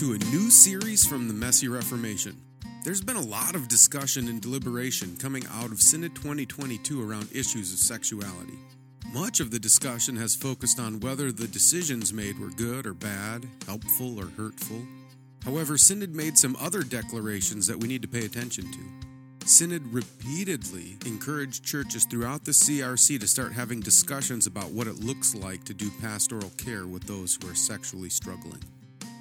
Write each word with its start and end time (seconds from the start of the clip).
to 0.00 0.14
a 0.14 0.18
new 0.32 0.48
series 0.48 1.04
from 1.04 1.28
the 1.28 1.34
Messy 1.34 1.68
Reformation. 1.68 2.34
There's 2.84 3.02
been 3.02 3.18
a 3.18 3.20
lot 3.20 3.54
of 3.54 3.68
discussion 3.68 4.28
and 4.28 4.40
deliberation 4.40 5.14
coming 5.18 5.44
out 5.52 5.72
of 5.72 5.82
Synod 5.82 6.14
2022 6.14 7.06
around 7.06 7.28
issues 7.34 7.70
of 7.70 7.78
sexuality. 7.78 8.58
Much 9.12 9.40
of 9.40 9.50
the 9.50 9.58
discussion 9.58 10.16
has 10.16 10.34
focused 10.34 10.80
on 10.80 11.00
whether 11.00 11.30
the 11.30 11.46
decisions 11.46 12.14
made 12.14 12.38
were 12.38 12.48
good 12.48 12.86
or 12.86 12.94
bad, 12.94 13.46
helpful 13.66 14.18
or 14.18 14.28
hurtful. 14.38 14.80
However, 15.44 15.76
Synod 15.76 16.14
made 16.14 16.38
some 16.38 16.56
other 16.58 16.82
declarations 16.82 17.66
that 17.66 17.76
we 17.78 17.86
need 17.86 18.00
to 18.00 18.08
pay 18.08 18.24
attention 18.24 18.72
to. 18.72 19.46
Synod 19.46 19.82
repeatedly 19.92 20.96
encouraged 21.04 21.62
churches 21.62 22.06
throughout 22.06 22.46
the 22.46 22.52
CRC 22.52 23.20
to 23.20 23.28
start 23.28 23.52
having 23.52 23.80
discussions 23.80 24.46
about 24.46 24.70
what 24.70 24.86
it 24.86 25.04
looks 25.04 25.34
like 25.34 25.62
to 25.64 25.74
do 25.74 25.90
pastoral 26.00 26.52
care 26.56 26.86
with 26.86 27.04
those 27.04 27.36
who 27.36 27.50
are 27.50 27.54
sexually 27.54 28.08
struggling. 28.08 28.62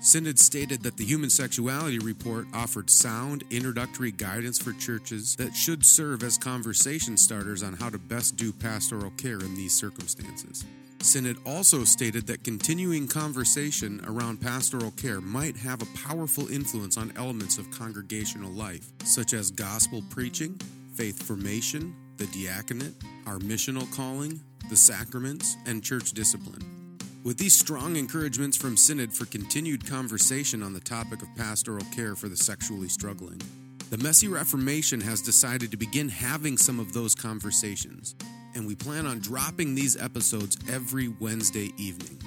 Synod 0.01 0.39
stated 0.39 0.81
that 0.83 0.95
the 0.95 1.03
Human 1.03 1.29
Sexuality 1.29 1.99
Report 1.99 2.47
offered 2.53 2.89
sound 2.89 3.43
introductory 3.51 4.13
guidance 4.13 4.57
for 4.57 4.71
churches 4.73 5.35
that 5.35 5.53
should 5.53 5.85
serve 5.85 6.23
as 6.23 6.37
conversation 6.37 7.17
starters 7.17 7.63
on 7.63 7.73
how 7.73 7.89
to 7.89 7.99
best 7.99 8.37
do 8.37 8.53
pastoral 8.53 9.11
care 9.17 9.39
in 9.39 9.55
these 9.55 9.73
circumstances. 9.73 10.63
Synod 11.01 11.37
also 11.45 11.83
stated 11.83 12.25
that 12.27 12.45
continuing 12.45 13.09
conversation 13.09 14.01
around 14.07 14.39
pastoral 14.39 14.91
care 14.91 15.19
might 15.19 15.57
have 15.57 15.81
a 15.81 15.97
powerful 15.97 16.47
influence 16.47 16.95
on 16.95 17.11
elements 17.17 17.57
of 17.57 17.69
congregational 17.69 18.51
life, 18.51 18.87
such 19.03 19.33
as 19.33 19.51
gospel 19.51 20.01
preaching, 20.09 20.57
faith 20.93 21.21
formation, 21.21 21.93
the 22.15 22.25
diaconate, 22.27 22.95
our 23.27 23.39
missional 23.39 23.93
calling, 23.93 24.39
the 24.69 24.77
sacraments, 24.77 25.57
and 25.65 25.83
church 25.83 26.13
discipline. 26.13 26.78
With 27.21 27.37
these 27.37 27.57
strong 27.57 27.97
encouragements 27.97 28.55
from 28.55 28.77
Synod 28.77 29.11
for 29.11 29.25
continued 29.25 29.85
conversation 29.85 30.63
on 30.63 30.71
the 30.71 30.79
topic 30.79 31.21
of 31.21 31.27
pastoral 31.35 31.83
care 31.93 32.15
for 32.15 32.29
the 32.29 32.37
sexually 32.37 32.87
struggling, 32.87 33.41
the 33.89 33.97
Messy 33.97 34.29
Reformation 34.29 35.01
has 35.01 35.21
decided 35.21 35.69
to 35.71 35.77
begin 35.77 36.07
having 36.07 36.57
some 36.57 36.79
of 36.79 36.93
those 36.93 37.13
conversations, 37.13 38.15
and 38.55 38.65
we 38.65 38.73
plan 38.73 39.05
on 39.05 39.19
dropping 39.19 39.75
these 39.75 40.01
episodes 40.01 40.57
every 40.71 41.09
Wednesday 41.19 41.73
evening. 41.77 42.21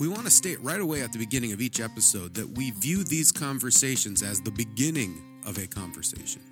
We 0.00 0.08
want 0.08 0.24
to 0.24 0.30
state 0.32 0.60
right 0.62 0.80
away 0.80 1.02
at 1.02 1.12
the 1.12 1.20
beginning 1.20 1.52
of 1.52 1.60
each 1.60 1.80
episode 1.80 2.34
that 2.34 2.48
we 2.48 2.72
view 2.72 3.04
these 3.04 3.30
conversations 3.30 4.24
as 4.24 4.40
the 4.40 4.50
beginning 4.50 5.22
of 5.46 5.58
a 5.58 5.68
conversation. 5.68 6.42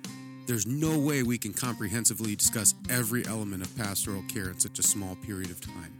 There's 0.47 0.65
no 0.65 0.97
way 0.97 1.23
we 1.23 1.37
can 1.37 1.51
comprehensively 1.51 2.37
discuss 2.37 2.75
every 2.89 3.27
element 3.27 3.61
of 3.61 3.75
pastoral 3.75 4.23
care 4.29 4.49
in 4.51 4.59
such 4.59 4.79
a 4.79 4.83
small 4.83 5.17
period 5.17 5.51
of 5.51 5.59
time. 5.59 5.93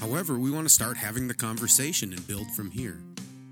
However, 0.00 0.38
we 0.38 0.50
want 0.50 0.66
to 0.66 0.72
start 0.72 0.96
having 0.96 1.26
the 1.26 1.34
conversation 1.34 2.12
and 2.12 2.26
build 2.26 2.50
from 2.50 2.70
here. 2.70 2.98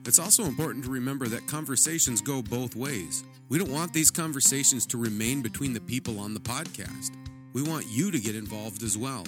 It's 0.06 0.18
also 0.18 0.44
important 0.44 0.84
to 0.84 0.90
remember 0.90 1.26
that 1.28 1.46
conversations 1.46 2.20
go 2.20 2.42
both 2.42 2.76
ways. 2.76 3.24
We 3.48 3.58
don't 3.58 3.72
want 3.72 3.92
these 3.92 4.10
conversations 4.10 4.84
to 4.86 4.98
remain 4.98 5.40
between 5.40 5.72
the 5.72 5.80
people 5.80 6.20
on 6.20 6.34
the 6.34 6.40
podcast. 6.40 7.12
We 7.54 7.62
want 7.62 7.86
you 7.88 8.10
to 8.10 8.20
get 8.20 8.34
involved 8.34 8.82
as 8.82 8.98
well. 8.98 9.24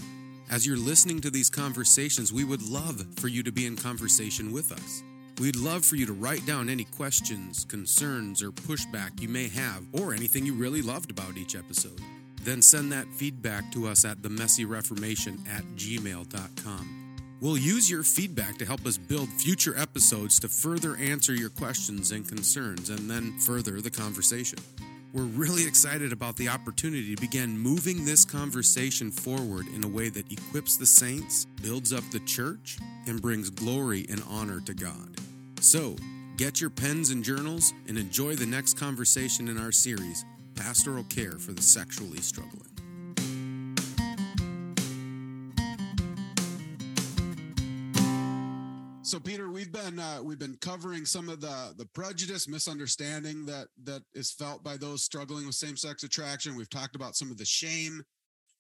As 0.50 0.66
you're 0.66 0.76
listening 0.76 1.20
to 1.22 1.30
these 1.30 1.50
conversations, 1.50 2.32
we 2.32 2.44
would 2.44 2.62
love 2.62 3.04
for 3.16 3.28
you 3.28 3.42
to 3.42 3.52
be 3.52 3.66
in 3.66 3.76
conversation 3.76 4.52
with 4.52 4.70
us. 4.70 5.02
We'd 5.40 5.56
love 5.56 5.84
for 5.84 5.96
you 5.96 6.06
to 6.06 6.12
write 6.12 6.46
down 6.46 6.68
any 6.68 6.84
questions, 6.84 7.64
concerns, 7.64 8.42
or 8.42 8.50
pushback 8.50 9.20
you 9.20 9.28
may 9.28 9.48
have, 9.48 9.82
or 9.92 10.14
anything 10.14 10.46
you 10.46 10.54
really 10.54 10.82
loved 10.82 11.10
about 11.10 11.36
each 11.36 11.56
episode. 11.56 12.00
Then 12.42 12.62
send 12.62 12.92
that 12.92 13.08
feedback 13.14 13.72
to 13.72 13.86
us 13.86 14.04
at 14.04 14.18
themessyreformation 14.18 15.46
at 15.48 15.64
gmail.com. 15.76 17.05
We'll 17.40 17.58
use 17.58 17.90
your 17.90 18.02
feedback 18.02 18.56
to 18.58 18.64
help 18.64 18.86
us 18.86 18.96
build 18.96 19.28
future 19.28 19.76
episodes 19.76 20.40
to 20.40 20.48
further 20.48 20.96
answer 20.96 21.34
your 21.34 21.50
questions 21.50 22.10
and 22.10 22.26
concerns 22.26 22.88
and 22.88 23.10
then 23.10 23.38
further 23.40 23.82
the 23.82 23.90
conversation. 23.90 24.58
We're 25.12 25.24
really 25.24 25.66
excited 25.66 26.12
about 26.12 26.36
the 26.36 26.48
opportunity 26.48 27.14
to 27.14 27.20
begin 27.20 27.58
moving 27.58 28.06
this 28.06 28.24
conversation 28.24 29.10
forward 29.10 29.66
in 29.68 29.84
a 29.84 29.88
way 29.88 30.08
that 30.08 30.32
equips 30.32 30.78
the 30.78 30.86
saints, 30.86 31.44
builds 31.62 31.92
up 31.92 32.04
the 32.10 32.20
church, 32.20 32.78
and 33.06 33.20
brings 33.20 33.50
glory 33.50 34.06
and 34.08 34.22
honor 34.28 34.60
to 34.60 34.72
God. 34.72 35.16
So, 35.60 35.96
get 36.38 36.60
your 36.60 36.70
pens 36.70 37.10
and 37.10 37.22
journals 37.22 37.74
and 37.86 37.98
enjoy 37.98 38.34
the 38.34 38.46
next 38.46 38.78
conversation 38.78 39.48
in 39.48 39.58
our 39.58 39.72
series, 39.72 40.24
Pastoral 40.54 41.04
Care 41.04 41.38
for 41.38 41.52
the 41.52 41.62
Sexually 41.62 42.20
Struggling. 42.20 42.65
So, 49.06 49.20
Peter, 49.20 49.48
we've 49.48 49.70
been 49.70 50.00
uh, 50.00 50.18
we've 50.20 50.40
been 50.40 50.58
covering 50.60 51.04
some 51.04 51.28
of 51.28 51.40
the 51.40 51.72
the 51.76 51.86
prejudice, 51.86 52.48
misunderstanding 52.48 53.46
that 53.46 53.68
that 53.84 54.02
is 54.14 54.32
felt 54.32 54.64
by 54.64 54.76
those 54.76 55.04
struggling 55.04 55.46
with 55.46 55.54
same 55.54 55.76
sex 55.76 56.02
attraction. 56.02 56.56
We've 56.56 56.68
talked 56.68 56.96
about 56.96 57.14
some 57.14 57.30
of 57.30 57.38
the 57.38 57.44
shame, 57.44 58.02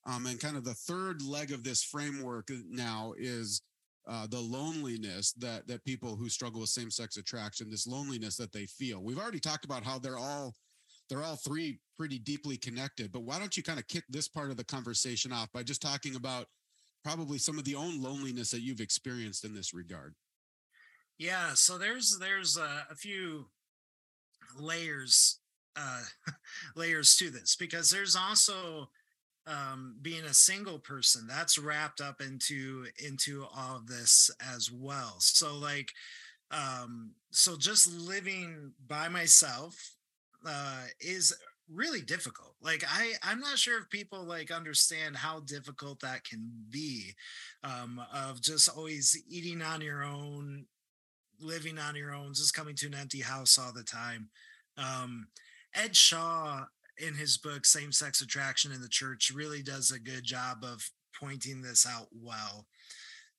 um, 0.06 0.26
and 0.26 0.38
kind 0.38 0.56
of 0.56 0.62
the 0.62 0.74
third 0.74 1.20
leg 1.20 1.50
of 1.50 1.64
this 1.64 1.82
framework 1.82 2.48
now 2.70 3.12
is 3.18 3.62
uh, 4.06 4.28
the 4.28 4.38
loneliness 4.38 5.32
that 5.32 5.66
that 5.66 5.84
people 5.84 6.14
who 6.14 6.28
struggle 6.28 6.60
with 6.60 6.70
same 6.70 6.92
sex 6.92 7.16
attraction, 7.16 7.68
this 7.68 7.88
loneliness 7.88 8.36
that 8.36 8.52
they 8.52 8.66
feel. 8.66 9.02
We've 9.02 9.18
already 9.18 9.40
talked 9.40 9.64
about 9.64 9.82
how 9.82 9.98
they're 9.98 10.16
all 10.16 10.54
they're 11.10 11.24
all 11.24 11.34
three 11.34 11.80
pretty 11.96 12.20
deeply 12.20 12.56
connected. 12.56 13.10
But 13.10 13.24
why 13.24 13.40
don't 13.40 13.56
you 13.56 13.64
kind 13.64 13.80
of 13.80 13.88
kick 13.88 14.04
this 14.08 14.28
part 14.28 14.52
of 14.52 14.56
the 14.56 14.64
conversation 14.64 15.32
off 15.32 15.50
by 15.52 15.64
just 15.64 15.82
talking 15.82 16.14
about 16.14 16.46
probably 17.02 17.38
some 17.38 17.58
of 17.58 17.64
the 17.64 17.74
own 17.74 18.00
loneliness 18.00 18.52
that 18.52 18.62
you've 18.62 18.80
experienced 18.80 19.44
in 19.44 19.52
this 19.52 19.74
regard? 19.74 20.14
Yeah, 21.18 21.54
so 21.54 21.78
there's 21.78 22.18
there's 22.18 22.56
a, 22.56 22.94
few 22.94 23.46
layers 24.58 25.38
uh 25.76 26.02
layers 26.76 27.16
to 27.16 27.30
this 27.30 27.56
because 27.56 27.90
there's 27.90 28.16
also 28.16 28.88
um 29.46 29.96
being 30.02 30.24
a 30.24 30.34
single 30.34 30.78
person 30.78 31.26
that's 31.28 31.58
wrapped 31.58 32.00
up 32.00 32.20
into 32.20 32.86
into 33.04 33.44
all 33.56 33.76
of 33.76 33.86
this 33.86 34.30
as 34.54 34.70
well. 34.72 35.16
So 35.18 35.56
like 35.56 35.90
um 36.52 37.12
so 37.32 37.56
just 37.56 37.92
living 37.92 38.72
by 38.88 39.08
myself 39.08 39.76
uh 40.46 40.84
is 41.00 41.34
really 41.72 42.00
difficult 42.00 42.54
like 42.62 42.84
i 42.88 43.12
i'm 43.24 43.40
not 43.40 43.58
sure 43.58 43.78
if 43.80 43.90
people 43.90 44.24
like 44.24 44.50
understand 44.50 45.16
how 45.16 45.40
difficult 45.40 46.00
that 46.00 46.24
can 46.24 46.50
be 46.70 47.12
um 47.64 48.00
of 48.14 48.40
just 48.40 48.68
always 48.68 49.20
eating 49.28 49.62
on 49.62 49.80
your 49.80 50.04
own 50.04 50.66
living 51.40 51.78
on 51.78 51.96
your 51.96 52.14
own, 52.14 52.34
just 52.34 52.54
coming 52.54 52.74
to 52.76 52.86
an 52.86 52.94
empty 52.94 53.20
house 53.20 53.58
all 53.58 53.72
the 53.72 53.82
time. 53.82 54.28
Um, 54.76 55.28
Ed 55.74 55.96
Shaw, 55.96 56.64
in 56.98 57.14
his 57.14 57.36
book 57.36 57.66
Same 57.66 57.92
Sex 57.92 58.20
Attraction 58.20 58.72
in 58.72 58.80
the 58.80 58.88
Church, 58.88 59.30
really 59.34 59.62
does 59.62 59.90
a 59.90 59.98
good 59.98 60.24
job 60.24 60.58
of 60.62 60.90
pointing 61.18 61.62
this 61.62 61.86
out 61.86 62.08
well. 62.12 62.66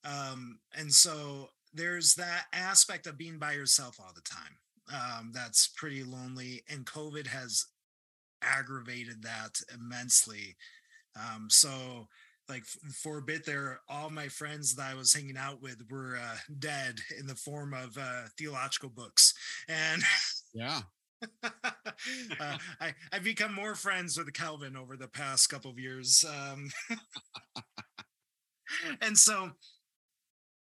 Um, 0.03 0.59
and 0.77 0.91
so 0.93 1.49
there's 1.73 2.15
that 2.15 2.45
aspect 2.53 3.07
of 3.07 3.17
being 3.17 3.39
by 3.39 3.53
yourself 3.53 3.97
all 3.99 4.13
the 4.13 4.21
time. 4.21 4.57
Um, 4.93 5.31
that's 5.33 5.67
pretty 5.75 6.03
lonely, 6.03 6.63
and 6.69 6.85
COVID 6.85 7.27
has 7.27 7.65
aggravated 8.41 9.23
that 9.23 9.59
immensely. 9.73 10.55
Um, 11.15 11.47
so 11.49 12.07
like 12.49 12.65
for 12.65 13.17
a 13.17 13.21
bit 13.21 13.45
there 13.45 13.79
all 13.89 14.09
my 14.09 14.27
friends 14.27 14.75
that 14.75 14.89
i 14.89 14.93
was 14.93 15.13
hanging 15.13 15.37
out 15.37 15.61
with 15.61 15.81
were 15.89 16.17
uh, 16.17 16.37
dead 16.59 16.99
in 17.19 17.27
the 17.27 17.35
form 17.35 17.73
of 17.73 17.97
uh, 17.97 18.23
theological 18.37 18.89
books 18.89 19.33
and 19.67 20.01
yeah 20.53 20.81
uh, 21.43 22.57
I, 22.79 22.93
I've 23.11 23.23
become 23.23 23.53
more 23.53 23.75
friends 23.75 24.17
with 24.17 24.31
Calvin 24.33 24.75
over 24.75 24.97
the 24.97 25.07
past 25.07 25.49
couple 25.49 25.71
of 25.71 25.79
years. 25.79 26.23
Um, 26.27 26.69
and 29.01 29.17
so, 29.17 29.51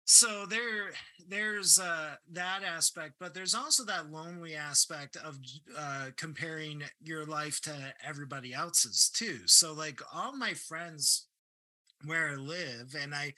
so 0.04 0.46
there, 0.46 0.92
there's 1.28 1.78
uh, 1.78 2.16
that 2.32 2.62
aspect, 2.64 3.14
but 3.20 3.34
there's 3.34 3.54
also 3.54 3.84
that 3.84 4.10
lonely 4.10 4.54
aspect 4.54 5.16
of 5.16 5.38
uh, 5.78 6.06
comparing 6.16 6.82
your 7.00 7.24
life 7.24 7.60
to 7.62 7.94
everybody 8.06 8.52
else's 8.52 9.10
too. 9.10 9.40
So, 9.46 9.72
like 9.72 10.00
all 10.12 10.36
my 10.36 10.54
friends 10.54 11.28
where 12.04 12.30
I 12.30 12.34
live 12.34 12.94
and 13.00 13.14
I 13.14 13.34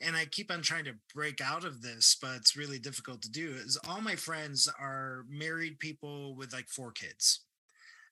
and 0.00 0.16
I 0.16 0.26
keep 0.26 0.50
on 0.50 0.60
trying 0.60 0.84
to 0.84 0.96
break 1.14 1.40
out 1.40 1.64
of 1.64 1.80
this, 1.80 2.16
but 2.20 2.36
it's 2.36 2.56
really 2.56 2.78
difficult 2.78 3.22
to 3.22 3.30
do. 3.30 3.54
Is 3.54 3.78
all 3.88 4.00
my 4.00 4.16
friends 4.16 4.68
are 4.80 5.24
married 5.28 5.78
people 5.78 6.34
with 6.36 6.52
like 6.52 6.68
four 6.68 6.92
kids. 6.92 7.40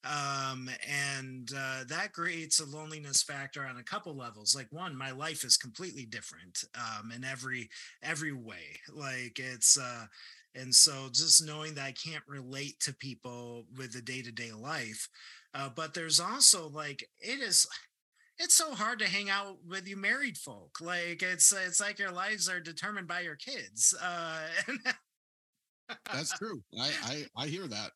Um, 0.04 0.68
and 0.88 1.48
uh, 1.56 1.84
that 1.88 2.12
creates 2.12 2.58
a 2.58 2.66
loneliness 2.66 3.22
factor 3.22 3.64
on 3.64 3.76
a 3.76 3.84
couple 3.84 4.16
levels. 4.16 4.54
Like 4.56 4.66
one, 4.70 4.96
my 4.96 5.12
life 5.12 5.44
is 5.44 5.56
completely 5.56 6.06
different 6.06 6.64
um, 6.74 7.12
in 7.12 7.24
every 7.24 7.68
every 8.02 8.32
way. 8.32 8.80
Like 8.92 9.38
it's 9.38 9.78
uh, 9.78 10.06
and 10.54 10.74
so 10.74 11.08
just 11.12 11.44
knowing 11.46 11.74
that 11.74 11.84
I 11.84 11.92
can't 11.92 12.24
relate 12.26 12.80
to 12.80 12.94
people 12.94 13.66
with 13.76 13.92
the 13.92 14.02
day 14.02 14.22
to 14.22 14.32
day 14.32 14.50
life. 14.52 15.08
Uh, 15.54 15.68
but 15.74 15.94
there's 15.94 16.18
also 16.18 16.68
like 16.68 17.08
it 17.20 17.40
is 17.40 17.66
it's 18.42 18.54
so 18.56 18.74
hard 18.74 18.98
to 18.98 19.08
hang 19.08 19.30
out 19.30 19.58
with 19.66 19.86
you 19.86 19.96
married 19.96 20.36
folk. 20.36 20.78
Like 20.80 21.22
it's 21.22 21.52
it's 21.52 21.80
like 21.80 21.98
your 21.98 22.10
lives 22.10 22.48
are 22.48 22.60
determined 22.60 23.06
by 23.06 23.20
your 23.20 23.36
kids. 23.36 23.94
Uh, 24.02 24.40
That's 26.12 26.36
true. 26.36 26.62
I, 26.78 26.90
I 27.04 27.44
I 27.44 27.46
hear 27.46 27.66
that. 27.68 27.92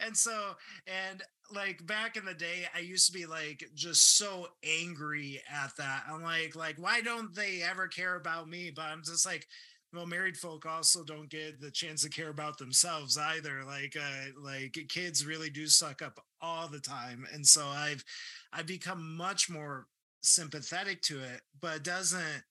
And 0.00 0.16
so, 0.16 0.52
and 0.86 1.22
like 1.50 1.84
back 1.86 2.16
in 2.16 2.24
the 2.24 2.34
day, 2.34 2.66
I 2.74 2.80
used 2.80 3.06
to 3.06 3.12
be 3.12 3.26
like 3.26 3.64
just 3.74 4.16
so 4.18 4.48
angry 4.64 5.40
at 5.50 5.72
that. 5.78 6.04
I'm 6.08 6.22
like, 6.22 6.54
like, 6.54 6.76
why 6.78 7.00
don't 7.00 7.34
they 7.34 7.62
ever 7.62 7.88
care 7.88 8.16
about 8.16 8.48
me? 8.48 8.70
But 8.74 8.86
I'm 8.86 9.02
just 9.02 9.24
like, 9.26 9.46
well, 9.92 10.06
married 10.06 10.36
folk 10.36 10.66
also 10.66 11.04
don't 11.04 11.30
get 11.30 11.60
the 11.60 11.70
chance 11.70 12.02
to 12.02 12.10
care 12.10 12.28
about 12.28 12.58
themselves 12.58 13.16
either. 13.18 13.64
Like, 13.64 13.96
uh, 13.96 14.40
like 14.42 14.78
kids 14.88 15.26
really 15.26 15.50
do 15.50 15.66
suck 15.66 16.02
up 16.02 16.20
all 16.42 16.68
the 16.68 16.80
time, 16.80 17.26
and 17.32 17.46
so 17.46 17.66
I've, 17.66 18.04
I've 18.52 18.66
become 18.66 19.16
much 19.16 19.48
more 19.48 19.86
sympathetic 20.20 21.02
to 21.02 21.20
it, 21.20 21.42
but 21.60 21.76
it 21.76 21.84
doesn't 21.84 22.44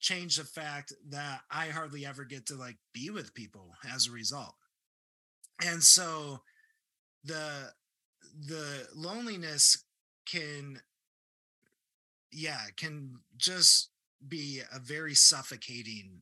change 0.00 0.36
the 0.36 0.44
fact 0.44 0.92
that 1.10 1.40
I 1.50 1.68
hardly 1.68 2.06
ever 2.06 2.24
get 2.24 2.46
to 2.46 2.54
like 2.54 2.76
be 2.92 3.10
with 3.10 3.34
people 3.34 3.74
as 3.92 4.06
a 4.06 4.12
result. 4.12 4.54
And 5.64 5.82
so 5.82 6.40
the 7.24 7.72
the 8.46 8.86
loneliness 8.94 9.84
can 10.26 10.80
yeah, 12.30 12.60
can 12.76 13.20
just 13.36 13.90
be 14.26 14.60
a 14.72 14.78
very 14.78 15.14
suffocating 15.14 16.20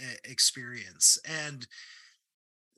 eh, 0.00 0.16
experience. 0.24 1.18
And 1.24 1.66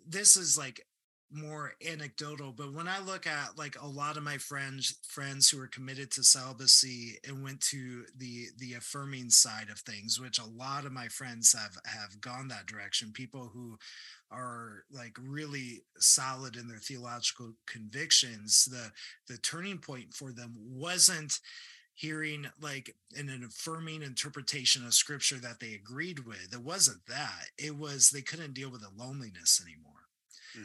this 0.07 0.37
is 0.37 0.59
like 0.59 0.87
more 1.31 1.75
anecdotal 1.87 2.53
but 2.53 2.73
when 2.73 2.89
i 2.89 2.99
look 3.01 3.27
at 3.27 3.59
like 3.59 3.77
a 3.81 3.87
lot 3.87 4.17
of 4.17 4.23
my 4.23 4.39
friends 4.39 4.99
friends 5.07 5.51
who 5.51 5.61
are 5.61 5.67
committed 5.67 6.11
to 6.11 6.23
celibacy 6.23 7.19
and 7.27 7.43
went 7.43 7.61
to 7.61 8.05
the 8.17 8.47
the 8.59 8.73
affirming 8.75 9.29
side 9.29 9.69
of 9.71 9.79
things 9.81 10.19
which 10.19 10.39
a 10.39 10.47
lot 10.57 10.87
of 10.87 10.93
my 10.93 11.07
friends 11.09 11.53
have 11.53 11.77
have 11.85 12.21
gone 12.21 12.49
that 12.49 12.67
direction 12.67 13.13
people 13.13 13.51
who 13.53 13.79
are 14.31 14.85
like 14.91 15.17
really 15.21 15.83
solid 15.99 16.57
in 16.57 16.67
their 16.67 16.79
theological 16.79 17.53
convictions 17.67 18.67
the 18.71 18.91
the 19.33 19.39
turning 19.41 19.79
point 19.79 20.15
for 20.15 20.33
them 20.33 20.55
wasn't 20.57 21.41
hearing 21.95 22.47
like 22.61 22.95
an, 23.17 23.29
an 23.29 23.43
affirming 23.43 24.03
interpretation 24.03 24.87
of 24.87 24.95
scripture 24.95 25.35
that 25.35 25.59
they 25.59 25.75
agreed 25.75 26.21
with. 26.21 26.53
It 26.53 26.63
wasn't 26.63 27.05
that. 27.09 27.47
It 27.59 27.77
was 27.77 28.11
they 28.11 28.21
couldn't 28.21 28.55
deal 28.55 28.71
with 28.71 28.83
the 28.83 28.91
loneliness 28.97 29.61
anymore 29.61 29.98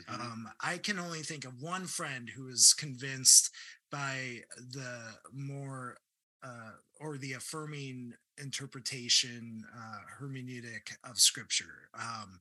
Mm-hmm. 0.10 0.22
Um, 0.22 0.50
I 0.62 0.78
can 0.78 1.00
only 1.00 1.20
think 1.20 1.46
of 1.46 1.62
one 1.62 1.86
friend 1.86 2.30
who 2.30 2.46
was 2.46 2.74
convinced 2.74 3.50
by 3.92 4.42
the 4.72 5.00
more 5.32 5.98
uh, 6.44 6.72
or 7.00 7.18
the 7.18 7.34
affirming 7.34 8.14
interpretation 8.42 9.64
uh, 9.76 10.00
hermeneutic 10.20 10.94
of 11.04 11.18
scripture. 11.18 11.90
Um, 11.94 12.40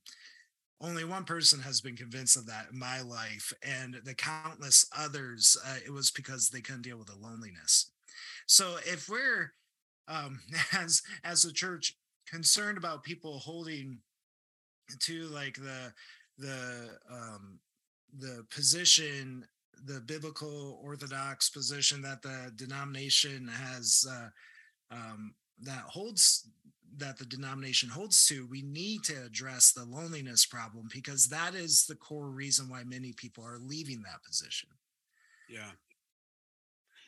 only 0.80 1.04
one 1.04 1.24
person 1.24 1.60
has 1.60 1.80
been 1.80 1.96
convinced 1.96 2.36
of 2.36 2.46
that 2.46 2.66
in 2.72 2.78
my 2.78 3.00
life, 3.02 3.52
and 3.62 4.00
the 4.04 4.14
countless 4.14 4.84
others, 4.96 5.56
uh, 5.64 5.76
it 5.86 5.92
was 5.92 6.10
because 6.10 6.48
they 6.48 6.60
couldn't 6.60 6.82
deal 6.82 6.98
with 6.98 7.06
the 7.06 7.16
loneliness. 7.16 7.92
So 8.46 8.76
if 8.84 9.08
we're 9.08 9.52
um, 10.08 10.40
as 10.72 11.02
as 11.24 11.44
a 11.44 11.52
church 11.52 11.96
concerned 12.28 12.78
about 12.78 13.04
people 13.04 13.38
holding 13.38 13.98
to 15.00 15.26
like 15.28 15.54
the 15.54 15.92
the 16.42 16.90
um, 17.10 17.58
the 18.18 18.44
position, 18.54 19.46
the 19.86 20.00
biblical 20.00 20.78
orthodox 20.82 21.48
position 21.48 22.02
that 22.02 22.20
the 22.22 22.52
denomination 22.56 23.48
has 23.48 24.06
uh, 24.10 24.28
um, 24.94 25.34
that 25.62 25.82
holds 25.86 26.48
that 26.98 27.18
the 27.18 27.24
denomination 27.24 27.88
holds 27.88 28.26
to, 28.26 28.46
we 28.50 28.60
need 28.60 29.02
to 29.02 29.14
address 29.24 29.72
the 29.72 29.84
loneliness 29.84 30.44
problem 30.44 30.88
because 30.92 31.28
that 31.28 31.54
is 31.54 31.86
the 31.86 31.94
core 31.94 32.28
reason 32.28 32.68
why 32.68 32.84
many 32.84 33.12
people 33.12 33.42
are 33.44 33.58
leaving 33.58 34.02
that 34.02 34.22
position. 34.22 34.68
Yeah. 35.48 35.70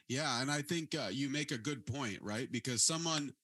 Yeah, 0.08 0.40
and 0.40 0.50
I 0.50 0.62
think 0.62 0.94
uh, 0.94 1.08
you 1.10 1.28
make 1.28 1.50
a 1.50 1.58
good 1.58 1.86
point, 1.86 2.18
right? 2.22 2.50
Because 2.50 2.82
someone 2.82 3.34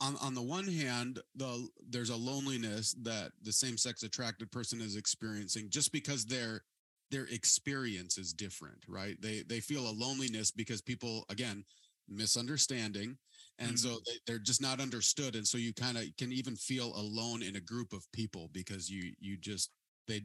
on 0.00 0.16
on 0.22 0.34
the 0.34 0.42
one 0.42 0.66
hand, 0.66 1.20
the 1.34 1.68
there's 1.88 2.10
a 2.10 2.16
loneliness 2.16 2.94
that 3.02 3.32
the 3.42 3.52
same 3.52 3.76
sex 3.76 4.02
attracted 4.02 4.50
person 4.50 4.80
is 4.80 4.96
experiencing 4.96 5.68
just 5.70 5.92
because 5.92 6.24
their 6.24 6.62
their 7.10 7.24
experience 7.26 8.18
is 8.18 8.32
different, 8.32 8.84
right? 8.88 9.20
They 9.20 9.42
they 9.42 9.60
feel 9.60 9.88
a 9.88 9.92
loneliness 9.92 10.50
because 10.50 10.80
people 10.80 11.24
again 11.28 11.64
misunderstanding 12.10 13.16
and 13.58 13.70
mm-hmm. 13.70 13.76
so 13.76 14.00
they, 14.06 14.12
they're 14.26 14.38
just 14.38 14.60
not 14.60 14.80
understood 14.80 15.36
and 15.36 15.46
so 15.46 15.56
you 15.56 15.72
kind 15.72 15.96
of 15.96 16.04
can 16.18 16.32
even 16.32 16.56
feel 16.56 16.92
alone 16.96 17.42
in 17.42 17.56
a 17.56 17.60
group 17.60 17.92
of 17.92 18.04
people 18.12 18.50
because 18.52 18.90
you 18.90 19.12
you 19.20 19.36
just 19.36 19.70
they 20.08 20.22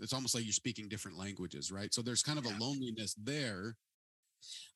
it's 0.00 0.12
almost 0.12 0.34
like 0.34 0.44
you're 0.44 0.52
speaking 0.52 0.88
different 0.88 1.16
languages 1.16 1.70
right 1.70 1.94
so 1.94 2.02
there's 2.02 2.22
kind 2.22 2.38
of 2.38 2.44
yeah. 2.44 2.56
a 2.56 2.58
loneliness 2.58 3.14
there 3.14 3.76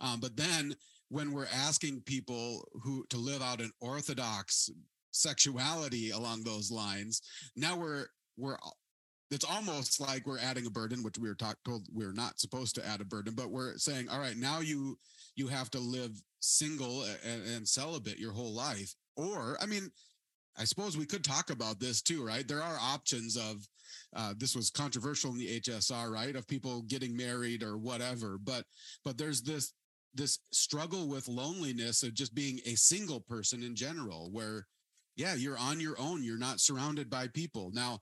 um, 0.01 0.21
but 0.21 0.37
then 0.37 0.75
when 1.15 1.33
we're 1.33 1.47
asking 1.55 2.01
people 2.01 2.67
who 2.83 3.07
to 3.09 3.17
live 3.17 3.41
out 3.41 3.61
an 3.61 3.71
orthodox 3.81 4.69
sexuality 5.13 6.11
along 6.11 6.43
those 6.43 6.73
lines 6.73 7.23
now 7.55 7.77
we're 7.77 8.07
we're 8.37 8.57
it's 9.31 9.45
almost 9.45 10.01
like 10.01 10.27
we're 10.27 10.41
adding 10.41 10.67
a 10.67 10.71
burden 10.71 11.05
which 11.05 11.17
we 11.17 11.29
were 11.29 11.37
told 11.65 11.87
we're 11.93 12.13
not 12.13 12.41
supposed 12.41 12.75
to 12.75 12.85
add 12.85 13.01
a 13.01 13.05
burden 13.05 13.33
but 13.33 13.53
we're 13.53 13.77
saying 13.77 14.09
all 14.09 14.19
right 14.19 14.37
now 14.37 14.59
you 14.59 14.99
you 15.37 15.47
have 15.47 15.71
to 15.71 15.79
live 15.79 16.21
single 16.41 17.05
and, 17.25 17.47
and 17.47 17.67
celibate 17.67 18.19
your 18.19 18.33
whole 18.33 18.53
life. 18.53 18.93
Or 19.17 19.57
i 19.63 19.67
mean 19.67 19.93
i 20.59 20.65
suppose 20.65 20.97
we 20.97 21.07
could 21.07 21.23
talk 21.23 21.51
about 21.51 21.79
this 21.79 22.03
too 22.03 22.27
right? 22.27 22.47
There 22.47 22.63
are 22.63 22.77
options 22.81 23.37
of 23.37 23.69
uh, 24.17 24.35
this 24.37 24.57
was 24.57 24.69
controversial 24.69 25.31
in 25.31 25.39
the 25.39 25.61
hsr 25.61 26.11
right 26.11 26.35
of 26.35 26.49
people 26.49 26.83
getting 26.83 27.17
married 27.17 27.63
or 27.63 27.77
whatever 27.77 28.37
but 28.43 28.65
but 29.05 29.17
there's 29.17 29.41
this 29.43 29.73
this 30.15 30.39
struggle 30.53 31.09
with 31.09 31.29
loneliness 31.29 32.03
of 32.03 32.15
just 32.15 32.35
being 32.35 32.61
a 32.67 32.75
single 32.75 33.21
person 33.21 33.63
in 33.63 33.75
general 33.75 34.31
where 34.31 34.67
yeah 35.17 35.35
you're 35.35 35.59
on 35.59 35.81
your 35.81 35.99
own 35.99 36.23
you're 36.23 36.39
not 36.39 36.61
surrounded 36.61 37.11
by 37.11 37.29
people. 37.29 37.71
Now 37.73 38.01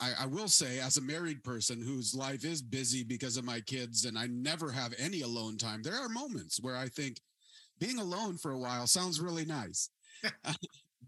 I, 0.00 0.12
I, 0.20 0.26
will 0.26 0.48
say 0.48 0.80
as 0.80 0.96
a 0.96 1.02
married 1.02 1.44
person 1.44 1.82
whose 1.82 2.14
life 2.14 2.44
is 2.44 2.62
busy 2.62 3.04
because 3.04 3.36
of 3.36 3.44
my 3.44 3.60
kids 3.60 4.06
and 4.06 4.18
i 4.18 4.26
never 4.28 4.70
have 4.70 4.94
any 4.98 5.20
alone 5.20 5.58
time 5.58 5.82
there 5.82 5.94
are 5.94 6.08
moments 6.08 6.58
where 6.62 6.74
i 6.74 6.88
think 6.88 7.18
being 7.80 7.98
alone 7.98 8.36
for 8.36 8.52
a 8.52 8.58
while 8.58 8.86
sounds 8.86 9.20
really 9.20 9.44
nice. 9.44 9.90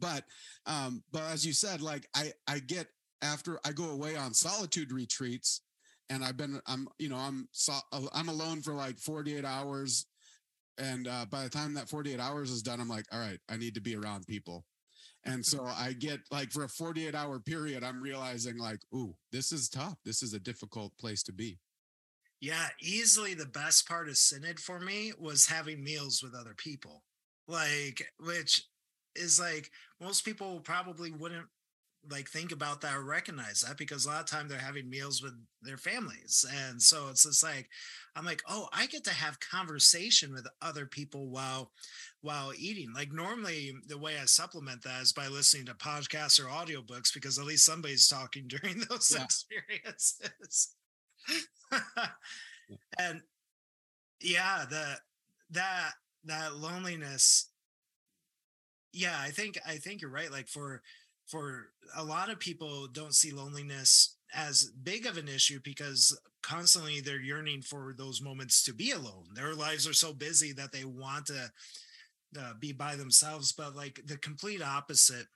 But 0.00 0.24
um 0.66 1.04
but 1.12 1.22
as 1.30 1.46
you 1.46 1.52
said 1.52 1.80
like 1.80 2.08
i 2.16 2.32
i 2.48 2.58
get 2.58 2.88
after 3.22 3.60
i 3.64 3.70
go 3.70 3.90
away 3.90 4.16
on 4.16 4.34
solitude 4.34 4.90
retreats 4.90 5.60
and 6.10 6.24
i've 6.24 6.36
been 6.36 6.60
i'm 6.66 6.88
you 6.98 7.08
know 7.08 7.18
i'm 7.18 7.46
so, 7.52 7.74
i'm 8.12 8.28
alone 8.28 8.62
for 8.62 8.72
like 8.74 8.98
48 8.98 9.44
hours 9.44 10.06
and 10.78 11.06
uh, 11.08 11.26
by 11.30 11.44
the 11.44 11.50
time 11.50 11.74
that 11.74 11.88
48 11.88 12.18
hours 12.20 12.50
is 12.50 12.62
done 12.62 12.80
i'm 12.80 12.88
like 12.88 13.06
all 13.12 13.20
right 13.20 13.38
i 13.48 13.56
need 13.56 13.74
to 13.74 13.80
be 13.80 13.96
around 13.96 14.26
people. 14.26 14.64
And 15.24 15.44
so 15.44 15.64
i 15.76 15.92
get 15.92 16.20
like 16.30 16.50
for 16.50 16.64
a 16.64 16.68
48 16.68 17.14
hour 17.14 17.38
period 17.40 17.84
i'm 17.84 18.02
realizing 18.02 18.58
like 18.58 18.80
ooh 18.94 19.14
this 19.30 19.52
is 19.52 19.68
tough. 19.68 19.96
This 20.04 20.22
is 20.22 20.34
a 20.34 20.40
difficult 20.40 20.96
place 20.98 21.22
to 21.24 21.32
be. 21.32 21.58
Yeah 22.40 22.68
easily 22.80 23.34
the 23.34 23.46
best 23.46 23.88
part 23.88 24.08
of 24.08 24.16
synod 24.16 24.58
for 24.58 24.80
me 24.80 25.12
was 25.18 25.46
having 25.46 25.82
meals 25.82 26.22
with 26.22 26.34
other 26.34 26.54
people. 26.56 27.02
Like 27.48 28.06
which 28.18 28.66
is 29.14 29.38
like 29.38 29.70
most 30.00 30.24
people 30.24 30.60
probably 30.60 31.10
wouldn't 31.10 31.46
like 32.10 32.28
think 32.28 32.52
about 32.52 32.80
that 32.80 32.96
or 32.96 33.04
recognize 33.04 33.60
that 33.60 33.78
because 33.78 34.04
a 34.04 34.08
lot 34.08 34.20
of 34.20 34.26
time 34.26 34.48
they're 34.48 34.58
having 34.58 34.90
meals 34.90 35.22
with 35.22 35.34
their 35.62 35.76
families. 35.76 36.44
And 36.66 36.80
so 36.80 37.08
it's 37.08 37.22
just 37.24 37.42
like 37.42 37.68
i'm 38.14 38.26
like 38.26 38.42
oh 38.48 38.68
i 38.74 38.86
get 38.86 39.04
to 39.04 39.14
have 39.14 39.40
conversation 39.40 40.32
with 40.34 40.46
other 40.60 40.84
people 40.86 41.28
while 41.28 41.70
while 42.20 42.52
eating. 42.56 42.92
Like 42.94 43.12
normally 43.12 43.72
the 43.86 43.98
way 43.98 44.16
i 44.20 44.24
supplement 44.24 44.82
that 44.82 45.02
is 45.02 45.12
by 45.12 45.28
listening 45.28 45.66
to 45.66 45.74
podcasts 45.74 46.40
or 46.40 46.48
audiobooks 46.48 47.14
because 47.14 47.38
at 47.38 47.46
least 47.46 47.64
somebody's 47.64 48.08
talking 48.08 48.44
during 48.48 48.80
those 48.88 49.14
yeah. 49.14 49.24
experiences. 49.24 50.74
And 52.98 53.20
yeah 54.20 54.64
the 54.68 54.98
that 55.50 55.90
that 56.24 56.54
loneliness 56.54 57.50
yeah 58.92 59.16
i 59.20 59.30
think 59.30 59.58
i 59.66 59.76
think 59.76 60.00
you're 60.00 60.10
right. 60.10 60.30
Like 60.30 60.48
for 60.48 60.82
for 61.26 61.68
a 61.96 62.04
lot 62.04 62.30
of 62.30 62.38
people 62.38 62.86
don't 62.88 63.14
see 63.14 63.32
loneliness 63.32 64.16
as 64.34 64.70
big 64.82 65.06
of 65.06 65.16
an 65.18 65.28
issue 65.28 65.60
because 65.62 66.18
constantly 66.42 67.00
they're 67.00 67.20
yearning 67.20 67.62
for 67.62 67.94
those 67.96 68.22
moments 68.22 68.62
to 68.64 68.72
be 68.72 68.90
alone. 68.90 69.26
Their 69.34 69.54
lives 69.54 69.86
are 69.86 69.92
so 69.92 70.12
busy 70.12 70.52
that 70.52 70.72
they 70.72 70.84
want 70.84 71.26
to 71.26 71.50
uh, 72.38 72.52
be 72.58 72.72
by 72.72 72.96
themselves, 72.96 73.52
but 73.52 73.76
like 73.76 74.00
the 74.06 74.16
complete 74.16 74.62
opposite 74.62 75.26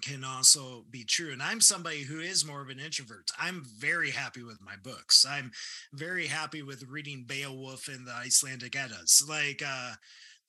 can 0.00 0.24
also 0.24 0.84
be 0.90 1.04
true. 1.04 1.32
And 1.32 1.42
I'm 1.42 1.60
somebody 1.60 2.02
who 2.02 2.20
is 2.20 2.44
more 2.44 2.62
of 2.62 2.68
an 2.68 2.80
introvert. 2.80 3.30
I'm 3.38 3.64
very 3.78 4.10
happy 4.10 4.42
with 4.42 4.60
my 4.60 4.74
books. 4.82 5.24
I'm 5.28 5.52
very 5.92 6.26
happy 6.26 6.62
with 6.62 6.88
reading 6.88 7.24
Beowulf 7.26 7.88
and 7.88 8.06
the 8.06 8.12
Icelandic 8.12 8.74
Eddas. 8.76 9.24
Like, 9.28 9.62
uh, 9.66 9.92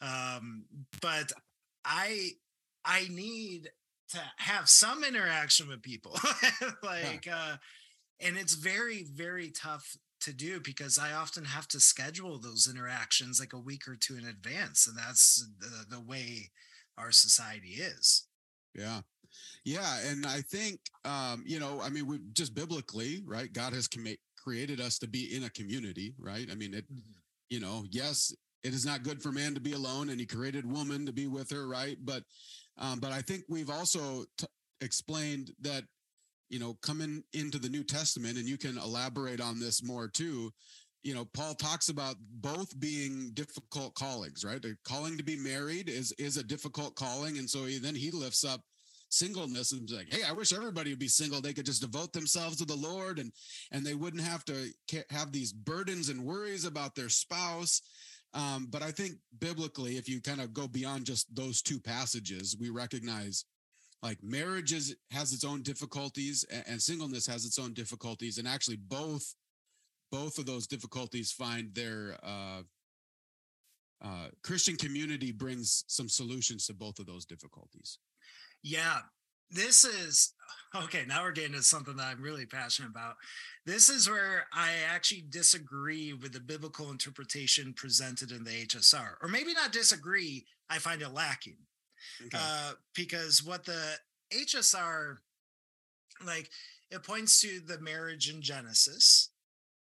um, 0.01 0.65
but 1.01 1.31
I 1.83 2.31
I 2.83 3.07
need 3.09 3.69
to 4.09 4.19
have 4.37 4.69
some 4.69 5.03
interaction 5.03 5.67
with 5.67 5.81
people 5.81 6.17
like 6.83 7.27
uh 7.31 7.57
and 8.21 8.37
it's 8.37 8.53
very 8.53 9.03
very 9.03 9.49
tough 9.49 9.97
to 10.25 10.33
do 10.33 10.59
because 10.59 10.97
I 10.97 11.13
often 11.13 11.45
have 11.45 11.67
to 11.69 11.79
schedule 11.79 12.39
those 12.39 12.67
interactions 12.69 13.39
like 13.39 13.53
a 13.53 13.59
week 13.59 13.87
or 13.87 13.95
two 13.95 14.17
in 14.17 14.25
advance. 14.25 14.87
And 14.87 14.97
that's 14.97 15.47
the, 15.59 15.95
the 15.95 16.01
way 16.01 16.49
our 16.97 17.11
society 17.11 17.75
is. 17.79 18.25
Yeah. 18.73 19.01
Yeah. 19.63 19.99
And 20.05 20.25
I 20.25 20.41
think, 20.41 20.79
um, 21.03 21.43
you 21.45 21.59
know, 21.59 21.79
I 21.81 21.89
mean, 21.89 22.07
we 22.07 22.19
just 22.33 22.55
biblically, 22.55 23.23
right? 23.25 23.51
God 23.53 23.73
has 23.73 23.87
com- 23.87 24.07
created 24.41 24.81
us 24.81 24.97
to 24.99 25.07
be 25.07 25.35
in 25.35 25.43
a 25.43 25.49
community, 25.51 26.15
right? 26.17 26.47
I 26.51 26.55
mean, 26.55 26.73
it, 26.73 26.85
mm-hmm. 26.91 27.11
you 27.49 27.59
know, 27.59 27.85
yes, 27.91 28.33
it 28.63 28.73
is 28.73 28.85
not 28.85 29.03
good 29.03 29.21
for 29.21 29.31
man 29.31 29.53
to 29.53 29.61
be 29.61 29.73
alone 29.73 30.09
and 30.09 30.19
he 30.19 30.25
created 30.25 30.65
woman 30.65 31.05
to 31.05 31.13
be 31.13 31.27
with 31.27 31.51
her, 31.51 31.67
right? 31.67 31.97
But, 32.03 32.23
um, 32.77 32.99
but 32.99 33.11
I 33.11 33.21
think 33.21 33.43
we've 33.49 33.69
also 33.69 34.25
t- 34.37 34.47
explained 34.81 35.51
that 35.61 35.83
you 36.49 36.59
know, 36.59 36.77
coming 36.81 37.23
into 37.33 37.59
the 37.59 37.69
New 37.69 37.83
Testament, 37.83 38.37
and 38.37 38.47
you 38.47 38.57
can 38.57 38.77
elaborate 38.77 39.41
on 39.41 39.59
this 39.59 39.83
more 39.83 40.07
too. 40.07 40.51
You 41.03 41.13
know, 41.13 41.25
Paul 41.25 41.53
talks 41.53 41.89
about 41.89 42.15
both 42.41 42.79
being 42.79 43.31
difficult 43.33 43.93
callings, 43.95 44.43
right? 44.43 44.61
The 44.61 44.75
calling 44.83 45.17
to 45.17 45.23
be 45.23 45.37
married 45.37 45.89
is 45.89 46.11
is 46.13 46.37
a 46.37 46.43
difficult 46.43 46.95
calling, 46.95 47.37
and 47.37 47.49
so 47.49 47.65
he, 47.65 47.77
then 47.77 47.95
he 47.95 48.11
lifts 48.11 48.43
up 48.43 48.61
singleness 49.09 49.71
and 49.71 49.89
like, 49.91 50.11
hey, 50.11 50.23
I 50.27 50.33
wish 50.33 50.51
everybody 50.51 50.89
would 50.89 50.99
be 50.99 51.07
single. 51.07 51.41
They 51.41 51.53
could 51.53 51.65
just 51.65 51.81
devote 51.81 52.11
themselves 52.11 52.57
to 52.57 52.65
the 52.65 52.75
Lord, 52.75 53.19
and 53.19 53.31
and 53.71 53.85
they 53.85 53.95
wouldn't 53.95 54.23
have 54.23 54.45
to 54.45 54.71
have 55.09 55.31
these 55.31 55.53
burdens 55.53 56.09
and 56.09 56.25
worries 56.25 56.65
about 56.65 56.95
their 56.95 57.09
spouse. 57.09 57.81
Um, 58.35 58.67
but 58.69 58.83
I 58.83 58.91
think 58.91 59.13
biblically, 59.39 59.97
if 59.97 60.07
you 60.09 60.21
kind 60.21 60.41
of 60.41 60.53
go 60.53 60.67
beyond 60.67 61.05
just 61.05 61.33
those 61.33 61.61
two 61.61 61.79
passages, 61.79 62.55
we 62.59 62.69
recognize 62.69 63.45
like 64.03 64.21
marriage 64.21 64.73
is 64.73 64.95
has 65.11 65.33
its 65.33 65.43
own 65.43 65.63
difficulties 65.63 66.45
and, 66.51 66.63
and 66.67 66.81
singleness 66.81 67.25
has 67.25 67.45
its 67.45 67.57
own 67.57 67.73
difficulties 67.73 68.37
and 68.37 68.47
actually 68.47 68.75
both 68.75 69.33
both 70.11 70.37
of 70.37 70.45
those 70.45 70.67
difficulties 70.67 71.31
find 71.31 71.73
their 71.73 72.17
uh, 72.21 72.61
uh, 74.03 74.27
Christian 74.43 74.75
community 74.75 75.31
brings 75.31 75.83
some 75.87 76.07
solutions 76.07 76.67
to 76.67 76.73
both 76.73 76.99
of 76.99 77.05
those 77.05 77.25
difficulties. 77.25 77.97
Yeah, 78.63 78.99
this 79.51 79.83
is 79.83 80.33
okay. 80.75 81.03
Now 81.07 81.23
we're 81.23 81.31
getting 81.31 81.53
to 81.53 81.63
something 81.63 81.95
that 81.97 82.07
I'm 82.07 82.21
really 82.21 82.45
passionate 82.45 82.89
about. 82.89 83.15
This 83.65 83.89
is 83.89 84.09
where 84.09 84.45
I 84.53 84.73
actually 84.87 85.25
disagree 85.29 86.13
with 86.13 86.33
the 86.33 86.39
biblical 86.39 86.91
interpretation 86.91 87.73
presented 87.73 88.31
in 88.31 88.43
the 88.43 88.65
HSR, 88.65 89.15
or 89.21 89.27
maybe 89.27 89.53
not 89.53 89.71
disagree. 89.71 90.45
I 90.69 90.77
find 90.77 91.01
it 91.01 91.13
lacking. 91.13 91.57
Okay. 92.27 92.37
Uh, 92.39 92.73
because 92.95 93.43
what 93.43 93.65
the 93.65 93.97
HSR, 94.31 95.17
like, 96.25 96.49
it 96.91 97.03
points 97.03 97.41
to 97.41 97.59
the 97.59 97.79
marriage 97.79 98.29
in 98.29 98.41
Genesis. 98.41 99.31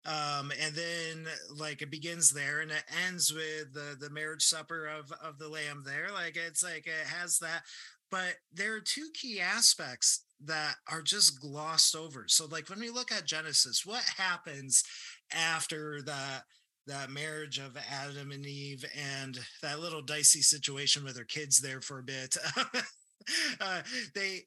Um, 0.03 0.51
and 0.59 0.73
then 0.73 1.27
like 1.55 1.83
it 1.83 1.91
begins 1.91 2.31
there 2.31 2.61
and 2.61 2.71
it 2.71 2.83
ends 3.05 3.31
with 3.31 3.71
the 3.71 3.95
the 3.99 4.09
marriage 4.09 4.41
supper 4.41 4.87
of 4.87 5.11
of 5.23 5.37
the 5.37 5.47
lamb 5.47 5.83
there. 5.85 6.07
Like 6.11 6.35
it's 6.35 6.63
like 6.63 6.87
it 6.87 7.07
has 7.07 7.37
that, 7.39 7.61
but 8.11 8.35
there 8.53 8.75
are 8.75 8.81
two 8.81 9.09
key 9.13 9.39
aspects 9.39 10.25
that 10.43 10.75
are 10.91 11.01
just 11.01 11.39
glossed 11.39 11.95
over. 11.95 12.25
So 12.27 12.45
like 12.45 12.69
when 12.69 12.79
we 12.79 12.89
look 12.89 13.11
at 13.11 13.25
Genesis, 13.25 13.85
what 13.85 14.03
happens 14.17 14.83
after 15.31 16.01
that 16.03 16.43
that 16.87 17.11
marriage 17.11 17.59
of 17.59 17.77
Adam 17.91 18.31
and 18.31 18.45
Eve 18.45 18.83
and 19.19 19.39
that 19.61 19.79
little 19.79 20.01
dicey 20.01 20.41
situation 20.41 21.03
with 21.03 21.15
their 21.15 21.23
kids 21.23 21.61
there 21.61 21.79
for 21.79 21.99
a 21.99 22.03
bit. 22.03 22.35
uh, 23.61 23.81
they 24.15 24.41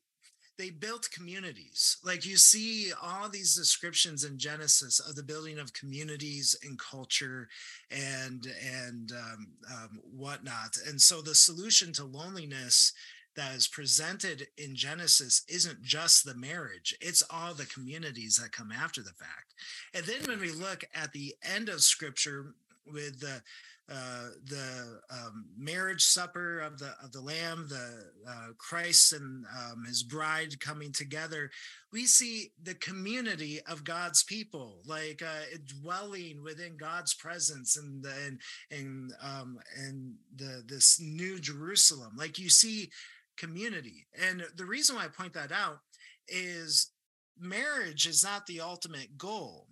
they 0.57 0.71
built 0.71 1.09
communities. 1.13 1.97
Like 2.05 2.25
you 2.25 2.37
see 2.37 2.93
all 3.03 3.29
these 3.29 3.57
descriptions 3.57 4.25
in 4.25 4.39
Genesis 4.39 5.01
of 5.01 5.17
the 5.17 5.23
building 5.23 5.59
of 5.59 5.73
communities 5.73 6.57
and 6.63 6.79
culture 6.79 7.49
and 7.91 8.47
and 8.63 9.13
um, 9.13 9.47
um, 9.73 10.01
whatnot. 10.17 10.77
And 10.87 11.01
so 11.01 11.23
the 11.23 11.35
solution 11.35 11.93
to 11.95 12.05
loneliness 12.05 12.93
that 13.37 13.55
is 13.55 13.69
presented 13.69 14.47
in 14.57 14.75
Genesis 14.77 15.43
isn't 15.49 15.83
just 15.83 16.25
the 16.25 16.35
marriage, 16.35 16.97
it's 17.01 17.23
all 17.31 17.55
the 17.55 17.67
communities 17.67 18.37
that 18.37 18.53
come 18.53 18.73
after 18.73 19.03
the 19.03 19.13
fact. 19.13 19.55
And 19.95 20.05
then 20.05 20.23
when 20.27 20.41
we 20.41 20.53
look 20.53 20.85
at 20.95 21.13
the 21.13 21.35
end 21.43 21.69
of 21.69 21.83
scripture 21.83 22.55
with 22.87 23.21
the 23.21 23.43
uh, 23.87 24.29
the 24.47 25.01
um, 25.11 25.45
marriage 25.59 26.03
supper 26.03 26.61
of 26.61 26.79
the 26.79 26.95
of 27.03 27.13
the 27.13 27.21
Lamb, 27.21 27.67
the 27.69 28.07
uh, 28.27 28.47
Christ 28.57 29.13
and 29.13 29.45
um, 29.45 29.85
His 29.85 30.03
bride 30.03 30.59
coming 30.59 30.91
together, 30.91 31.51
we 31.93 32.07
see 32.07 32.53
the 32.63 32.77
community 32.77 33.61
of 33.69 33.85
God's 33.85 34.23
people, 34.23 34.79
like 34.87 35.23
uh, 35.23 35.59
dwelling 35.83 36.43
within 36.43 36.79
God's 36.79 37.13
presence 37.13 37.77
and 37.77 38.03
and 38.25 38.41
and 38.71 39.13
um, 39.23 39.59
and 39.77 40.15
the 40.35 40.65
this 40.67 40.99
new 40.99 41.39
Jerusalem. 41.39 42.13
Like 42.17 42.39
you 42.39 42.49
see 42.49 42.91
community. 43.37 44.07
And 44.21 44.45
the 44.57 44.67
reason 44.67 44.97
why 44.97 45.05
I 45.05 45.09
point 45.09 45.33
that 45.35 45.53
out 45.53 45.81
is 46.29 46.93
marriage 47.39 48.07
is 48.07 48.25
not 48.25 48.47
the 48.47 48.61
ultimate 48.61 49.19
goal. 49.19 49.69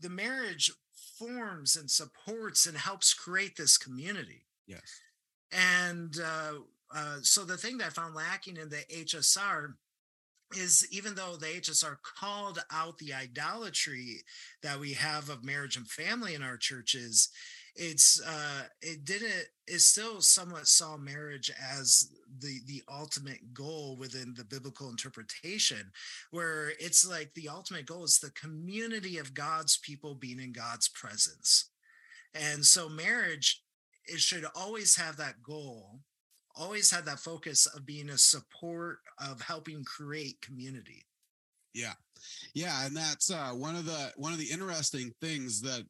The 0.00 0.10
marriage 0.10 0.70
forms 1.18 1.76
and 1.76 1.90
supports 1.90 2.66
and 2.66 2.76
helps 2.76 3.14
create 3.14 3.56
this 3.56 3.78
community. 3.78 4.46
Yes. 4.66 5.00
And 5.52 6.16
uh, 6.18 6.52
uh, 6.94 7.16
so 7.22 7.44
the 7.44 7.56
thing 7.56 7.78
that 7.78 7.88
I 7.88 7.90
found 7.90 8.14
lacking 8.14 8.56
in 8.56 8.68
the 8.68 8.84
HSR 8.92 9.74
is 10.56 10.86
even 10.90 11.14
though 11.14 11.36
the 11.36 11.46
HSR 11.46 11.96
called 12.18 12.62
out 12.70 12.98
the 12.98 13.14
idolatry 13.14 14.22
that 14.62 14.78
we 14.78 14.92
have 14.92 15.30
of 15.30 15.44
marriage 15.44 15.76
and 15.76 15.88
family 15.88 16.34
in 16.34 16.42
our 16.42 16.56
churches, 16.56 17.30
it's 17.74 18.20
uh 18.26 18.62
it 18.82 19.04
didn't 19.04 19.46
it 19.66 19.80
still 19.80 20.20
somewhat 20.20 20.66
saw 20.66 20.96
marriage 20.96 21.50
as 21.74 22.10
the 22.40 22.60
the 22.66 22.82
ultimate 22.92 23.54
goal 23.54 23.96
within 23.98 24.34
the 24.36 24.44
biblical 24.44 24.90
interpretation 24.90 25.90
where 26.30 26.72
it's 26.78 27.08
like 27.08 27.32
the 27.34 27.48
ultimate 27.48 27.86
goal 27.86 28.04
is 28.04 28.18
the 28.18 28.30
community 28.32 29.16
of 29.18 29.34
god's 29.34 29.78
people 29.78 30.14
being 30.14 30.40
in 30.40 30.52
god's 30.52 30.88
presence. 30.88 31.70
And 32.34 32.64
so 32.64 32.88
marriage 32.88 33.62
it 34.04 34.20
should 34.20 34.44
always 34.54 34.96
have 34.96 35.16
that 35.16 35.42
goal 35.42 36.00
always 36.54 36.90
have 36.90 37.06
that 37.06 37.18
focus 37.18 37.64
of 37.64 37.86
being 37.86 38.10
a 38.10 38.18
support 38.18 38.98
of 39.18 39.40
helping 39.40 39.82
create 39.84 40.38
community. 40.42 41.06
Yeah. 41.72 41.94
Yeah 42.52 42.84
and 42.84 42.94
that's 42.94 43.30
uh 43.30 43.52
one 43.52 43.76
of 43.76 43.86
the 43.86 44.12
one 44.16 44.34
of 44.34 44.38
the 44.38 44.50
interesting 44.50 45.14
things 45.22 45.62
that 45.62 45.86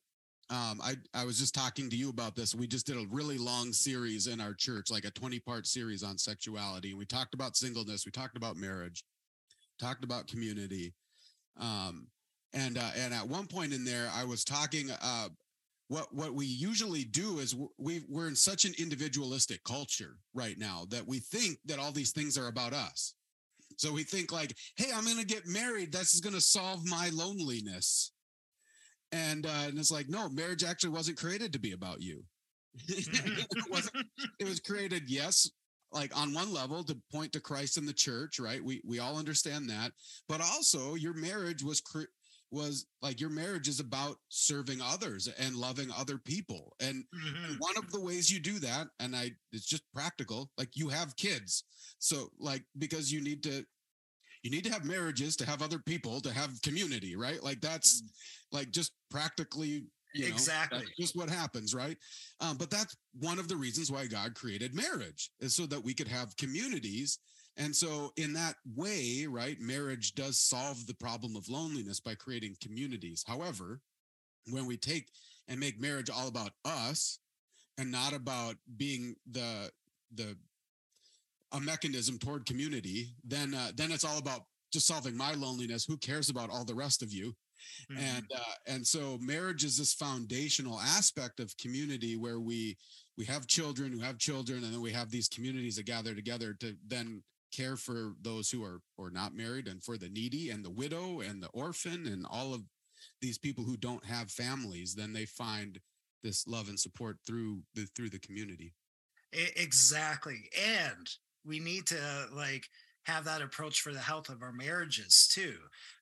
um, 0.53 0.83
I, 0.85 0.97
I 1.15 1.25
was 1.25 1.39
just 1.39 1.55
talking 1.55 1.89
to 1.89 1.97
you 1.97 2.11
about 2.11 2.37
this. 2.37 2.55
We 2.55 2.67
just 2.67 2.87
did 2.87 2.99
a 2.99 3.07
really 3.11 3.39
long 3.39 3.73
series 3.73 4.27
in 4.27 4.39
our 4.39 4.53
church, 4.53 4.91
like 4.91 5.07
a 5.07 5.11
20 5.11 5.41
part 5.41 5.67
series 5.67 6.03
on 6.03 6.19
sexuality. 6.19 6.91
And 6.91 6.99
we 6.99 7.07
talked 7.07 7.33
about 7.33 7.57
singleness. 7.57 8.05
We 8.05 8.13
talked 8.13 8.37
about 8.37 8.59
marriage, 8.59 9.03
talked 9.81 10.05
about 10.05 10.27
community. 10.27 10.93
Um, 11.59 12.09
and, 12.53 12.77
uh, 12.77 12.91
and 12.99 13.15
at 13.15 13.27
one 13.27 13.47
point 13.47 13.73
in 13.73 13.83
there, 13.83 14.11
I 14.15 14.25
was 14.25 14.45
talking, 14.45 14.91
uh, 14.91 15.29
what, 15.89 16.15
what 16.15 16.35
we 16.35 16.45
usually 16.45 17.05
do 17.05 17.39
is 17.39 17.57
we, 17.79 18.03
we're 18.07 18.29
in 18.29 18.37
such 18.37 18.67
an 18.67 18.75
individualistic 18.79 19.65
culture 19.65 20.19
right 20.35 20.59
now 20.59 20.87
that 20.91 21.07
we 21.07 21.21
think 21.21 21.61
that 21.65 21.79
all 21.79 21.93
these 21.93 22.13
things 22.13 22.37
are 22.37 22.49
about 22.49 22.75
us. 22.75 23.15
So 23.79 23.91
we 23.91 24.03
think 24.03 24.31
like, 24.33 24.55
Hey, 24.77 24.91
I'm 24.95 25.05
going 25.05 25.17
to 25.17 25.25
get 25.25 25.47
married. 25.47 25.93
This 25.93 26.13
is 26.13 26.21
going 26.21 26.35
to 26.35 26.43
solve 26.43 26.87
my 26.87 27.09
loneliness 27.11 28.13
and 29.13 29.47
uh, 29.47 29.67
and 29.67 29.79
it's 29.79 29.91
like 29.91 30.09
no 30.09 30.29
marriage 30.29 30.65
actually 30.65 30.91
wasn't 30.91 31.19
created 31.19 31.53
to 31.53 31.59
be 31.59 31.73
about 31.73 32.01
you. 32.01 32.25
It, 32.89 33.89
it 34.39 34.49
was 34.49 34.61
created 34.61 35.05
yes 35.07 35.51
like 35.93 36.17
on 36.19 36.33
one 36.33 36.53
level 36.53 36.83
to 36.85 36.97
point 37.13 37.33
to 37.33 37.41
christ 37.41 37.77
and 37.77 37.87
the 37.87 37.93
church 37.93 38.41
right? 38.41 38.65
We 38.65 38.81
we 38.85 38.99
all 38.99 39.19
understand 39.19 39.69
that. 39.71 39.93
But 40.29 40.41
also 40.41 40.95
your 40.95 41.15
marriage 41.15 41.63
was 41.63 41.81
cre- 41.81 42.13
was 42.51 42.87
like 43.01 43.21
your 43.21 43.31
marriage 43.31 43.67
is 43.69 43.81
about 43.81 44.17
serving 44.29 44.81
others 44.83 45.29
and 45.39 45.57
loving 45.57 45.91
other 45.97 46.19
people. 46.19 46.75
And 46.81 47.05
mm-hmm. 47.15 47.55
one 47.59 47.77
of 47.79 47.91
the 47.91 48.01
ways 48.01 48.31
you 48.31 48.41
do 48.41 48.59
that 48.59 48.89
and 49.01 49.17
i 49.17 49.31
it's 49.53 49.67
just 49.67 49.85
practical 49.95 50.51
like 50.59 50.71
you 50.75 50.89
have 50.89 51.17
kids. 51.17 51.65
So 51.99 52.29
like 52.39 52.65
because 52.79 53.13
you 53.13 53.23
need 53.23 53.43
to 53.45 53.65
you 54.43 54.51
need 54.51 54.65
to 54.65 54.73
have 54.73 54.85
marriages 54.85 55.37
to 55.37 55.47
have 55.47 55.63
other 55.63 55.79
people 55.79 56.21
to 56.21 56.33
have 56.33 56.61
community 56.63 57.17
right? 57.17 57.43
Like 57.43 57.61
that's 57.61 58.03
mm. 58.03 58.07
like 58.51 58.71
just 58.71 58.93
practically 59.11 59.85
you 60.15 60.29
know, 60.29 60.35
exactly. 60.35 60.85
just 60.99 61.17
what 61.17 61.31
happens 61.31 61.75
right? 61.75 61.97
Um, 62.41 62.57
but 62.57 62.71
that's 62.71 62.97
one 63.19 63.39
of 63.39 63.49
the 63.49 63.57
reasons 63.57 63.91
why 63.91 64.07
god 64.07 64.35
created 64.35 64.75
marriage 64.75 65.31
is 65.41 65.55
so 65.55 65.67
that 65.67 65.83
we 65.85 65.95
could 65.95 66.09
have 66.09 66.37
communities. 66.37 67.19
And 67.59 67.77
so 67.77 68.13
in 68.17 68.33
that 68.35 68.57
way 68.75 69.27
right 69.29 69.61
marriage 69.61 70.15
does 70.15 70.39
solve 70.39 70.87
the 70.87 70.95
problem 70.95 71.37
of 71.37 71.49
loneliness 71.49 72.01
by 72.01 72.15
creating 72.15 72.57
communities. 72.63 73.25
However 73.27 73.81
when 74.51 74.67
we 74.67 74.77
take 74.77 75.07
and 75.49 75.61
make 75.61 75.81
marriage 75.81 76.11
all 76.11 76.29
about 76.29 76.51
us 76.65 77.19
and 77.79 77.91
not 77.91 78.13
about 78.13 78.57
being 78.77 79.15
the 79.31 79.71
the 80.15 80.37
a 81.53 81.61
mechanism 81.61 82.19
toward 82.19 82.47
community, 82.47 83.15
then 83.25 83.55
uh, 83.55 83.73
then 83.77 83.93
it's 83.93 84.05
all 84.05 84.19
about 84.19 84.43
just 84.73 84.87
solving 84.87 85.17
my 85.17 85.35
loneliness. 85.35 85.85
Who 85.85 85.97
cares 85.99 86.31
about 86.31 86.51
all 86.51 86.65
the 86.65 86.75
rest 86.75 87.03
of 87.03 87.13
you? 87.13 87.35
mm-hmm. 87.91 88.01
and 88.01 88.25
uh, 88.35 88.55
and 88.67 88.87
so 88.87 89.19
marriage 89.21 89.65
is 89.65 89.77
this 89.77 89.95
foundational 89.95 90.81
aspect 90.81 91.41
of 91.41 91.57
community 91.57 92.17
where 92.17 92.41
we 92.41 92.77
we 93.17 93.25
have 93.25 93.47
children 93.47 93.93
who 93.93 94.01
have 94.01 94.19
children 94.19 94.65
and 94.65 94.73
then 94.73 94.81
we 94.81 94.93
have 94.93 95.11
these 95.11 95.29
communities 95.29 95.77
that 95.77 95.87
gather 95.87 96.15
together 96.15 96.55
to 96.55 96.75
then 96.87 97.23
care 97.55 97.77
for 97.77 98.15
those 98.23 98.51
who 98.51 98.65
are 98.65 98.81
or 98.97 99.11
not 99.11 99.35
married 99.35 99.69
and 99.69 99.83
for 99.83 99.97
the 99.97 100.09
needy 100.09 100.51
and 100.51 100.65
the 100.65 100.71
widow 100.71 101.21
and 101.21 101.43
the 101.43 101.49
orphan 101.49 102.07
and 102.07 102.27
all 102.31 102.55
of 102.55 102.63
these 103.21 103.39
people 103.39 103.65
who 103.65 103.77
don't 103.77 104.05
have 104.05 104.31
families 104.31 104.95
then 104.95 105.13
they 105.13 105.27
find 105.27 105.79
this 106.23 106.47
love 106.47 106.69
and 106.69 106.79
support 106.79 107.19
through 107.27 107.61
the 107.75 107.87
through 107.95 108.09
the 108.09 108.19
community 108.19 108.73
exactly 109.33 110.49
and 110.59 111.09
we 111.47 111.59
need 111.59 111.87
to 111.87 112.27
like 112.33 112.69
have 113.05 113.25
that 113.25 113.43
approach 113.43 113.81
for 113.81 113.93
the 113.93 113.99
health 113.99 114.29
of 114.29 114.43
our 114.43 114.53
marriages 114.53 115.29
too. 115.33 115.57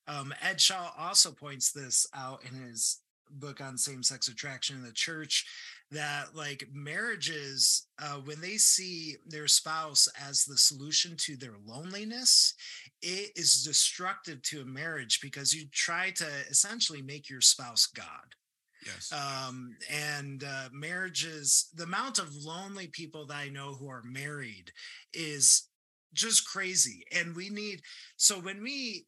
Um, 0.06 0.34
ed 0.42 0.60
shaw 0.60 0.90
also 0.98 1.30
points 1.30 1.72
this 1.72 2.06
out 2.14 2.42
in 2.44 2.60
his 2.60 3.00
book 3.38 3.60
on 3.60 3.78
same-sex 3.78 4.28
attraction 4.28 4.76
in 4.76 4.82
the 4.82 4.92
church 4.92 5.46
that 5.90 6.34
like 6.34 6.66
marriages 6.72 7.86
uh, 8.00 8.16
when 8.24 8.40
they 8.40 8.56
see 8.56 9.16
their 9.26 9.48
spouse 9.48 10.08
as 10.28 10.44
the 10.44 10.56
solution 10.56 11.14
to 11.16 11.36
their 11.36 11.54
loneliness 11.64 12.54
it 13.02 13.30
is 13.36 13.62
destructive 13.62 14.42
to 14.42 14.62
a 14.62 14.64
marriage 14.64 15.20
because 15.20 15.54
you 15.54 15.66
try 15.72 16.10
to 16.10 16.26
essentially 16.48 17.02
make 17.02 17.30
your 17.30 17.40
spouse 17.40 17.86
god 17.86 18.34
yes 18.84 19.12
um, 19.12 19.76
and 19.90 20.44
uh, 20.44 20.68
marriages 20.72 21.68
the 21.74 21.84
amount 21.84 22.18
of 22.18 22.34
lonely 22.36 22.88
people 22.88 23.26
that 23.26 23.36
i 23.36 23.48
know 23.48 23.74
who 23.74 23.88
are 23.88 24.02
married 24.04 24.72
is 25.12 25.68
just 26.12 26.46
crazy 26.46 27.04
and 27.12 27.34
we 27.36 27.48
need 27.48 27.80
so 28.16 28.38
when 28.40 28.62
we 28.62 29.06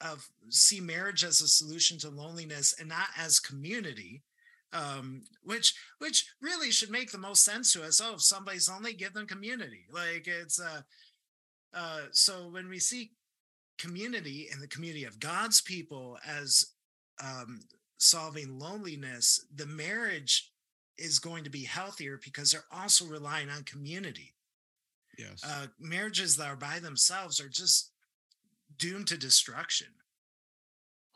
uh, 0.00 0.16
see 0.50 0.80
marriage 0.80 1.24
as 1.24 1.40
a 1.40 1.48
solution 1.48 1.98
to 1.98 2.10
loneliness 2.10 2.74
and 2.78 2.88
not 2.88 3.08
as 3.18 3.40
community 3.40 4.22
um, 4.72 5.22
which 5.42 5.74
which 5.98 6.26
really 6.40 6.70
should 6.70 6.90
make 6.90 7.10
the 7.10 7.18
most 7.18 7.44
sense 7.44 7.72
to 7.72 7.84
us. 7.84 8.00
Oh, 8.02 8.14
if 8.14 8.22
somebody's 8.22 8.68
only 8.68 8.92
give 8.92 9.14
them 9.14 9.26
community. 9.26 9.86
Like 9.90 10.26
it's 10.26 10.60
uh, 10.60 10.82
uh, 11.74 12.00
so 12.12 12.48
when 12.50 12.68
we 12.68 12.78
see 12.78 13.12
community 13.78 14.48
and 14.52 14.62
the 14.62 14.68
community 14.68 15.04
of 15.04 15.20
God's 15.20 15.60
people 15.60 16.18
as 16.26 16.72
um, 17.22 17.60
solving 17.98 18.58
loneliness, 18.58 19.46
the 19.54 19.66
marriage 19.66 20.52
is 20.98 21.18
going 21.18 21.44
to 21.44 21.50
be 21.50 21.64
healthier 21.64 22.18
because 22.22 22.50
they're 22.50 22.64
also 22.72 23.06
relying 23.06 23.50
on 23.50 23.62
community. 23.64 24.32
Yes. 25.18 25.42
Uh, 25.44 25.66
marriages 25.78 26.36
that 26.36 26.48
are 26.48 26.56
by 26.56 26.78
themselves 26.78 27.40
are 27.40 27.48
just 27.48 27.90
doomed 28.78 29.06
to 29.08 29.16
destruction. 29.16 29.88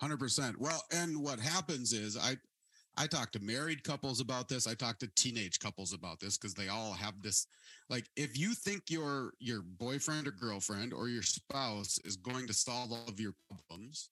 100%. 0.02 0.56
Well, 0.58 0.82
and 0.92 1.22
what 1.22 1.38
happens 1.38 1.92
is 1.92 2.16
I 2.16 2.36
I 2.96 3.06
talk 3.06 3.32
to 3.32 3.40
married 3.40 3.84
couples 3.84 4.20
about 4.20 4.48
this. 4.48 4.66
I 4.66 4.74
talk 4.74 4.98
to 4.98 5.06
teenage 5.14 5.58
couples 5.58 5.92
about 5.92 6.20
this 6.20 6.36
because 6.36 6.54
they 6.54 6.68
all 6.68 6.92
have 6.92 7.22
this. 7.22 7.46
Like, 7.88 8.04
if 8.16 8.38
you 8.38 8.52
think 8.52 8.90
your 8.90 9.32
your 9.38 9.62
boyfriend 9.62 10.26
or 10.26 10.32
girlfriend 10.32 10.92
or 10.92 11.08
your 11.08 11.22
spouse 11.22 11.98
is 12.04 12.16
going 12.16 12.46
to 12.46 12.52
solve 12.52 12.92
all 12.92 13.06
of 13.08 13.20
your 13.20 13.34
problems, 13.48 14.10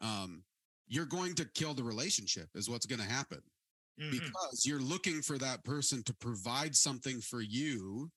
um, 0.00 0.42
you're 0.88 1.06
going 1.06 1.34
to 1.34 1.44
kill 1.54 1.74
the 1.74 1.84
relationship. 1.84 2.48
Is 2.54 2.68
what's 2.68 2.86
going 2.86 3.00
to 3.00 3.08
happen 3.08 3.40
mm-hmm. 4.00 4.10
because 4.10 4.64
you're 4.64 4.80
looking 4.80 5.22
for 5.22 5.38
that 5.38 5.64
person 5.64 6.02
to 6.04 6.14
provide 6.14 6.74
something 6.74 7.20
for 7.20 7.40
you 7.40 8.10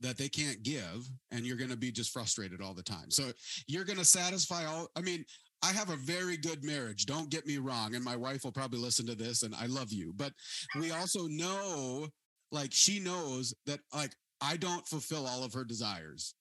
that 0.00 0.16
they 0.16 0.28
can't 0.28 0.62
give 0.62 1.08
and 1.32 1.44
you're 1.44 1.56
going 1.56 1.70
to 1.70 1.76
be 1.76 1.90
just 1.90 2.12
frustrated 2.12 2.62
all 2.62 2.72
the 2.72 2.84
time 2.84 3.10
so 3.10 3.32
you're 3.66 3.84
going 3.84 3.98
to 3.98 4.04
satisfy 4.04 4.64
all 4.64 4.86
i 4.94 5.00
mean 5.00 5.24
I 5.62 5.72
have 5.72 5.90
a 5.90 5.96
very 5.96 6.36
good 6.36 6.62
marriage. 6.62 7.06
Don't 7.06 7.30
get 7.30 7.46
me 7.46 7.58
wrong. 7.58 7.94
And 7.94 8.04
my 8.04 8.16
wife 8.16 8.44
will 8.44 8.52
probably 8.52 8.78
listen 8.78 9.06
to 9.06 9.14
this 9.14 9.42
and 9.42 9.54
I 9.54 9.66
love 9.66 9.92
you. 9.92 10.12
But 10.14 10.32
we 10.78 10.92
also 10.92 11.26
know, 11.26 12.06
like, 12.52 12.72
she 12.72 13.00
knows 13.00 13.54
that, 13.66 13.80
like, 13.92 14.14
I 14.40 14.56
don't 14.56 14.86
fulfill 14.86 15.26
all 15.26 15.42
of 15.42 15.52
her 15.54 15.64
desires 15.64 16.34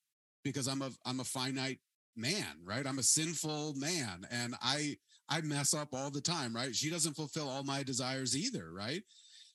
because 0.44 0.68
I'm 0.68 0.84
a 0.84 0.92
I'm 1.04 1.20
a 1.20 1.24
finite 1.24 1.80
man, 2.18 2.58
right? 2.64 2.86
I'm 2.86 3.00
a 3.00 3.04
sinful 3.04 3.76
man 3.76 4.26
and 4.32 4.56
I 4.62 4.98
I 5.30 5.42
mess 5.42 5.74
up 5.74 5.90
all 5.94 6.10
the 6.10 6.22
time, 6.22 6.56
right? 6.56 6.76
She 6.76 6.90
doesn't 6.90 7.16
fulfill 7.16 7.50
all 7.50 7.64
my 7.64 7.84
desires 7.84 8.36
either, 8.36 8.72
right? 8.72 9.04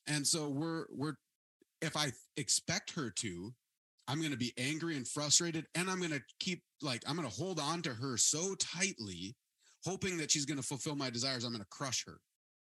And 0.06 0.26
so 0.26 0.48
we're 0.48 0.86
we're 0.90 1.14
if 1.80 1.96
I 1.96 2.12
expect 2.36 2.92
her 2.92 3.10
to, 3.10 3.52
I'm 4.08 4.18
going 4.18 4.32
to 4.32 4.36
be 4.36 4.52
angry 4.58 4.96
and 4.96 5.06
frustrated 5.06 5.66
and 5.74 5.90
I'm 5.90 5.98
going 5.98 6.12
to 6.12 6.22
keep 6.40 6.62
like 6.80 7.02
I'm 7.06 7.16
going 7.16 7.28
to 7.28 7.34
hold 7.34 7.58
on 7.60 7.82
to 7.82 7.94
her 7.94 8.16
so 8.16 8.54
tightly 8.56 9.36
hoping 9.84 10.16
that 10.18 10.30
she's 10.30 10.44
going 10.44 10.60
to 10.60 10.66
fulfill 10.66 10.96
my 10.96 11.10
desires. 11.10 11.44
I'm 11.44 11.52
going 11.52 11.62
to 11.62 11.68
crush 11.70 12.04
her, 12.06 12.18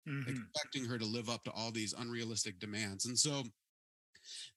mm-hmm. 0.08 0.30
expecting 0.30 0.84
her 0.86 0.98
to 0.98 1.04
live 1.04 1.28
up 1.28 1.44
to 1.44 1.52
all 1.52 1.70
these 1.70 1.94
unrealistic 1.96 2.58
demands. 2.58 3.06
And 3.06 3.18
so 3.18 3.42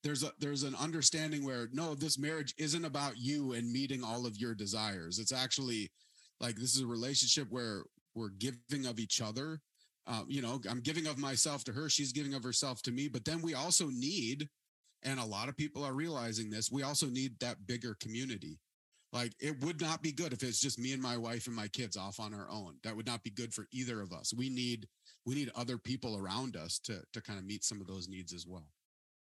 there's 0.04 0.24
a 0.24 0.32
there's 0.40 0.64
an 0.64 0.76
understanding 0.76 1.46
where 1.46 1.68
no, 1.72 1.96
this 1.96 2.18
marriage 2.18 2.54
isn't 2.58 2.86
about 2.86 3.18
you 3.18 3.54
and 3.54 3.72
meeting 3.72 4.04
all 4.04 4.26
of 4.26 4.38
your 4.38 4.56
desires. 4.56 5.20
It's 5.20 5.34
actually 5.34 5.92
like 6.40 6.56
this 6.56 6.76
is 6.76 6.82
a 6.82 6.88
relationship 6.88 7.48
where 7.50 7.84
we're 8.16 8.30
giving 8.30 8.86
of 8.86 9.00
each 9.00 9.22
other. 9.22 9.62
Uh, 10.06 10.24
you 10.28 10.42
know, 10.42 10.62
I'm 10.70 10.82
giving 10.82 11.08
of 11.08 11.18
myself 11.18 11.64
to 11.66 11.74
her. 11.74 11.90
She's 11.90 12.14
giving 12.14 12.34
of 12.34 12.44
herself 12.44 12.82
to 12.84 12.92
me. 12.92 13.10
But 13.10 13.26
then 13.26 13.42
we 13.42 13.54
also 13.54 13.88
need, 13.88 14.48
and 15.04 15.20
a 15.20 15.26
lot 15.26 15.50
of 15.50 15.58
people 15.58 15.84
are 15.84 15.94
realizing 15.94 16.50
this, 16.50 16.72
we 16.72 16.84
also 16.84 17.08
need 17.08 17.40
that 17.42 17.68
bigger 17.68 17.96
community 18.00 18.60
like 19.14 19.34
it 19.40 19.64
would 19.64 19.80
not 19.82 20.02
be 20.02 20.12
good 20.12 20.34
if 20.34 20.44
it's 20.44 20.60
just 20.60 20.80
me 20.80 20.92
and 20.94 21.02
my 21.02 21.18
wife 21.18 21.48
and 21.48 21.56
my 21.56 21.68
kids 21.70 21.96
off 21.96 22.20
on 22.20 22.34
our 22.34 22.50
own. 22.50 22.76
That 22.84 22.96
would 22.96 23.08
not 23.08 23.24
be 23.24 23.30
good 23.30 23.54
for 23.54 23.66
either 23.72 24.02
of 24.02 24.12
us. 24.12 24.34
We 24.34 24.50
need 24.50 24.88
we 25.26 25.36
need 25.36 25.52
other 25.56 25.78
people 25.78 26.18
around 26.18 26.56
us 26.56 26.80
to 26.86 27.02
to 27.14 27.22
kind 27.22 27.40
of 27.40 27.46
meet 27.46 27.64
some 27.64 27.80
of 27.80 27.88
those 27.88 28.10
needs 28.10 28.34
as 28.34 28.46
well. 28.48 28.68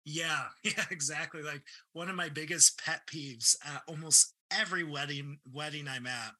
Yeah, 0.08 0.44
yeah, 0.64 0.84
exactly. 0.90 1.42
Like 1.42 1.62
one 1.92 2.08
of 2.08 2.16
my 2.16 2.28
biggest 2.30 2.82
pet 2.82 3.02
peeves 3.06 3.54
at 3.64 3.82
almost 3.86 4.34
every 4.50 4.82
wedding 4.82 5.38
wedding 5.52 5.86
I'm 5.86 6.06
at 6.06 6.32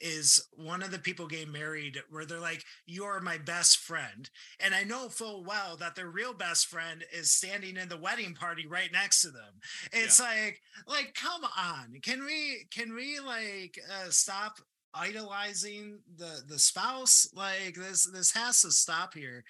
is 0.00 0.48
one 0.52 0.82
of 0.82 0.90
the 0.90 0.98
people 0.98 1.26
getting 1.26 1.52
married 1.52 1.98
where 2.08 2.24
they're 2.24 2.40
like, 2.40 2.64
"You're 2.86 3.20
my 3.20 3.36
best 3.36 3.76
friend," 3.76 4.30
and 4.58 4.74
I 4.74 4.84
know 4.84 5.10
full 5.10 5.44
well 5.44 5.76
that 5.76 5.94
their 5.94 6.08
real 6.08 6.32
best 6.32 6.66
friend 6.66 7.04
is 7.12 7.30
standing 7.30 7.76
in 7.76 7.90
the 7.90 7.98
wedding 7.98 8.34
party 8.34 8.66
right 8.66 8.90
next 8.90 9.20
to 9.22 9.30
them. 9.30 9.60
It's 9.92 10.18
yeah. 10.18 10.26
like, 10.26 10.62
like, 10.86 11.14
come 11.14 11.42
on, 11.58 12.00
can 12.02 12.24
we 12.24 12.68
can 12.70 12.94
we 12.94 13.20
like 13.20 13.78
uh, 13.92 14.08
stop 14.08 14.60
idolizing 14.94 15.98
the 16.16 16.40
the 16.48 16.58
spouse? 16.58 17.28
Like 17.34 17.74
this 17.74 18.10
this 18.10 18.32
has 18.32 18.62
to 18.62 18.70
stop 18.70 19.12
here. 19.12 19.44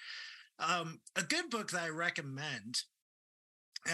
Um, 0.58 1.00
a 1.16 1.22
good 1.22 1.48
book 1.48 1.70
that 1.70 1.82
I 1.82 1.88
recommend 1.88 2.82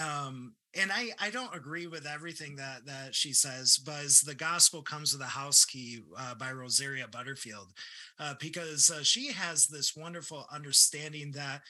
um 0.00 0.54
and 0.74 0.90
i 0.92 1.10
i 1.20 1.30
don't 1.30 1.54
agree 1.54 1.86
with 1.86 2.06
everything 2.06 2.56
that 2.56 2.84
that 2.86 3.14
she 3.14 3.32
says 3.32 3.78
but 3.78 4.06
the 4.24 4.34
gospel 4.34 4.82
comes 4.82 5.12
with 5.12 5.22
a 5.22 5.24
house 5.24 5.64
key 5.64 6.00
uh, 6.18 6.34
by 6.34 6.50
rosaria 6.50 7.06
butterfield 7.06 7.68
uh, 8.18 8.34
because 8.40 8.90
uh, 8.90 9.02
she 9.02 9.32
has 9.32 9.66
this 9.66 9.96
wonderful 9.96 10.46
understanding 10.52 11.30
that 11.32 11.62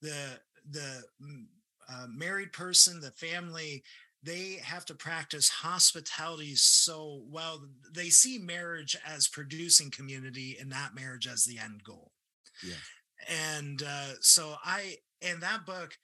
the 0.00 0.38
the 0.70 1.02
mm, 1.22 1.44
uh, 1.88 2.06
married 2.14 2.52
person 2.52 3.00
the 3.00 3.10
family 3.12 3.82
they 4.22 4.60
have 4.62 4.84
to 4.84 4.94
practice 4.94 5.48
hospitality 5.48 6.54
so 6.54 7.22
well 7.28 7.66
they 7.92 8.08
see 8.08 8.38
marriage 8.38 8.96
as 9.06 9.26
producing 9.26 9.90
community 9.90 10.56
and 10.60 10.70
not 10.70 10.94
marriage 10.94 11.26
as 11.26 11.44
the 11.44 11.58
end 11.58 11.82
goal. 11.82 12.12
Yeah. 12.64 12.74
And 13.56 13.82
uh, 13.82 14.14
so 14.20 14.54
i 14.64 14.96
in 15.20 15.40
that 15.40 15.66
book 15.66 15.96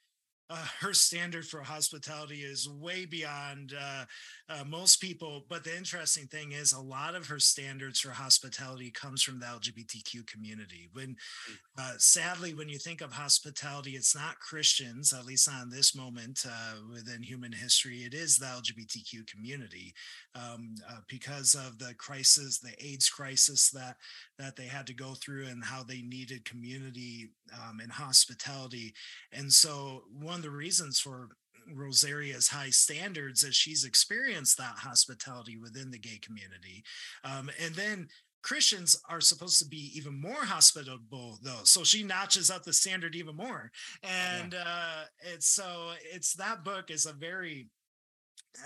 uh, 0.50 0.64
her 0.80 0.94
standard 0.94 1.46
for 1.46 1.60
hospitality 1.60 2.40
is 2.40 2.68
way 2.68 3.04
beyond 3.04 3.74
uh, 3.78 4.04
uh, 4.48 4.64
most 4.64 5.00
people. 5.00 5.44
But 5.48 5.64
the 5.64 5.76
interesting 5.76 6.26
thing 6.26 6.52
is, 6.52 6.72
a 6.72 6.80
lot 6.80 7.14
of 7.14 7.26
her 7.26 7.38
standards 7.38 8.00
for 8.00 8.10
hospitality 8.10 8.90
comes 8.90 9.22
from 9.22 9.40
the 9.40 9.46
LGBTQ 9.46 10.26
community. 10.26 10.88
When, 10.92 11.16
hmm. 11.46 11.54
uh, 11.78 11.92
sadly, 11.98 12.54
when 12.54 12.68
you 12.68 12.78
think 12.78 13.00
of 13.00 13.12
hospitality, 13.12 13.92
it's 13.92 14.14
not 14.14 14.40
Christians, 14.40 15.12
at 15.12 15.26
least 15.26 15.48
in 15.48 15.70
this 15.70 15.94
moment 15.94 16.44
uh, 16.48 16.74
within 16.90 17.22
human 17.22 17.52
history. 17.52 17.98
It 17.98 18.14
is 18.14 18.38
the 18.38 18.46
LGBTQ 18.46 19.26
community 19.26 19.94
um, 20.34 20.74
uh, 20.88 20.98
because 21.08 21.54
of 21.54 21.78
the 21.78 21.94
crisis, 21.94 22.58
the 22.58 22.74
AIDS 22.84 23.08
crisis 23.08 23.70
that 23.70 23.96
that 24.38 24.56
they 24.56 24.66
had 24.66 24.86
to 24.86 24.94
go 24.94 25.14
through, 25.14 25.46
and 25.46 25.64
how 25.64 25.82
they 25.82 26.00
needed 26.02 26.44
community 26.44 27.30
um, 27.54 27.80
and 27.80 27.90
hospitality. 27.90 28.94
And 29.32 29.52
so, 29.52 30.04
one 30.12 30.37
of 30.38 30.42
the 30.42 30.50
reasons 30.50 30.98
for 30.98 31.28
Rosaria's 31.74 32.48
high 32.48 32.70
standards 32.70 33.44
as 33.44 33.54
she's 33.54 33.84
experienced 33.84 34.56
that 34.58 34.76
hospitality 34.78 35.56
within 35.56 35.90
the 35.90 35.98
gay 35.98 36.18
community. 36.22 36.82
Um, 37.24 37.50
and 37.62 37.74
then 37.74 38.08
Christians 38.42 39.00
are 39.08 39.20
supposed 39.20 39.58
to 39.58 39.68
be 39.68 39.92
even 39.94 40.18
more 40.18 40.44
hospitable 40.44 41.38
though. 41.42 41.64
So 41.64 41.84
she 41.84 42.02
notches 42.02 42.50
up 42.50 42.64
the 42.64 42.72
standard 42.72 43.14
even 43.14 43.36
more. 43.36 43.70
And 44.02 44.52
yeah. 44.52 44.64
uh 44.64 45.04
it's 45.34 45.48
so 45.48 45.90
it's 46.12 46.34
that 46.34 46.64
book 46.64 46.90
is 46.90 47.06
a 47.06 47.12
very 47.12 47.68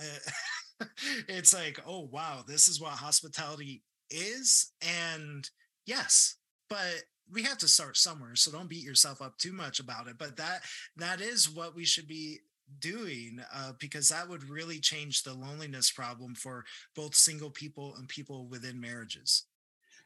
uh, 0.01 0.85
it's 1.29 1.55
like, 1.55 1.81
oh 1.87 2.09
wow, 2.13 2.45
this 2.47 2.69
is 2.69 2.81
what 2.81 2.93
hospitality 2.93 3.83
is. 4.11 4.73
And 4.83 5.49
yes, 5.87 6.37
but 6.69 7.03
we 7.31 7.43
have 7.43 7.59
to 7.59 7.69
start 7.69 7.97
somewhere 7.97 8.35
so 8.35 8.51
don't 8.51 8.69
beat 8.69 8.85
yourself 8.85 9.21
up 9.23 9.37
too 9.39 9.53
much 9.53 9.81
about 9.81 10.09
it 10.09 10.17
but 10.19 10.37
that 10.37 10.63
that 10.97 11.21
is 11.21 11.49
what 11.49 11.75
we 11.75 11.85
should 11.85 12.09
be 12.09 12.41
doing 12.81 13.41
uh, 13.55 13.73
because 13.79 14.09
that 14.09 14.29
would 14.29 14.49
really 14.49 14.79
change 14.79 15.23
the 15.23 15.35
loneliness 15.35 15.91
problem 15.91 16.35
for 16.35 16.65
both 16.95 17.15
single 17.15 17.51
people 17.51 17.95
and 17.99 18.09
people 18.09 18.47
within 18.47 18.81
marriages. 18.81 19.45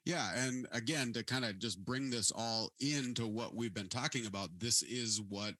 Yeah 0.05 0.31
and 0.37 0.68
again 0.70 1.12
to 1.14 1.24
kind 1.24 1.44
of 1.44 1.59
just 1.59 1.85
bring 1.85 2.11
this 2.11 2.31
all 2.35 2.70
into 2.79 3.26
what 3.26 3.57
we've 3.57 3.74
been 3.74 3.88
talking 3.88 4.26
about 4.26 4.50
this 4.59 4.83
is 4.83 5.20
what 5.29 5.55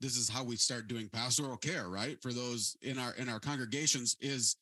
this 0.00 0.16
is 0.16 0.28
how 0.28 0.42
we 0.42 0.56
start 0.56 0.88
doing 0.88 1.08
pastoral 1.10 1.58
care 1.58 1.88
right? 1.88 2.20
For 2.22 2.32
those 2.32 2.76
in 2.80 2.98
our 2.98 3.12
in 3.14 3.28
our 3.28 3.40
congregations 3.40 4.16
is 4.20 4.56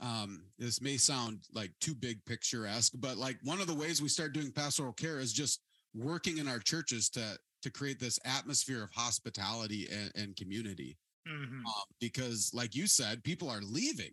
um 0.00 0.42
this 0.58 0.80
may 0.80 0.96
sound 0.96 1.40
like 1.52 1.72
too 1.80 1.94
big 1.94 2.24
picturesque 2.24 2.92
but 2.98 3.16
like 3.16 3.36
one 3.42 3.60
of 3.60 3.66
the 3.66 3.74
ways 3.74 4.00
we 4.00 4.08
start 4.08 4.32
doing 4.32 4.52
pastoral 4.52 4.92
care 4.92 5.18
is 5.18 5.32
just 5.32 5.60
working 5.94 6.38
in 6.38 6.46
our 6.46 6.58
churches 6.58 7.08
to 7.08 7.36
to 7.62 7.70
create 7.70 7.98
this 7.98 8.20
atmosphere 8.24 8.84
of 8.84 8.90
hospitality 8.92 9.88
and, 9.90 10.12
and 10.14 10.36
community. 10.36 10.96
Mm-hmm. 11.28 11.66
um, 11.66 11.84
because 12.00 12.50
like 12.54 12.74
you 12.74 12.86
said 12.86 13.22
people 13.22 13.50
are 13.50 13.60
leaving 13.60 14.12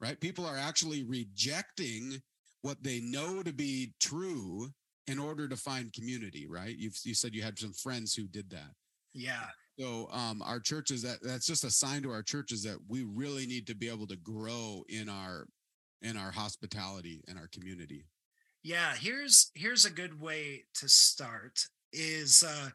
right? 0.00 0.18
People 0.20 0.46
are 0.46 0.56
actually 0.56 1.02
rejecting 1.04 2.20
what 2.62 2.82
they 2.82 3.00
know 3.00 3.42
to 3.42 3.52
be 3.52 3.92
true 4.00 4.68
in 5.08 5.18
order 5.18 5.48
to 5.48 5.56
find 5.56 5.92
community 5.92 6.46
right? 6.48 6.76
You've 6.76 6.98
you 7.04 7.14
said 7.14 7.34
you 7.34 7.42
had 7.42 7.58
some 7.58 7.72
friends 7.72 8.14
who 8.14 8.26
did 8.26 8.50
that. 8.50 8.72
Yeah 9.14 9.46
so 9.78 10.08
um, 10.10 10.42
our 10.42 10.58
churches 10.58 11.02
that 11.02 11.18
that's 11.22 11.46
just 11.46 11.64
a 11.64 11.70
sign 11.70 12.02
to 12.02 12.10
our 12.10 12.22
churches 12.22 12.62
that 12.64 12.78
we 12.88 13.04
really 13.04 13.46
need 13.46 13.66
to 13.68 13.74
be 13.74 13.88
able 13.88 14.06
to 14.08 14.16
grow 14.16 14.84
in 14.88 15.08
our 15.08 15.46
in 16.02 16.16
our 16.16 16.30
hospitality 16.30 17.22
and 17.28 17.38
our 17.38 17.48
community. 17.48 18.04
Yeah, 18.62 18.94
here's 18.94 19.50
here's 19.54 19.84
a 19.84 19.90
good 19.90 20.20
way 20.20 20.64
to 20.74 20.88
start 20.88 21.60
is 21.92 22.42
uh 22.46 22.70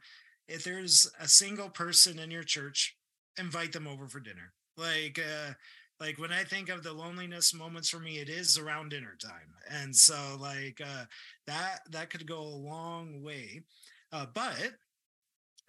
if 0.48 0.64
there's 0.64 1.10
a 1.20 1.28
single 1.28 1.70
person 1.70 2.20
in 2.20 2.32
your 2.32 2.44
church, 2.44 2.96
invite 3.38 3.74
them 3.74 3.88
over 3.88 4.08
for 4.08 4.20
dinner. 4.20 4.54
Like 4.78 5.20
uh 5.20 5.54
like 6.00 6.18
when 6.20 6.32
I 6.32 6.44
think 6.44 6.70
of 6.70 6.84
the 6.84 6.94
loneliness 6.94 7.54
moments 7.54 7.90
for 7.90 8.00
me, 8.00 8.20
it 8.20 8.30
is 8.30 8.58
around 8.58 8.90
dinner 8.90 9.18
time. 9.22 9.54
And 9.70 9.94
so 9.96 10.38
like 10.40 10.80
uh 10.82 11.06
that 11.48 11.80
that 11.92 12.10
could 12.10 12.26
go 12.28 12.40
a 12.40 12.64
long 12.64 13.22
way. 13.22 13.64
Uh, 14.12 14.28
but 14.34 14.74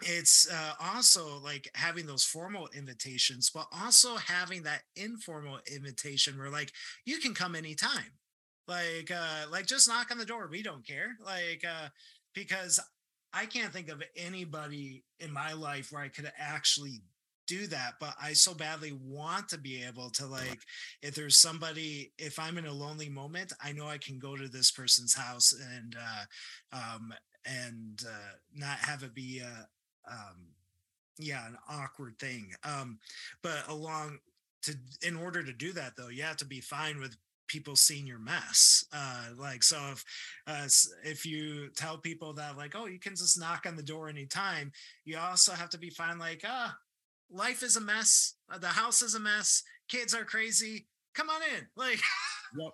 it's 0.02 0.50
uh, 0.50 0.72
also 0.80 1.38
like 1.38 1.68
having 1.74 2.06
those 2.06 2.24
formal 2.24 2.68
invitations, 2.76 3.50
but 3.54 3.66
also 3.72 4.16
having 4.16 4.62
that 4.64 4.82
informal 4.96 5.60
invitation 5.72 6.38
where 6.38 6.50
like 6.50 6.72
you 7.04 7.18
can 7.18 7.34
come 7.34 7.54
anytime. 7.54 8.18
Like 8.66 9.10
uh 9.10 9.50
like 9.50 9.66
just 9.66 9.88
knock 9.88 10.10
on 10.10 10.18
the 10.18 10.24
door. 10.24 10.48
We 10.50 10.62
don't 10.62 10.86
care. 10.86 11.16
Like 11.24 11.64
uh 11.64 11.88
because 12.34 12.80
I 13.32 13.46
can't 13.46 13.72
think 13.72 13.88
of 13.88 14.02
anybody 14.16 15.04
in 15.20 15.32
my 15.32 15.52
life 15.52 15.88
where 15.90 16.02
I 16.02 16.08
could 16.08 16.30
actually 16.38 17.02
do 17.46 17.66
that 17.66 17.92
but 18.00 18.14
i 18.22 18.32
so 18.32 18.54
badly 18.54 18.98
want 19.02 19.48
to 19.48 19.58
be 19.58 19.82
able 19.82 20.08
to 20.10 20.26
like 20.26 20.60
if 21.02 21.14
there's 21.14 21.36
somebody 21.36 22.12
if 22.18 22.38
i'm 22.38 22.56
in 22.56 22.66
a 22.66 22.72
lonely 22.72 23.08
moment 23.08 23.52
i 23.62 23.72
know 23.72 23.86
i 23.86 23.98
can 23.98 24.18
go 24.18 24.36
to 24.36 24.48
this 24.48 24.70
person's 24.70 25.14
house 25.14 25.52
and 25.76 25.94
uh 26.00 26.76
um 26.76 27.12
and 27.44 28.02
uh 28.08 28.32
not 28.54 28.78
have 28.78 29.02
it 29.02 29.14
be 29.14 29.40
a, 29.40 29.66
um, 30.10 30.48
yeah, 31.18 31.46
an 31.46 31.56
awkward 31.68 32.18
thing. 32.18 32.52
Um, 32.64 32.98
but 33.42 33.68
along 33.68 34.18
to 34.62 34.74
in 35.06 35.16
order 35.16 35.42
to 35.42 35.52
do 35.52 35.72
that 35.72 35.92
though, 35.96 36.08
you 36.08 36.22
have 36.22 36.36
to 36.38 36.46
be 36.46 36.60
fine 36.60 36.98
with 37.00 37.16
people 37.46 37.76
seeing 37.76 38.06
your 38.06 38.18
mess. 38.18 38.84
Uh, 38.92 39.26
like 39.38 39.62
so 39.62 39.78
if 39.92 40.04
uh, 40.46 40.66
if 41.04 41.24
you 41.24 41.68
tell 41.76 41.98
people 41.98 42.32
that 42.34 42.56
like, 42.56 42.74
oh, 42.74 42.86
you 42.86 42.98
can 42.98 43.14
just 43.14 43.38
knock 43.38 43.64
on 43.66 43.76
the 43.76 43.82
door 43.82 44.08
anytime, 44.08 44.72
you 45.04 45.18
also 45.18 45.52
have 45.52 45.70
to 45.70 45.78
be 45.78 45.90
fine, 45.90 46.18
like, 46.18 46.42
ah, 46.46 46.74
life 47.30 47.62
is 47.62 47.76
a 47.76 47.80
mess, 47.80 48.34
the 48.60 48.66
house 48.66 49.02
is 49.02 49.14
a 49.14 49.20
mess, 49.20 49.62
kids 49.88 50.14
are 50.14 50.24
crazy. 50.24 50.86
Come 51.14 51.30
on 51.30 51.42
in. 51.56 51.66
Like 51.76 52.00
yep 52.58 52.72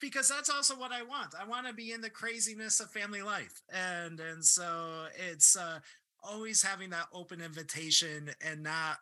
because 0.00 0.28
that's 0.28 0.50
also 0.50 0.74
what 0.74 0.92
I 0.92 1.02
want. 1.02 1.34
I 1.40 1.46
want 1.46 1.66
to 1.66 1.72
be 1.72 1.92
in 1.92 2.00
the 2.00 2.10
craziness 2.10 2.80
of 2.80 2.90
family 2.90 3.22
life. 3.22 3.62
And 3.72 4.20
and 4.20 4.44
so 4.44 5.06
it's 5.30 5.56
uh 5.56 5.78
always 6.22 6.62
having 6.62 6.90
that 6.90 7.06
open 7.12 7.40
invitation 7.40 8.30
and 8.44 8.62
not 8.62 8.98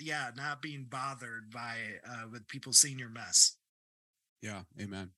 yeah, 0.00 0.30
not 0.36 0.62
being 0.62 0.86
bothered 0.88 1.50
by 1.50 1.76
uh 2.08 2.28
with 2.30 2.46
people 2.48 2.72
seeing 2.72 2.98
your 2.98 3.10
mess. 3.10 3.56
Yeah, 4.42 4.62
amen. 4.80 5.10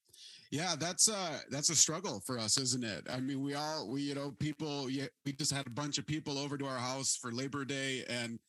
Yeah, 0.51 0.75
that's 0.79 1.09
uh 1.09 1.39
that's 1.49 1.69
a 1.69 1.75
struggle 1.75 2.21
for 2.25 2.37
us, 2.37 2.57
isn't 2.57 2.83
it? 2.83 3.07
I 3.09 3.19
mean, 3.19 3.41
we 3.41 3.53
all 3.53 3.89
we 3.89 4.01
you 4.01 4.15
know, 4.15 4.31
people 4.39 4.85
we 4.85 5.33
just 5.33 5.53
had 5.53 5.67
a 5.67 5.71
bunch 5.71 5.97
of 5.97 6.05
people 6.05 6.37
over 6.37 6.57
to 6.57 6.65
our 6.65 6.77
house 6.77 7.15
for 7.15 7.31
Labor 7.31 7.65
Day 7.65 8.03
and 8.09 8.39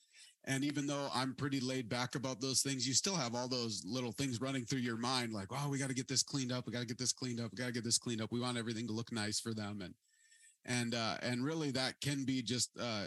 and 0.47 0.65
even 0.65 0.87
though 0.87 1.09
I'm 1.15 1.35
pretty 1.35 1.61
laid 1.61 1.89
back 1.89 2.17
about 2.17 2.41
those 2.41 2.61
things, 2.61 2.87
you 2.87 2.93
still 2.93 3.15
have 3.15 3.35
all 3.35 3.49
those 3.49 3.83
little 3.87 4.13
things 4.13 4.41
running 4.41 4.67
through 4.67 4.81
your 4.81 4.99
mind 4.99 5.33
like, 5.33 5.49
oh, 5.51 5.69
we 5.71 5.79
got 5.79 5.89
to 5.89 5.95
get 5.95 6.09
this 6.09 6.23
cleaned 6.23 6.53
up. 6.53 6.67
We 6.67 6.73
got 6.73 6.81
to 6.81 6.87
get 6.87 6.99
this 6.99 7.13
cleaned 7.13 7.41
up. 7.41 7.51
We 7.51 7.57
got 7.57 7.67
to 7.67 7.73
get 7.73 7.85
this 7.85 7.99
cleaned 7.99 8.21
up. 8.21 8.31
We 8.31 8.41
want 8.41 8.59
everything 8.59 8.87
to 8.89 8.93
look 8.93 9.11
nice 9.11 9.41
for 9.41 9.55
them. 9.55 9.81
And, 9.81 9.95
and, 10.67 10.95
uh, 10.95 11.17
and 11.23 11.45
really 11.45 11.71
that 11.73 11.95
can 12.03 12.25
be 12.25 12.43
just, 12.43 12.71
uh, 12.79 13.07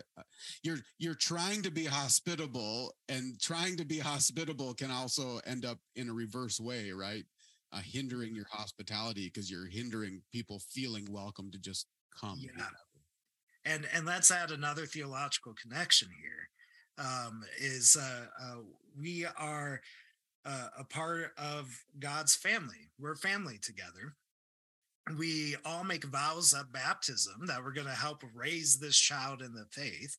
you're, 0.63 0.79
you're 0.97 1.15
trying 1.15 1.61
to 1.61 1.71
be 1.71 1.85
hospitable 1.85 2.91
and 3.07 3.39
trying 3.39 3.77
to 3.77 3.85
be 3.85 3.99
hospitable 3.99 4.73
can 4.73 4.89
also 4.89 5.39
end 5.45 5.63
up 5.63 5.77
in 5.95 6.09
a 6.09 6.13
reverse 6.13 6.59
way, 6.59 6.91
right? 6.91 7.23
Uh, 7.71 7.81
hindering 7.83 8.33
your 8.33 8.47
hospitality 8.49 9.25
because 9.25 9.51
you're 9.51 9.67
hindering 9.67 10.21
people 10.31 10.59
feeling 10.71 11.05
welcome 11.11 11.51
to 11.51 11.59
just 11.59 11.85
come. 12.19 12.39
Yeah. 12.39 12.63
And, 13.65 13.85
and 13.93 14.05
let's 14.05 14.31
add 14.31 14.49
another 14.49 14.85
theological 14.85 15.53
connection 15.61 16.07
here 16.19 16.47
um, 16.97 17.43
is 17.59 17.97
uh, 17.99 18.25
uh, 18.41 18.57
we 18.99 19.25
are 19.37 19.81
uh, 20.45 20.67
a 20.79 20.83
part 20.83 21.33
of 21.37 21.83
God's 21.99 22.35
family. 22.35 22.89
We're 22.99 23.15
family 23.15 23.57
together. 23.61 24.15
We 25.17 25.55
all 25.63 25.83
make 25.83 26.03
vows 26.05 26.53
at 26.53 26.71
baptism 26.71 27.45
that 27.47 27.63
we're 27.63 27.73
going 27.73 27.87
to 27.87 27.93
help 27.93 28.23
raise 28.33 28.77
this 28.77 28.97
child 28.97 29.41
in 29.41 29.53
the 29.53 29.65
faith. 29.71 30.17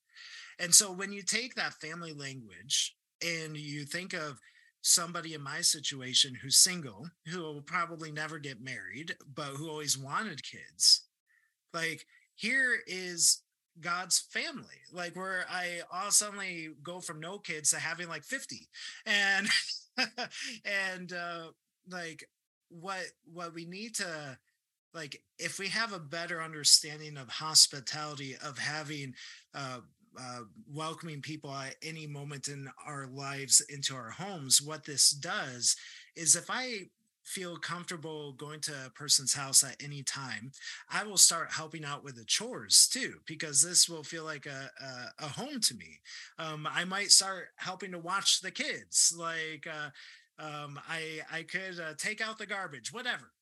And 0.59 0.75
so 0.75 0.91
when 0.91 1.13
you 1.13 1.23
take 1.23 1.55
that 1.55 1.75
family 1.75 2.13
language 2.13 2.97
and 3.23 3.57
you 3.57 3.85
think 3.85 4.15
of 4.15 4.41
somebody 4.81 5.35
in 5.35 5.43
my 5.43 5.61
situation 5.61 6.35
who's 6.35 6.57
single, 6.57 7.07
who 7.27 7.41
will 7.41 7.63
probably 7.63 8.11
never 8.11 8.39
get 8.39 8.63
married, 8.63 9.15
but 9.35 9.49
who 9.49 9.69
always 9.69 9.99
wanted 9.99 10.43
kids, 10.43 11.03
like 11.75 12.07
here 12.35 12.79
is 12.87 13.43
God's 13.81 14.19
family, 14.19 14.83
like 14.93 15.17
where 15.17 15.45
I 15.51 15.81
all 15.93 16.11
suddenly 16.11 16.71
go 16.83 17.01
from 17.01 17.21
no 17.21 17.39
kids 17.39 17.71
to 17.71 17.79
having 17.79 18.09
like 18.09 18.25
50. 18.25 18.69
And 19.07 19.49
and 20.65 21.13
uh 21.13 21.49
like 21.91 22.29
what 22.69 23.05
what 23.33 23.55
we 23.55 23.65
need 23.65 23.95
to 23.97 24.39
like 24.95 25.23
if 25.39 25.59
we 25.59 25.69
have 25.69 25.93
a 25.93 25.99
better 25.99 26.43
understanding 26.43 27.17
of 27.17 27.29
hospitality 27.29 28.37
of 28.43 28.59
having 28.59 29.15
uh 29.55 29.81
uh, 30.21 30.41
welcoming 30.73 31.21
people 31.21 31.53
at 31.53 31.77
any 31.83 32.07
moment 32.07 32.49
in 32.49 32.69
our 32.85 33.07
lives 33.07 33.61
into 33.69 33.95
our 33.95 34.11
homes, 34.11 34.61
what 34.61 34.85
this 34.85 35.11
does 35.11 35.77
is 36.17 36.35
if 36.35 36.47
I 36.51 36.89
feel 37.29 37.57
comfortable 37.57 38.33
going 38.33 38.61
to 38.61 38.73
a 38.87 38.91
person's 38.91 39.35
house 39.35 39.63
at 39.63 39.77
any 39.83 40.03
time, 40.03 40.53
I 40.91 41.05
will 41.05 41.19
start 41.19 41.53
helping 41.53 41.85
out 41.85 42.03
with 42.03 42.17
the 42.17 42.25
chores 42.25 42.89
too, 42.91 43.17
because 43.27 43.63
this 43.63 43.89
will 43.89 44.03
feel 44.03 44.25
like 44.25 44.47
a, 44.47 44.71
a, 44.83 45.25
a 45.27 45.29
home 45.29 45.61
to 45.61 45.75
me. 45.75 46.01
Um, 46.39 46.67
I 46.71 46.85
might 46.85 47.11
start 47.11 47.49
helping 47.57 47.93
to 47.93 47.99
watch 47.99 48.41
the 48.41 48.51
kids. 48.51 49.15
Like 49.17 49.67
uh, 49.67 49.91
um, 50.43 50.81
I, 50.89 51.21
I 51.31 51.43
could 51.43 51.79
uh, 51.79 51.95
take 51.99 52.21
out 52.21 52.39
the 52.39 52.47
garbage, 52.47 52.93
whatever. 52.93 53.33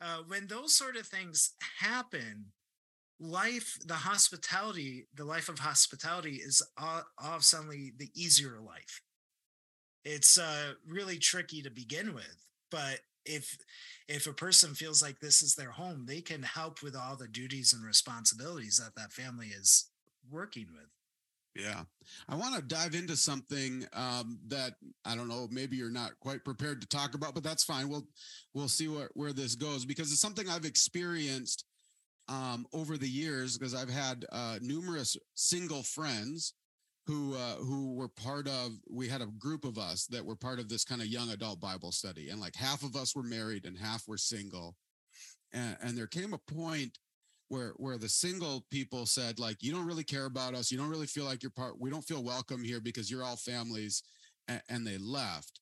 Uh, 0.00 0.18
when 0.26 0.46
those 0.46 0.74
sort 0.74 0.96
of 0.96 1.06
things 1.06 1.52
happen, 1.80 2.46
life, 3.18 3.78
the 3.86 3.94
hospitality, 3.94 5.06
the 5.14 5.24
life 5.24 5.48
of 5.48 5.58
hospitality 5.58 6.36
is 6.36 6.62
all, 6.76 7.04
all 7.22 7.40
suddenly 7.40 7.92
the 7.96 8.10
easier 8.14 8.58
life. 8.60 9.02
It's 10.04 10.38
uh, 10.38 10.74
really 10.86 11.18
tricky 11.18 11.62
to 11.62 11.70
begin 11.70 12.14
with, 12.14 12.36
but 12.70 13.00
if 13.26 13.56
if 14.08 14.26
a 14.26 14.32
person 14.32 14.74
feels 14.74 15.02
like 15.02 15.18
this 15.20 15.42
is 15.42 15.54
their 15.54 15.70
home 15.70 16.06
they 16.06 16.20
can 16.20 16.42
help 16.42 16.82
with 16.82 16.96
all 16.96 17.16
the 17.16 17.28
duties 17.28 17.72
and 17.72 17.84
responsibilities 17.84 18.78
that 18.82 18.94
that 19.00 19.12
family 19.12 19.48
is 19.48 19.90
working 20.30 20.66
with. 20.72 20.88
Yeah. 21.54 21.82
I 22.28 22.36
want 22.36 22.54
to 22.54 22.62
dive 22.62 22.94
into 22.94 23.16
something 23.16 23.84
um, 23.94 24.38
that 24.48 24.74
i 25.04 25.16
don't 25.16 25.28
know 25.28 25.48
maybe 25.50 25.76
you're 25.76 25.90
not 25.90 26.12
quite 26.20 26.44
prepared 26.44 26.80
to 26.80 26.88
talk 26.88 27.14
about 27.14 27.34
but 27.34 27.42
that's 27.42 27.64
fine. 27.64 27.88
We'll 27.88 28.06
we'll 28.54 28.68
see 28.68 28.88
where, 28.88 29.10
where 29.14 29.32
this 29.32 29.54
goes 29.54 29.84
because 29.84 30.12
it's 30.12 30.20
something 30.20 30.48
i've 30.48 30.64
experienced 30.64 31.64
um, 32.28 32.66
over 32.72 32.98
the 32.98 33.08
years 33.08 33.56
because 33.56 33.74
i've 33.74 33.90
had 33.90 34.24
uh, 34.32 34.58
numerous 34.60 35.16
single 35.34 35.82
friends 35.82 36.54
who 37.06 37.34
uh, 37.34 37.56
who 37.56 37.94
were 37.94 38.08
part 38.08 38.48
of 38.48 38.72
we 38.90 39.08
had 39.08 39.22
a 39.22 39.26
group 39.26 39.64
of 39.64 39.78
us 39.78 40.06
that 40.06 40.24
were 40.24 40.34
part 40.34 40.58
of 40.58 40.68
this 40.68 40.84
kind 40.84 41.00
of 41.00 41.06
young 41.06 41.30
adult 41.30 41.60
bible 41.60 41.92
study 41.92 42.30
and 42.30 42.40
like 42.40 42.56
half 42.56 42.82
of 42.82 42.96
us 42.96 43.14
were 43.14 43.22
married 43.22 43.64
and 43.64 43.78
half 43.78 44.06
were 44.08 44.18
single. 44.18 44.74
And, 45.52 45.76
and 45.80 45.96
there 45.96 46.08
came 46.08 46.32
a 46.32 46.52
point 46.52 46.98
where 47.48 47.74
where 47.76 47.96
the 47.96 48.08
single 48.08 48.66
people 48.72 49.06
said 49.06 49.38
like 49.38 49.62
you 49.62 49.72
don't 49.72 49.86
really 49.86 50.04
care 50.04 50.26
about 50.26 50.54
us. 50.54 50.72
You 50.72 50.78
don't 50.78 50.90
really 50.90 51.06
feel 51.06 51.24
like 51.24 51.42
you're 51.42 51.50
part 51.50 51.80
we 51.80 51.90
don't 51.90 52.04
feel 52.04 52.24
welcome 52.24 52.64
here 52.64 52.80
because 52.80 53.10
you're 53.10 53.24
all 53.24 53.36
families 53.36 54.02
and, 54.48 54.62
and 54.68 54.86
they 54.86 54.98
left. 54.98 55.60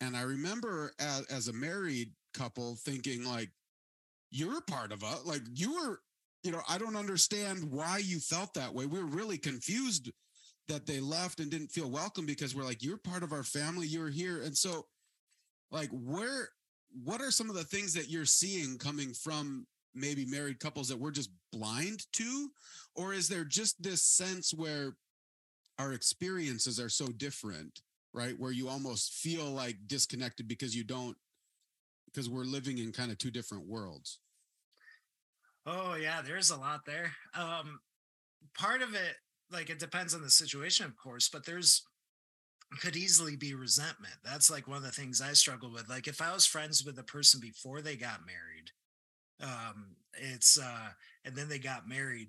And 0.00 0.16
i 0.16 0.22
remember 0.22 0.92
as, 1.00 1.22
as 1.26 1.48
a 1.48 1.52
married 1.52 2.10
couple 2.32 2.76
thinking 2.76 3.24
like 3.24 3.50
you're 4.30 4.60
part 4.60 4.92
of 4.92 5.02
us 5.02 5.24
like 5.24 5.40
you 5.54 5.72
were 5.72 6.00
you 6.42 6.50
know 6.50 6.60
i 6.68 6.76
don't 6.76 6.96
understand 6.96 7.64
why 7.72 7.98
you 7.98 8.20
felt 8.20 8.54
that 8.54 8.72
way. 8.72 8.86
We 8.86 9.00
were 9.00 9.06
really 9.06 9.38
confused 9.38 10.12
that 10.68 10.86
they 10.86 11.00
left 11.00 11.40
and 11.40 11.50
didn't 11.50 11.70
feel 11.70 11.90
welcome 11.90 12.26
because 12.26 12.54
we're 12.54 12.64
like 12.64 12.82
you're 12.82 12.96
part 12.96 13.22
of 13.22 13.32
our 13.32 13.42
family 13.42 13.86
you're 13.86 14.10
here. 14.10 14.42
And 14.42 14.56
so 14.56 14.86
like 15.70 15.90
where 15.92 16.48
what 17.04 17.20
are 17.20 17.30
some 17.30 17.50
of 17.50 17.56
the 17.56 17.64
things 17.64 17.92
that 17.94 18.10
you're 18.10 18.24
seeing 18.24 18.78
coming 18.78 19.12
from 19.12 19.66
maybe 19.94 20.24
married 20.26 20.60
couples 20.60 20.88
that 20.88 20.98
we're 20.98 21.10
just 21.10 21.30
blind 21.52 22.06
to? 22.14 22.48
Or 22.94 23.12
is 23.12 23.28
there 23.28 23.44
just 23.44 23.82
this 23.82 24.02
sense 24.02 24.52
where 24.52 24.96
our 25.78 25.92
experiences 25.92 26.80
are 26.80 26.88
so 26.88 27.06
different 27.08 27.80
right? 28.16 28.38
Where 28.38 28.50
you 28.50 28.68
almost 28.68 29.12
feel 29.12 29.44
like 29.44 29.76
disconnected 29.86 30.48
because 30.48 30.74
you 30.74 30.84
don't 30.84 31.16
because 32.06 32.30
we're 32.30 32.44
living 32.44 32.78
in 32.78 32.90
kind 32.90 33.12
of 33.12 33.18
two 33.18 33.30
different 33.30 33.68
worlds? 33.68 34.18
Oh 35.66 35.94
yeah 35.94 36.22
there's 36.22 36.50
a 36.50 36.56
lot 36.56 36.80
there. 36.86 37.12
Um 37.34 37.78
part 38.58 38.80
of 38.80 38.94
it 38.94 39.16
like 39.50 39.70
it 39.70 39.78
depends 39.78 40.14
on 40.14 40.22
the 40.22 40.30
situation 40.30 40.86
of 40.86 40.96
course 40.96 41.28
but 41.28 41.44
there's 41.44 41.82
could 42.80 42.96
easily 42.96 43.36
be 43.36 43.54
resentment. 43.54 44.14
That's 44.24 44.50
like 44.50 44.66
one 44.66 44.78
of 44.78 44.82
the 44.82 44.90
things 44.90 45.20
i 45.20 45.32
struggle 45.32 45.72
with 45.72 45.88
like 45.88 46.08
if 46.08 46.20
i 46.20 46.32
was 46.32 46.46
friends 46.46 46.84
with 46.84 46.98
a 46.98 47.04
person 47.04 47.40
before 47.40 47.80
they 47.80 47.96
got 47.96 48.26
married 48.26 48.70
um 49.40 49.96
it's 50.14 50.58
uh 50.58 50.88
and 51.24 51.36
then 51.36 51.48
they 51.48 51.58
got 51.58 51.88
married 51.88 52.28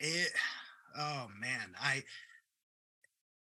it 0.00 0.28
oh 0.98 1.28
man 1.40 1.74
i 1.80 2.02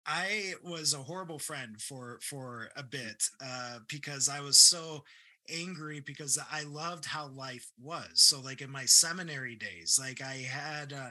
i 0.06 0.54
was 0.62 0.94
a 0.94 0.98
horrible 0.98 1.38
friend 1.38 1.80
for 1.80 2.18
for 2.22 2.68
a 2.76 2.82
bit 2.82 3.24
uh 3.44 3.78
because 3.88 4.28
i 4.28 4.40
was 4.40 4.58
so 4.58 5.02
angry 5.50 6.00
because 6.00 6.38
i 6.52 6.62
loved 6.64 7.06
how 7.06 7.28
life 7.28 7.70
was. 7.82 8.10
So 8.14 8.40
like 8.40 8.60
in 8.60 8.70
my 8.70 8.84
seminary 8.84 9.56
days 9.56 9.98
like 10.00 10.20
i 10.20 10.34
had 10.34 10.92
uh 10.92 11.10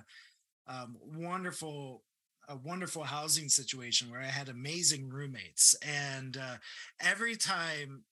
um 0.67 0.97
wonderful 1.15 2.03
a 2.49 2.55
wonderful 2.55 3.03
housing 3.03 3.49
situation 3.49 4.09
where 4.09 4.21
I 4.21 4.27
had 4.27 4.47
amazing 4.47 5.09
roommates. 5.09 5.75
And 5.81 6.37
uh, 6.37 6.55
every 7.01 7.35
time 7.35 8.05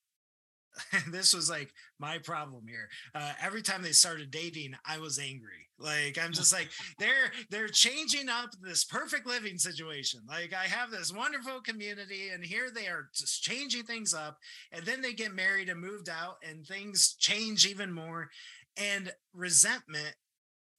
this 1.10 1.34
was 1.34 1.50
like 1.50 1.74
my 2.00 2.18
problem 2.18 2.66
here. 2.68 2.90
Uh, 3.14 3.34
every 3.42 3.62
time 3.62 3.82
they 3.82 3.92
started 3.92 4.32
dating, 4.32 4.76
I 4.86 4.98
was 5.00 5.20
angry. 5.20 5.70
Like 5.78 6.18
I'm 6.22 6.32
just 6.32 6.54
like 6.54 6.70
they're 7.00 7.32
they're 7.50 7.68
changing 7.68 8.30
up 8.30 8.52
this 8.62 8.84
perfect 8.84 9.26
living 9.26 9.58
situation. 9.58 10.22
Like 10.28 10.54
I 10.54 10.66
have 10.66 10.92
this 10.92 11.14
wonderful 11.14 11.62
community, 11.62 12.30
and 12.34 12.44
here 12.44 12.70
they 12.74 12.88
are 12.88 13.10
just 13.16 13.42
changing 13.44 13.84
things 13.84 14.14
up. 14.14 14.38
And 14.72 14.86
then 14.86 15.02
they 15.02 15.14
get 15.14 15.34
married 15.34 15.70
and 15.70 15.80
moved 15.80 16.10
out, 16.10 16.36
and 16.48 16.66
things 16.66 17.16
change 17.20 17.66
even 17.66 17.92
more. 17.92 18.30
And 18.78 19.14
resentment 19.34 20.16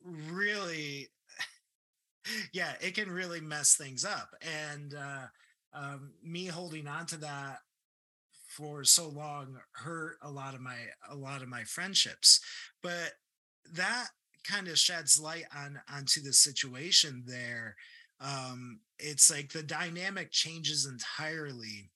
really, 0.04 1.08
yeah, 2.52 2.72
it 2.80 2.94
can 2.94 3.10
really 3.10 3.40
mess 3.40 3.74
things 3.74 4.04
up. 4.04 4.30
And 4.40 4.94
uh, 4.94 5.26
um, 5.72 6.12
me 6.22 6.46
holding 6.46 6.86
on 6.86 7.06
to 7.06 7.16
that 7.18 7.58
for 8.48 8.84
so 8.84 9.08
long 9.08 9.58
hurt 9.72 10.16
a 10.22 10.30
lot 10.30 10.54
of 10.54 10.60
my 10.60 10.76
a 11.10 11.14
lot 11.14 11.42
of 11.42 11.48
my 11.48 11.62
friendships 11.64 12.40
but 12.82 13.12
that 13.72 14.06
kind 14.44 14.68
of 14.68 14.78
sheds 14.78 15.20
light 15.20 15.44
on 15.54 15.78
onto 15.92 16.22
the 16.22 16.32
situation 16.32 17.22
there 17.26 17.76
um 18.20 18.80
it's 18.98 19.30
like 19.30 19.52
the 19.52 19.62
dynamic 19.62 20.30
changes 20.30 20.86
entirely 20.86 21.90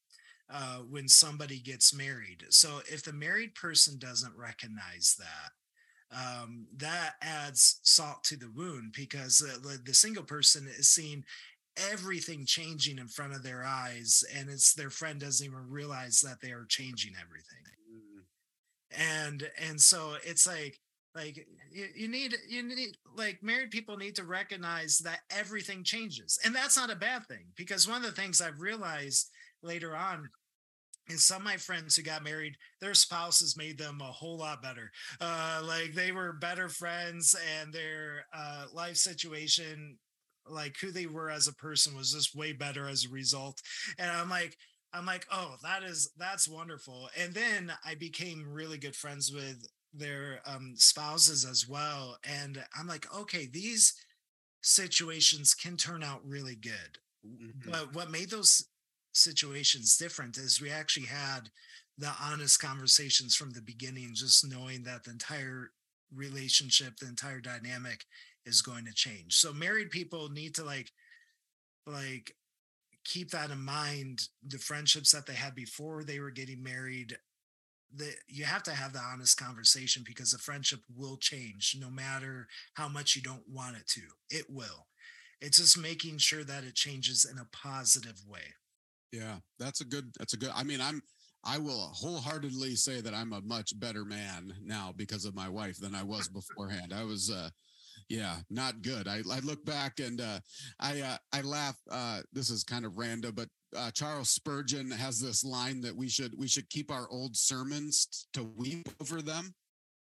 uh 0.53 0.79
when 0.79 1.09
somebody 1.09 1.61
gets 1.61 1.95
married 1.95 2.45
so 2.51 2.81
if 2.91 3.03
the 3.03 3.13
married 3.13 3.55
person 3.55 3.99
doesn't 3.99 4.37
recognize 4.37 5.17
that 5.19 5.53
um, 6.13 6.67
that 6.77 7.15
adds 7.23 7.81
salt 7.83 8.25
to 8.25 8.37
the 8.37 8.51
wound 8.55 8.93
because 8.97 9.43
uh, 9.43 9.77
the 9.85 9.95
single 9.95 10.25
person 10.25 10.67
is 10.67 10.89
seeing 10.89 11.25
everything 11.93 12.45
changing 12.45 12.99
in 12.99 13.07
front 13.07 13.33
of 13.33 13.43
their 13.43 13.65
eyes 13.65 14.25
and 14.37 14.51
it's 14.51 14.75
their 14.75 14.91
friend 14.91 15.21
doesn't 15.21 15.47
even 15.47 15.71
realize 15.71 16.21
that 16.21 16.41
they 16.43 16.51
are 16.51 16.67
changing 16.69 17.13
everything 17.21 17.63
mm. 17.89 19.21
and 19.29 19.49
and 19.69 19.81
so 19.81 20.15
it's 20.25 20.47
like 20.47 20.79
like 21.15 21.47
you, 21.71 21.87
you 21.95 22.09
need 22.09 22.35
you 22.49 22.63
need 22.63 22.97
like 23.17 23.39
married 23.43 23.71
people 23.71 23.97
need 23.97 24.17
to 24.17 24.25
recognize 24.25 24.99
that 24.99 25.21
everything 25.31 25.85
changes 25.85 26.39
and 26.45 26.55
that's 26.55 26.77
not 26.77 26.91
a 26.91 26.97
bad 26.97 27.25
thing 27.27 27.47
because 27.57 27.89
one 27.89 27.99
of 27.99 28.03
the 28.03 28.21
things 28.21 28.41
i've 28.41 28.61
realized 28.61 29.31
later 29.63 29.97
on 29.97 30.29
is 31.11 31.25
some 31.25 31.39
of 31.39 31.45
my 31.45 31.57
friends 31.57 31.97
who 31.97 32.03
got 32.03 32.25
married 32.25 32.57
their 32.81 32.95
spouses 32.95 33.57
made 33.57 33.79
them 33.79 34.01
a 34.01 34.05
whole 34.05 34.39
lot 34.39 34.63
better. 34.63 34.91
Uh 35.21 35.63
like 35.67 35.93
they 35.95 36.13
were 36.13 36.33
better 36.33 36.69
friends 36.69 37.35
and 37.61 37.73
their 37.73 38.27
uh 38.33 38.67
life 38.73 38.97
situation 38.97 39.99
like 40.49 40.77
who 40.81 40.91
they 40.91 41.07
were 41.07 41.31
as 41.31 41.49
a 41.49 41.55
person 41.55 41.97
was 41.97 42.13
just 42.13 42.35
way 42.35 42.53
better 42.53 42.89
as 42.89 43.05
a 43.05 43.09
result 43.11 43.61
and 43.99 44.11
i'm 44.11 44.29
like 44.31 44.57
i'm 44.93 45.07
like 45.07 45.27
oh 45.31 45.55
that 45.63 45.83
is 45.83 46.11
that's 46.19 46.49
wonderful. 46.49 47.09
And 47.17 47.35
then 47.35 47.73
i 47.85 47.95
became 47.95 48.47
really 48.51 48.79
good 48.79 48.97
friends 48.97 49.33
with 49.33 49.67
their 49.93 50.41
um, 50.47 50.75
spouses 50.77 51.45
as 51.45 51.69
well 51.69 52.17
and 52.25 52.63
i'm 52.79 52.87
like 52.87 53.07
okay 53.15 53.47
these 53.53 53.95
situations 54.63 55.55
can 55.55 55.77
turn 55.77 56.03
out 56.03 56.21
really 56.25 56.55
good. 56.55 56.99
Mm-hmm. 57.27 57.71
but 57.71 57.95
what 57.95 58.11
made 58.11 58.31
those 58.31 58.67
situations 59.13 59.97
different 59.97 60.37
is 60.37 60.61
we 60.61 60.71
actually 60.71 61.07
had 61.07 61.51
the 61.99 62.13
honest 62.23 62.61
conversations 62.61 63.37
from 63.37 63.51
the 63.51 63.61
beginning 63.61 64.13
just 64.15 64.49
knowing 64.49 64.83
that 64.85 65.05
the 65.05 65.11
entire 65.11 65.71
relationship 66.15 66.97
the 66.97 67.07
entire 67.07 67.41
dynamic 67.41 68.05
is 68.47 68.63
going 68.63 68.85
to 68.87 68.93
change. 68.93 69.35
So 69.35 69.53
married 69.53 69.91
people 69.91 70.29
need 70.31 70.55
to 70.57 70.65
like 70.65 70.91
like 71.87 72.35
keep 73.05 73.31
that 73.31 73.51
in 73.51 73.61
mind 73.61 74.23
the 74.47 74.59
friendships 74.59 75.13
that 75.13 75.27
they 75.27 75.35
had 75.35 75.55
before 75.55 76.05
they 76.05 76.21
were 76.21 76.31
getting 76.31 76.63
married 76.63 77.17
that 77.97 78.15
you 78.29 78.45
have 78.45 78.63
to 78.63 78.71
have 78.71 78.93
the 78.93 79.01
honest 79.01 79.39
conversation 79.39 80.05
because 80.07 80.31
the 80.31 80.39
friendship 80.39 80.81
will 80.97 81.17
change 81.17 81.77
no 81.81 81.91
matter 81.91 82.47
how 82.75 82.89
much 82.89 83.17
you 83.17 83.23
don't 83.23 83.49
want 83.49 83.77
it 83.77 83.87
to. 83.89 84.03
It 84.31 84.47
will. 84.49 84.87
It's 85.41 85.57
just 85.57 85.79
making 85.79 86.19
sure 86.19 86.45
that 86.45 86.65
it 86.65 86.75
changes 86.75 87.25
in 87.31 87.39
a 87.39 87.49
positive 87.53 88.23
way 88.29 88.55
yeah 89.13 89.37
that's 89.59 89.81
a 89.81 89.85
good 89.85 90.13
that's 90.19 90.35
a 90.35 90.37
good 90.37 90.51
i 90.55 90.63
mean 90.63 90.81
i'm 90.81 91.03
i 91.45 91.59
will 91.59 91.91
wholeheartedly 91.93 92.75
say 92.75 93.01
that 93.01 93.15
i'm 93.15 93.33
a 93.33 93.41
much 93.43 93.79
better 93.79 94.05
man 94.05 94.55
now 94.63 94.93
because 94.97 95.25
of 95.25 95.35
my 95.35 95.49
wife 95.49 95.79
than 95.79 95.95
i 95.95 96.03
was 96.03 96.29
beforehand 96.29 96.93
i 96.95 97.05
was 97.05 97.31
uh 97.31 97.49
yeah, 98.11 98.39
not 98.51 98.83
good. 98.83 99.07
I, 99.07 99.23
I 99.31 99.39
look 99.39 99.65
back 99.65 100.01
and 100.01 100.21
uh, 100.21 100.41
I 100.81 101.01
uh, 101.01 101.17
I 101.33 101.43
laugh. 101.43 101.77
Uh, 101.89 102.23
this 102.33 102.51
is 102.51 102.65
kind 102.65 102.85
of 102.85 102.99
random, 102.99 103.33
but 103.37 103.49
uh, 103.77 103.93
Charles 103.93 104.29
Spurgeon 104.31 104.91
has 104.91 105.21
this 105.21 105.45
line 105.45 105.81
that 105.83 105.97
we 105.97 106.09
should 106.09 106.37
we 106.37 106.49
should 106.49 106.69
keep 106.71 106.91
our 106.91 107.09
old 107.09 107.37
sermons 107.37 108.27
to 108.33 108.43
weep 108.57 108.89
over 109.01 109.23
them. 109.23 109.55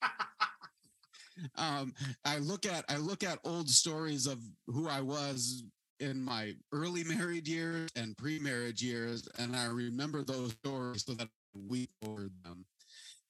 um, 1.58 1.93
I 2.23 2.38
look 2.38 2.65
at 2.65 2.86
I 2.88 2.95
look 2.95 3.25
at 3.25 3.39
old 3.43 3.69
stories 3.69 4.25
of 4.25 4.39
who 4.67 4.88
I 4.88 5.01
was 5.01 5.65
in 6.01 6.21
my 6.21 6.53
early 6.73 7.03
married 7.03 7.47
years 7.47 7.89
and 7.95 8.17
pre-marriage 8.17 8.81
years, 8.81 9.27
and 9.37 9.55
I 9.55 9.67
remember 9.67 10.23
those 10.23 10.51
stories 10.63 11.05
so 11.05 11.13
that 11.13 11.27
I 11.27 11.59
weep 11.67 11.91
over 12.03 12.29
them 12.43 12.65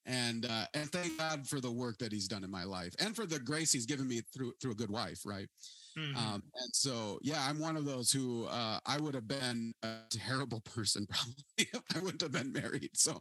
and 0.06 0.46
uh, 0.46 0.66
and 0.74 0.90
thank 0.90 1.16
God 1.18 1.46
for 1.46 1.60
the 1.60 1.70
work 1.70 1.98
that 1.98 2.12
He's 2.12 2.26
done 2.26 2.44
in 2.44 2.50
my 2.50 2.64
life 2.64 2.94
and 2.98 3.14
for 3.14 3.26
the 3.26 3.38
grace 3.38 3.72
He's 3.72 3.86
given 3.86 4.08
me 4.08 4.20
through 4.34 4.52
through 4.60 4.72
a 4.72 4.76
good 4.76 4.90
wife, 4.90 5.20
right? 5.24 5.48
Mm-hmm. 5.98 6.16
Um, 6.16 6.42
and 6.54 6.74
so, 6.74 7.18
yeah, 7.22 7.44
I'm 7.46 7.58
one 7.58 7.76
of 7.76 7.84
those 7.84 8.10
who 8.10 8.46
uh, 8.46 8.78
I 8.86 8.98
would 8.98 9.14
have 9.14 9.28
been 9.28 9.74
a 9.82 9.96
terrible 10.10 10.60
person 10.74 11.06
probably 11.06 11.34
if 11.58 11.82
I 11.94 11.98
wouldn't 12.00 12.22
have 12.22 12.32
been 12.32 12.52
married. 12.52 12.90
So 12.94 13.20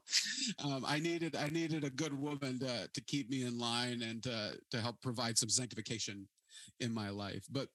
um, 0.64 0.86
I 0.88 1.00
needed 1.00 1.36
I 1.36 1.48
needed 1.48 1.84
a 1.84 1.90
good 1.90 2.18
woman 2.18 2.60
to 2.60 2.90
to 2.92 3.02
keep 3.02 3.30
me 3.30 3.44
in 3.44 3.60
line 3.60 4.02
and 4.02 4.24
to 4.24 4.58
to 4.72 4.82
help 4.82 5.02
provide 5.02 5.38
some 5.38 5.50
sanctification 5.50 6.28
in 6.80 6.94
my 6.94 7.10
life. 7.10 7.46
But 7.50 7.68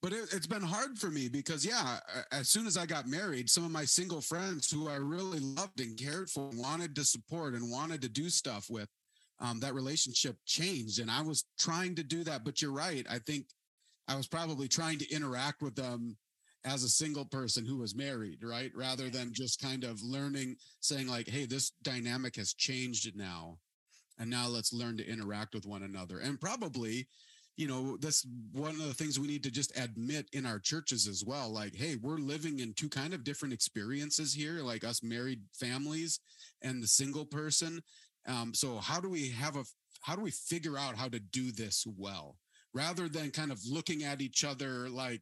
but 0.00 0.12
it, 0.12 0.30
has 0.30 0.46
been 0.46 0.62
hard 0.62 0.98
for 0.98 1.10
me 1.10 1.28
because 1.28 1.64
yeah 1.64 1.98
as 2.30 2.48
soon 2.48 2.66
as 2.66 2.76
i 2.76 2.86
got 2.86 3.06
married 3.06 3.48
some 3.50 3.64
of 3.64 3.70
my 3.70 3.84
single 3.84 4.20
friends 4.20 4.70
who 4.70 4.88
i 4.88 4.96
really 4.96 5.40
loved 5.40 5.80
and 5.80 5.98
cared 5.98 6.30
for 6.30 6.50
wanted 6.54 6.94
to 6.94 7.04
support 7.04 7.54
and 7.54 7.70
wanted 7.70 8.00
to 8.00 8.08
do 8.08 8.28
stuff 8.28 8.68
with 8.70 8.88
um, 9.40 9.58
that 9.60 9.74
relationship 9.74 10.36
changed 10.46 11.00
and 11.00 11.10
i 11.10 11.20
was 11.20 11.44
trying 11.58 11.94
to 11.94 12.02
do 12.02 12.24
that 12.24 12.44
but 12.44 12.62
you're 12.62 12.72
right 12.72 13.06
i 13.10 13.18
think 13.18 13.46
i 14.08 14.16
was 14.16 14.28
probably 14.28 14.68
trying 14.68 14.98
to 14.98 15.14
interact 15.14 15.62
with 15.62 15.74
them 15.74 16.16
as 16.64 16.84
a 16.84 16.88
single 16.88 17.24
person 17.24 17.66
who 17.66 17.76
was 17.76 17.94
married 17.94 18.38
right 18.42 18.70
rather 18.74 19.10
than 19.10 19.32
just 19.32 19.60
kind 19.60 19.84
of 19.84 20.00
learning 20.02 20.56
saying 20.80 21.08
like 21.08 21.28
hey 21.28 21.44
this 21.44 21.72
dynamic 21.82 22.36
has 22.36 22.54
changed 22.54 23.16
now 23.16 23.58
and 24.18 24.30
now 24.30 24.46
let's 24.46 24.72
learn 24.72 24.96
to 24.96 25.08
interact 25.08 25.54
with 25.54 25.66
one 25.66 25.82
another 25.82 26.18
and 26.20 26.40
probably 26.40 27.08
you 27.56 27.68
know 27.68 27.96
that's 27.98 28.26
one 28.52 28.70
of 28.70 28.78
the 28.78 28.94
things 28.94 29.20
we 29.20 29.26
need 29.26 29.42
to 29.42 29.50
just 29.50 29.78
admit 29.78 30.26
in 30.32 30.46
our 30.46 30.58
churches 30.58 31.06
as 31.06 31.22
well 31.24 31.52
like 31.52 31.74
hey 31.74 31.96
we're 32.00 32.16
living 32.16 32.60
in 32.60 32.72
two 32.72 32.88
kind 32.88 33.12
of 33.12 33.24
different 33.24 33.52
experiences 33.52 34.32
here 34.32 34.60
like 34.60 34.84
us 34.84 35.02
married 35.02 35.40
families 35.52 36.20
and 36.62 36.82
the 36.82 36.88
single 36.88 37.24
person. 37.24 37.82
Um, 38.26 38.54
so 38.54 38.76
how 38.76 39.00
do 39.00 39.08
we 39.08 39.28
have 39.30 39.56
a 39.56 39.64
how 40.02 40.16
do 40.16 40.22
we 40.22 40.30
figure 40.30 40.78
out 40.78 40.96
how 40.96 41.08
to 41.08 41.20
do 41.20 41.52
this 41.52 41.86
well? 41.96 42.36
Rather 42.74 43.08
than 43.08 43.30
kind 43.30 43.52
of 43.52 43.60
looking 43.68 44.04
at 44.04 44.20
each 44.20 44.44
other 44.44 44.88
like 44.88 45.20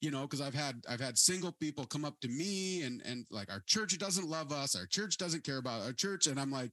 you 0.00 0.10
know 0.10 0.22
because 0.22 0.40
i've 0.40 0.54
had 0.54 0.82
i've 0.88 1.00
had 1.00 1.16
single 1.16 1.52
people 1.52 1.86
come 1.86 2.04
up 2.04 2.18
to 2.20 2.28
me 2.28 2.82
and 2.82 3.00
and 3.06 3.24
like 3.30 3.50
our 3.50 3.62
church 3.66 3.96
doesn't 3.98 4.28
love 4.28 4.52
us. 4.52 4.76
Our 4.76 4.86
church 4.86 5.16
doesn't 5.16 5.44
care 5.44 5.58
about 5.58 5.82
our 5.82 5.92
church. 5.92 6.26
And 6.26 6.38
i'm 6.38 6.50
like 6.50 6.70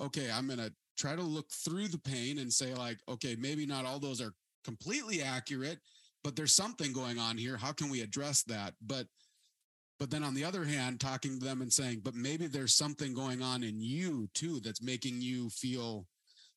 okay 0.00 0.30
i'm 0.32 0.48
gonna 0.48 0.70
try 0.98 1.16
to 1.16 1.22
look 1.22 1.50
through 1.50 1.88
the 1.88 1.98
pain 1.98 2.38
and 2.38 2.52
say 2.52 2.74
like 2.74 2.98
okay 3.08 3.36
maybe 3.38 3.66
not 3.66 3.84
all 3.84 3.98
those 3.98 4.20
are 4.20 4.32
completely 4.64 5.22
accurate 5.22 5.78
but 6.22 6.36
there's 6.36 6.54
something 6.54 6.92
going 6.92 7.18
on 7.18 7.36
here. 7.36 7.56
How 7.56 7.72
can 7.72 7.90
we 7.90 8.00
address 8.00 8.42
that? 8.44 8.74
But 8.80 9.06
but 9.98 10.10
then 10.10 10.24
on 10.24 10.34
the 10.34 10.44
other 10.44 10.64
hand 10.64 11.00
talking 11.00 11.38
to 11.38 11.44
them 11.44 11.62
and 11.62 11.72
saying 11.72 12.00
but 12.02 12.14
maybe 12.14 12.46
there's 12.46 12.74
something 12.74 13.14
going 13.14 13.40
on 13.42 13.62
in 13.62 13.80
you 13.80 14.28
too 14.34 14.58
that's 14.60 14.82
making 14.82 15.20
you 15.20 15.48
feel 15.50 16.06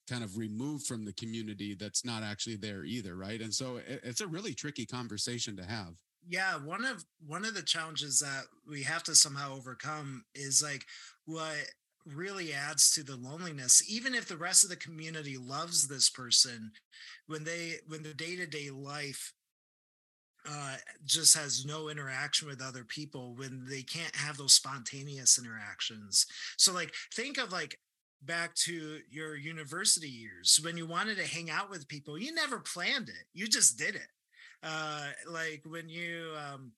kind 0.09 0.23
of 0.23 0.37
removed 0.37 0.87
from 0.87 1.05
the 1.05 1.13
community 1.13 1.75
that's 1.75 2.03
not 2.05 2.23
actually 2.23 2.55
there 2.55 2.83
either 2.85 3.15
right? 3.15 3.41
And 3.41 3.53
so 3.53 3.79
it's 3.85 4.21
a 4.21 4.27
really 4.27 4.53
tricky 4.53 4.85
conversation 4.85 5.55
to 5.57 5.65
have. 5.65 5.93
Yeah 6.27 6.57
one 6.57 6.85
of 6.85 7.03
one 7.25 7.45
of 7.45 7.53
the 7.53 7.61
challenges 7.61 8.19
that 8.19 8.45
we 8.69 8.83
have 8.83 9.03
to 9.03 9.15
somehow 9.15 9.55
overcome 9.55 10.23
is 10.33 10.63
like 10.63 10.85
what 11.25 11.55
really 12.05 12.53
adds 12.53 12.91
to 12.93 13.03
the 13.03 13.15
loneliness 13.15 13.83
even 13.89 14.13
if 14.13 14.27
the 14.27 14.37
rest 14.37 14.63
of 14.63 14.69
the 14.69 14.75
community 14.75 15.37
loves 15.37 15.87
this 15.87 16.09
person 16.09 16.71
when 17.27 17.43
they 17.43 17.75
when 17.87 18.03
the 18.03 18.13
day-to-day 18.13 18.69
life 18.69 19.33
uh, 20.47 20.75
just 21.05 21.35
has 21.35 21.65
no 21.65 21.89
interaction 21.89 22.47
with 22.47 22.61
other 22.61 22.83
people 22.83 23.35
when 23.35 23.65
they 23.67 23.81
can't 23.81 24.15
have 24.15 24.37
those 24.37 24.53
spontaneous 24.53 25.39
interactions. 25.39 26.25
So 26.57 26.71
like 26.73 26.93
think 27.13 27.37
of 27.37 27.51
like 27.51 27.79
back 28.21 28.53
to 28.55 28.99
your 29.09 29.35
university 29.35 30.07
years 30.07 30.59
when 30.63 30.77
you 30.77 30.87
wanted 30.87 31.17
to 31.17 31.27
hang 31.27 31.49
out 31.49 31.69
with 31.69 31.87
people 31.87 32.17
you 32.17 32.33
never 32.33 32.59
planned 32.59 33.09
it 33.09 33.25
you 33.33 33.47
just 33.47 33.77
did 33.77 33.95
it. 33.95 34.07
Uh 34.63 35.09
like 35.27 35.61
when 35.65 35.89
you 35.89 36.31
um 36.49 36.71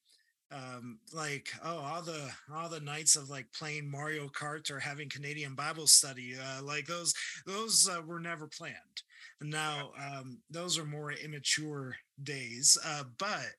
um 0.51 0.99
like 1.13 1.49
oh 1.63 1.79
all 1.79 2.01
the 2.01 2.29
all 2.53 2.69
the 2.69 2.79
nights 2.79 3.15
of 3.17 3.29
like 3.29 3.51
playing 3.51 3.89
mario 3.89 4.27
kart 4.29 4.71
or 4.71 4.79
having 4.79 5.09
canadian 5.09 5.55
bible 5.55 5.87
study 5.87 6.35
uh 6.41 6.63
like 6.63 6.85
those 6.85 7.13
those 7.45 7.89
uh, 7.89 8.01
were 8.01 8.19
never 8.19 8.47
planned. 8.47 9.03
Now 9.41 9.91
um 9.99 10.39
those 10.49 10.77
are 10.77 10.85
more 10.85 11.11
immature 11.11 11.95
days 12.23 12.77
uh 12.85 13.03
but 13.17 13.55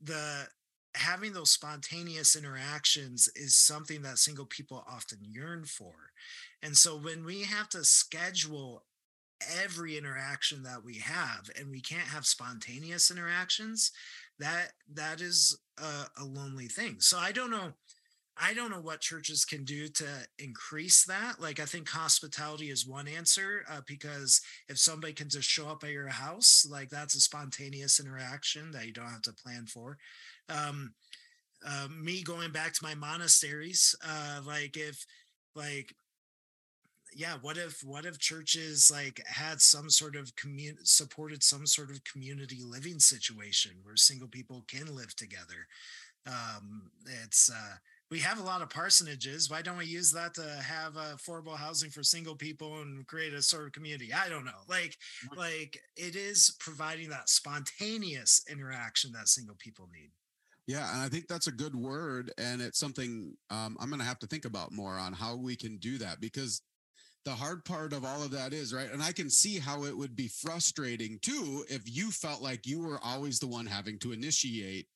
the 0.00 0.46
having 0.94 1.32
those 1.32 1.50
spontaneous 1.50 2.34
interactions 2.34 3.28
is 3.36 3.54
something 3.54 4.02
that 4.02 4.18
single 4.18 4.46
people 4.46 4.84
often 4.90 5.18
yearn 5.22 5.64
for. 5.64 5.92
And 6.62 6.76
so 6.76 6.96
when 6.96 7.24
we 7.24 7.42
have 7.42 7.68
to 7.70 7.84
schedule 7.84 8.84
every 9.62 9.96
interaction 9.96 10.62
that 10.64 10.84
we 10.84 10.96
have 10.96 11.50
and 11.58 11.70
we 11.70 11.80
can't 11.80 12.08
have 12.08 12.26
spontaneous 12.26 13.10
interactions, 13.10 13.92
that 14.38 14.72
that 14.92 15.20
is 15.20 15.58
a, 15.78 16.22
a 16.22 16.24
lonely 16.24 16.66
thing. 16.66 16.96
So 17.00 17.18
I 17.18 17.32
don't 17.32 17.50
know 17.50 17.72
I 18.40 18.54
don't 18.54 18.70
know 18.70 18.80
what 18.80 19.00
churches 19.00 19.44
can 19.44 19.64
do 19.64 19.88
to 19.88 20.06
increase 20.38 21.04
that. 21.06 21.40
Like, 21.40 21.58
I 21.58 21.64
think 21.64 21.88
hospitality 21.88 22.70
is 22.70 22.86
one 22.86 23.08
answer 23.08 23.64
uh, 23.68 23.80
because 23.86 24.40
if 24.68 24.78
somebody 24.78 25.12
can 25.12 25.28
just 25.28 25.48
show 25.48 25.68
up 25.68 25.82
at 25.82 25.90
your 25.90 26.08
house, 26.08 26.66
like 26.70 26.88
that's 26.88 27.16
a 27.16 27.20
spontaneous 27.20 27.98
interaction 27.98 28.70
that 28.70 28.86
you 28.86 28.92
don't 28.92 29.10
have 29.10 29.22
to 29.22 29.32
plan 29.32 29.66
for. 29.66 29.98
Um, 30.48 30.94
uh, 31.66 31.88
me 31.90 32.22
going 32.22 32.52
back 32.52 32.72
to 32.74 32.84
my 32.84 32.94
monasteries, 32.94 33.96
uh, 34.06 34.40
like 34.46 34.76
if 34.76 35.04
like 35.56 35.92
yeah 37.18 37.34
what 37.42 37.56
if 37.56 37.82
what 37.82 38.06
if 38.06 38.16
churches 38.18 38.90
like 38.92 39.20
had 39.26 39.60
some 39.60 39.90
sort 39.90 40.14
of 40.14 40.34
community 40.36 40.78
supported 40.84 41.42
some 41.42 41.66
sort 41.66 41.90
of 41.90 42.02
community 42.04 42.60
living 42.64 43.00
situation 43.00 43.72
where 43.82 43.96
single 43.96 44.28
people 44.28 44.64
can 44.68 44.94
live 44.94 45.14
together? 45.16 45.66
Um 46.26 46.92
it's 47.24 47.50
uh 47.50 47.76
we 48.10 48.20
have 48.20 48.38
a 48.38 48.42
lot 48.42 48.62
of 48.62 48.70
parsonages. 48.70 49.50
Why 49.50 49.60
don't 49.60 49.76
we 49.76 49.84
use 49.84 50.12
that 50.12 50.32
to 50.34 50.42
have 50.62 50.96
uh, 50.96 51.16
affordable 51.16 51.56
housing 51.56 51.90
for 51.90 52.02
single 52.02 52.34
people 52.34 52.80
and 52.80 53.06
create 53.06 53.34
a 53.34 53.42
sort 53.42 53.66
of 53.66 53.72
community? 53.72 54.14
I 54.14 54.28
don't 54.28 54.46
know. 54.46 54.62
Like 54.68 54.96
like 55.36 55.80
it 55.96 56.14
is 56.14 56.56
providing 56.60 57.10
that 57.10 57.28
spontaneous 57.28 58.44
interaction 58.48 59.10
that 59.12 59.28
single 59.28 59.56
people 59.58 59.88
need. 59.92 60.10
Yeah, 60.68 60.92
and 60.92 61.02
I 61.02 61.08
think 61.08 61.28
that's 61.28 61.46
a 61.46 61.52
good 61.52 61.74
word, 61.74 62.30
and 62.36 62.60
it's 62.60 62.78
something 62.78 63.34
um, 63.48 63.78
I'm 63.80 63.88
going 63.88 64.00
to 64.00 64.06
have 64.06 64.18
to 64.18 64.26
think 64.26 64.44
about 64.44 64.70
more 64.70 64.98
on 64.98 65.14
how 65.14 65.34
we 65.34 65.56
can 65.56 65.78
do 65.78 65.96
that 65.96 66.20
because 66.20 66.60
the 67.28 67.34
hard 67.34 67.62
part 67.62 67.92
of 67.92 68.06
all 68.06 68.22
of 68.22 68.30
that 68.30 68.54
is 68.54 68.72
right 68.72 68.90
and 68.90 69.02
i 69.02 69.12
can 69.12 69.28
see 69.28 69.58
how 69.58 69.84
it 69.84 69.94
would 69.94 70.16
be 70.16 70.28
frustrating 70.28 71.18
too 71.20 71.62
if 71.68 71.82
you 71.84 72.10
felt 72.10 72.40
like 72.40 72.66
you 72.66 72.80
were 72.80 72.98
always 73.04 73.38
the 73.38 73.46
one 73.46 73.66
having 73.66 73.98
to 73.98 74.12
initiate 74.12 74.86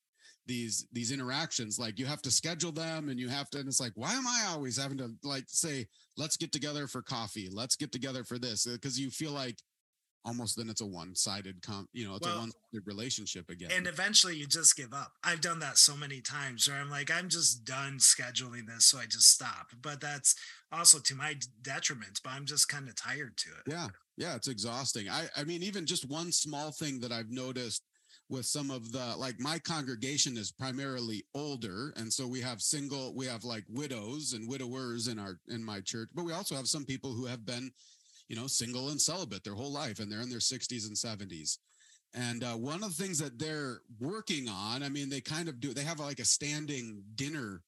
these 0.45 0.87
these 0.91 1.11
interactions. 1.11 1.79
Like 1.79 1.99
you 1.99 2.05
have 2.05 2.21
to 2.23 2.31
schedule 2.31 2.71
them 2.71 3.09
and 3.09 3.19
you 3.19 3.29
have 3.29 3.49
to 3.51 3.59
and 3.59 3.67
it's 3.67 3.79
like 3.79 3.93
why 3.95 4.13
am 4.13 4.27
i 4.27 4.45
always 4.49 4.77
having 4.77 4.97
to 4.97 5.11
like 5.23 5.45
say 5.47 5.87
let's 6.17 6.37
get 6.37 6.51
together 6.51 6.87
for 6.87 7.01
coffee. 7.01 7.49
Let's 7.51 7.75
get 7.75 7.91
together 7.91 8.23
for 8.23 8.37
this 8.37 8.65
because 8.65 8.99
you 8.99 9.09
feel 9.09 9.31
like 9.31 9.57
almost 10.25 10.57
then 10.57 10.69
it's 10.69 10.81
a 10.81 10.85
one-sided 10.85 11.57
you 11.93 12.07
know 12.07 12.15
it's 12.15 12.27
well, 12.27 12.37
a 12.37 12.39
one-sided 12.39 12.85
relationship 12.85 13.49
again. 13.49 13.69
And 13.75 13.87
eventually 13.87 14.35
you 14.35 14.47
just 14.47 14.75
give 14.75 14.93
up. 14.93 15.13
I've 15.23 15.41
done 15.41 15.59
that 15.59 15.77
so 15.77 15.95
many 15.95 16.21
times 16.21 16.67
where 16.67 16.79
i'm 16.79 16.89
like 16.89 17.11
i'm 17.11 17.29
just 17.29 17.65
done 17.65 17.97
scheduling 17.97 18.67
this 18.67 18.85
so 18.85 18.99
i 18.99 19.05
just 19.05 19.29
stop. 19.29 19.71
But 19.81 20.01
that's 20.01 20.35
also 20.71 20.99
to 20.99 21.15
my 21.15 21.35
detriment 21.61 22.21
but 22.23 22.31
i'm 22.31 22.45
just 22.45 22.69
kind 22.69 22.87
of 22.87 22.95
tired 22.95 23.37
to 23.37 23.49
it. 23.49 23.71
Yeah. 23.71 23.87
Yeah 24.17 24.35
it's 24.35 24.47
exhausting. 24.47 25.09
I 25.09 25.27
i 25.35 25.43
mean 25.43 25.63
even 25.63 25.85
just 25.85 26.09
one 26.09 26.31
small 26.31 26.71
thing 26.71 26.99
that 27.01 27.11
i've 27.11 27.31
noticed 27.31 27.83
with 28.29 28.45
some 28.45 28.71
of 28.71 28.91
the 28.91 29.15
like 29.17 29.39
my 29.39 29.59
congregation 29.59 30.37
is 30.37 30.51
primarily 30.51 31.23
older 31.35 31.93
and 31.97 32.11
so 32.11 32.27
we 32.27 32.41
have 32.41 32.61
single 32.61 33.13
we 33.15 33.25
have 33.25 33.43
like 33.43 33.63
widows 33.69 34.33
and 34.33 34.49
widowers 34.49 35.07
in 35.07 35.19
our 35.19 35.39
in 35.49 35.63
my 35.63 35.79
church 35.81 36.09
but 36.15 36.23
we 36.23 36.33
also 36.33 36.55
have 36.55 36.67
some 36.67 36.85
people 36.85 37.13
who 37.13 37.25
have 37.25 37.45
been 37.45 37.71
you 38.27 38.35
know, 38.35 38.47
single 38.47 38.89
and 38.89 39.01
celibate 39.01 39.43
their 39.43 39.55
whole 39.55 39.71
life 39.71 39.99
and 39.99 40.11
they're 40.11 40.21
in 40.21 40.29
their 40.29 40.39
60s 40.39 40.87
and 40.87 40.95
70s. 40.95 41.57
And 42.13 42.43
uh, 42.43 42.53
one 42.53 42.83
of 42.83 42.95
the 42.95 43.03
things 43.03 43.17
that 43.19 43.39
they're 43.39 43.81
working 43.99 44.47
on, 44.47 44.83
I 44.83 44.89
mean, 44.89 45.09
they 45.09 45.21
kind 45.21 45.49
of 45.49 45.59
do, 45.59 45.73
they 45.73 45.83
have 45.83 45.99
like 45.99 46.19
a 46.19 46.25
standing 46.25 47.03
dinner, 47.15 47.61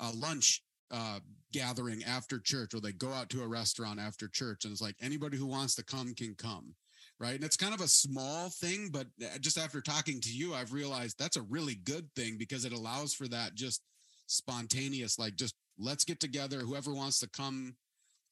uh, 0.00 0.10
lunch 0.14 0.62
uh, 0.90 1.20
gathering 1.52 2.02
after 2.04 2.40
church, 2.40 2.74
or 2.74 2.80
they 2.80 2.92
go 2.92 3.12
out 3.12 3.30
to 3.30 3.42
a 3.42 3.48
restaurant 3.48 4.00
after 4.00 4.28
church. 4.28 4.64
And 4.64 4.72
it's 4.72 4.82
like 4.82 4.96
anybody 5.00 5.36
who 5.36 5.46
wants 5.46 5.76
to 5.76 5.84
come 5.84 6.12
can 6.14 6.34
come. 6.34 6.74
Right. 7.20 7.36
And 7.36 7.44
it's 7.44 7.56
kind 7.56 7.72
of 7.72 7.80
a 7.80 7.86
small 7.86 8.50
thing, 8.50 8.88
but 8.92 9.06
uh, 9.22 9.38
just 9.38 9.56
after 9.56 9.80
talking 9.80 10.20
to 10.20 10.30
you, 10.30 10.52
I've 10.52 10.72
realized 10.72 11.16
that's 11.16 11.36
a 11.36 11.42
really 11.42 11.76
good 11.76 12.08
thing 12.16 12.36
because 12.36 12.64
it 12.64 12.72
allows 12.72 13.14
for 13.14 13.28
that 13.28 13.54
just 13.54 13.82
spontaneous, 14.26 15.16
like 15.16 15.36
just 15.36 15.54
let's 15.78 16.04
get 16.04 16.18
together. 16.18 16.58
Whoever 16.58 16.92
wants 16.92 17.20
to 17.20 17.28
come 17.28 17.76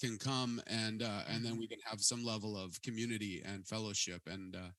can 0.02 0.18
come 0.18 0.60
and 0.66 1.02
uh, 1.02 1.20
and 1.28 1.44
then 1.44 1.56
we 1.56 1.66
mm-hmm. 1.66 1.74
can 1.74 1.80
have 1.84 2.00
some 2.00 2.24
level 2.24 2.56
of 2.56 2.80
community 2.82 3.42
and 3.44 3.66
fellowship 3.66 4.20
and 4.26 4.56
uh, 4.56 4.70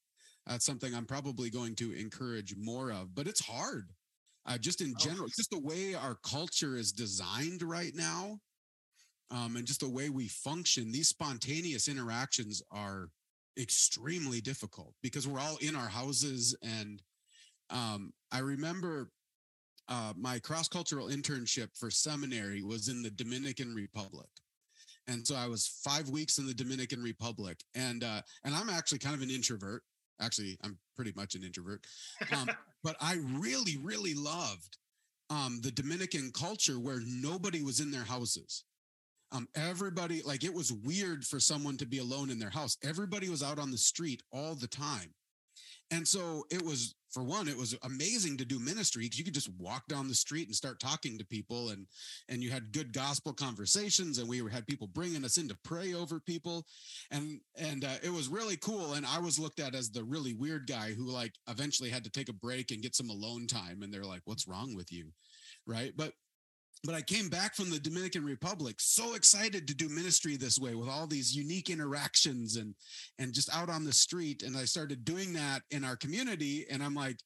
that's 0.46 0.66
something 0.66 0.94
i'm 0.94 1.06
probably 1.06 1.50
going 1.50 1.76
to 1.76 1.94
encourage 1.94 2.56
more 2.58 2.92
of 2.92 3.16
but 3.16 3.28
it's 3.28 3.46
hard. 3.46 3.90
Uh, 4.46 4.58
just 4.58 4.82
in 4.82 4.94
general 5.00 5.28
just 5.28 5.50
the 5.52 5.60
way 5.60 5.96
our 5.96 6.18
culture 6.30 6.76
is 6.76 6.92
designed 6.92 7.62
right 7.64 7.94
now 7.96 8.38
um, 9.32 9.56
and 9.56 9.66
just 9.66 9.80
the 9.80 9.90
way 9.90 10.10
we 10.10 10.28
function 10.28 10.92
these 10.92 11.08
spontaneous 11.08 11.88
interactions 11.88 12.62
are 12.70 13.08
extremely 13.58 14.42
difficult 14.42 14.94
because 15.02 15.26
we're 15.26 15.40
all 15.40 15.56
in 15.62 15.78
our 15.78 15.88
houses 15.88 16.54
and 16.62 17.02
um, 17.70 18.12
i 18.34 18.40
remember 18.40 19.10
uh, 19.88 20.12
my 20.18 20.40
cross-cultural 20.40 21.08
internship 21.08 21.70
for 21.78 21.90
seminary 21.90 22.64
was 22.64 22.90
in 22.90 23.02
the 23.02 23.12
dominican 23.12 23.74
republic 23.74 24.28
and 25.08 25.26
so 25.26 25.36
I 25.36 25.48
was 25.48 25.68
five 25.84 26.10
weeks 26.10 26.38
in 26.38 26.48
the 26.48 26.54
Dominican 26.54 27.02
Republic, 27.02 27.60
and 27.76 28.04
uh, 28.04 28.22
and 28.44 28.56
I'm 28.56 28.70
actually 28.70 29.00
kind 29.00 29.16
of 29.16 29.22
an 29.22 29.30
introvert. 29.30 29.84
Actually, 30.22 30.58
I'm 30.64 30.78
pretty 30.96 31.14
much 31.16 31.36
an 31.36 31.44
introvert, 31.44 31.86
um, 32.32 32.50
but 32.84 32.96
I 33.02 33.18
really, 33.34 33.78
really 33.82 34.14
loved 34.14 34.78
um, 35.30 35.60
the 35.64 35.72
Dominican 35.72 36.32
culture 36.34 36.80
where 36.80 37.00
nobody 37.06 37.62
was 37.62 37.80
in 37.80 37.92
their 37.92 38.04
houses. 38.04 38.64
Um, 39.32 39.48
everybody, 39.56 40.22
like 40.22 40.44
it 40.44 40.54
was 40.54 40.72
weird 40.72 41.26
for 41.26 41.40
someone 41.40 41.76
to 41.78 41.88
be 41.88 41.98
alone 41.98 42.30
in 42.30 42.38
their 42.38 42.52
house. 42.52 42.78
Everybody 42.84 43.30
was 43.30 43.42
out 43.42 43.58
on 43.58 43.72
the 43.72 43.78
street 43.78 44.22
all 44.32 44.54
the 44.54 44.68
time. 44.68 45.12
And 45.94 46.08
so 46.08 46.44
it 46.50 46.64
was 46.64 46.96
for 47.12 47.22
one, 47.22 47.48
it 47.48 47.56
was 47.56 47.78
amazing 47.84 48.38
to 48.38 48.46
do 48.46 48.58
ministry 48.58 49.04
because 49.04 49.20
you 49.20 49.24
could 49.24 49.36
just 49.36 49.52
walk 49.60 49.88
down 49.88 50.08
the 50.08 50.16
street 50.16 50.48
and 50.48 50.56
start 50.56 50.80
talking 50.80 51.20
to 51.20 51.26
people, 51.26 51.70
and 51.70 51.86
and 52.28 52.42
you 52.42 52.50
had 52.50 52.72
good 52.72 52.92
gospel 52.92 53.32
conversations, 53.32 54.18
and 54.18 54.28
we 54.28 54.40
had 54.52 54.66
people 54.66 54.88
bringing 54.88 55.24
us 55.24 55.38
in 55.38 55.48
to 55.50 55.58
pray 55.64 55.94
over 55.94 56.20
people, 56.20 56.66
and 57.12 57.40
and 57.56 57.86
uh, 57.86 57.98
it 58.02 58.12
was 58.12 58.28
really 58.28 58.58
cool. 58.58 58.94
And 58.94 59.06
I 59.06 59.20
was 59.20 59.38
looked 59.38 59.60
at 59.60 59.76
as 59.76 59.92
the 59.92 60.04
really 60.04 60.34
weird 60.34 60.66
guy 60.66 60.94
who 60.94 61.06
like 61.06 61.34
eventually 61.48 61.92
had 61.92 62.04
to 62.06 62.10
take 62.10 62.30
a 62.30 62.34
break 62.34 62.72
and 62.72 62.82
get 62.82 62.96
some 62.96 63.12
alone 63.12 63.46
time, 63.46 63.84
and 63.84 63.94
they're 63.94 64.04
like, 64.04 64.24
"What's 64.26 64.48
wrong 64.48 64.76
with 64.76 64.92
you?" 64.92 65.12
Right? 65.68 65.94
But 65.96 66.14
but 66.84 66.96
I 66.96 67.02
came 67.02 67.30
back 67.30 67.56
from 67.56 67.70
the 67.70 67.80
Dominican 67.80 68.26
Republic 68.26 68.76
so 68.80 69.16
excited 69.16 69.68
to 69.68 69.76
do 69.76 69.88
ministry 69.88 70.36
this 70.36 70.60
way 70.60 70.76
with 70.76 70.90
all 70.90 71.08
these 71.08 71.36
unique 71.36 71.70
interactions 71.70 72.58
and 72.58 72.76
and 73.18 73.34
just 73.34 73.54
out 73.56 73.70
on 73.70 73.86
the 73.86 73.94
street. 73.94 74.44
And 74.44 74.58
I 74.58 74.66
started 74.66 75.06
doing 75.06 75.34
that 75.34 75.62
in 75.72 75.84
our 75.84 75.96
community 75.96 76.66
and 76.70 76.84
I'm 76.84 76.94
like 76.94 77.18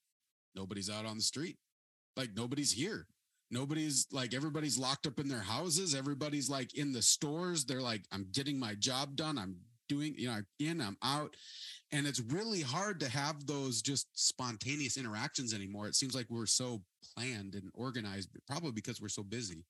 nobody's 0.54 0.90
out 0.90 1.06
on 1.06 1.16
the 1.16 1.22
street. 1.22 1.56
Like 2.16 2.30
nobody's 2.36 2.72
here. 2.72 3.06
Nobody's 3.50 4.06
like 4.12 4.32
everybody's 4.32 4.78
locked 4.78 5.06
up 5.06 5.18
in 5.18 5.28
their 5.28 5.40
houses. 5.40 5.94
Everybody's 5.94 6.48
like 6.48 6.74
in 6.74 6.92
the 6.92 7.02
stores. 7.02 7.64
They're 7.64 7.82
like 7.82 8.04
I'm 8.12 8.28
getting 8.32 8.60
my 8.60 8.74
job 8.74 9.16
done. 9.16 9.38
I'm 9.38 9.56
doing 9.88 10.14
you 10.16 10.28
know 10.28 10.34
I'm 10.34 10.46
in 10.60 10.80
I'm 10.80 10.98
out 11.02 11.34
and 11.92 12.06
it's 12.06 12.20
really 12.20 12.60
hard 12.60 13.00
to 13.00 13.08
have 13.08 13.46
those 13.46 13.80
just 13.80 14.08
spontaneous 14.14 14.96
interactions 14.96 15.54
anymore. 15.54 15.86
It 15.88 15.94
seems 15.94 16.14
like 16.14 16.26
we're 16.28 16.46
so 16.46 16.82
planned 17.14 17.54
and 17.54 17.70
organized 17.74 18.30
probably 18.46 18.72
because 18.72 19.00
we're 19.00 19.08
so 19.08 19.22
busy. 19.22 19.64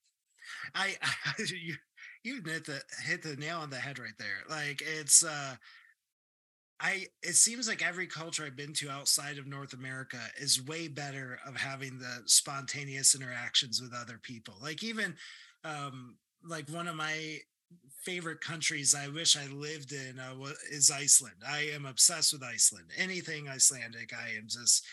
I, 0.75 0.95
I 1.01 1.33
you 1.39 1.75
you 2.23 2.41
hit 2.45 2.65
the 2.65 2.81
hit 3.05 3.21
the 3.21 3.35
nail 3.35 3.59
on 3.59 3.69
the 3.69 3.77
head 3.77 3.99
right 3.99 4.17
there. 4.17 4.43
Like 4.49 4.81
it's 4.85 5.23
uh 5.23 5.55
I 6.81 7.07
it 7.21 7.35
seems 7.35 7.67
like 7.67 7.85
every 7.85 8.07
culture 8.07 8.45
I've 8.45 8.55
been 8.55 8.73
to 8.73 8.89
outside 8.89 9.37
of 9.37 9.47
North 9.47 9.73
America 9.73 10.19
is 10.37 10.65
way 10.65 10.87
better 10.87 11.39
of 11.45 11.55
having 11.55 11.99
the 11.99 12.23
spontaneous 12.25 13.15
interactions 13.15 13.81
with 13.81 13.93
other 13.93 14.19
people. 14.21 14.55
Like 14.61 14.83
even 14.83 15.15
um 15.63 16.17
like 16.43 16.69
one 16.69 16.87
of 16.87 16.95
my 16.95 17.37
favorite 18.09 18.41
countries 18.41 18.95
I 18.95 19.07
wish 19.07 19.37
I 19.37 19.45
lived 19.53 19.91
in 19.91 20.19
uh, 20.19 20.33
is 20.71 20.89
Iceland. 20.89 21.35
I 21.47 21.69
am 21.75 21.85
obsessed 21.85 22.33
with 22.33 22.41
Iceland. 22.41 22.85
Anything 22.97 23.47
Icelandic, 23.47 24.11
I 24.19 24.35
am 24.35 24.47
just, 24.47 24.83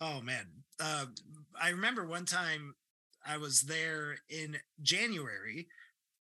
oh 0.00 0.20
man. 0.20 0.46
Uh, 0.80 1.06
I 1.60 1.68
remember 1.68 2.04
one 2.04 2.24
time 2.24 2.74
I 3.24 3.36
was 3.36 3.62
there 3.62 4.16
in 4.28 4.56
January, 4.82 5.68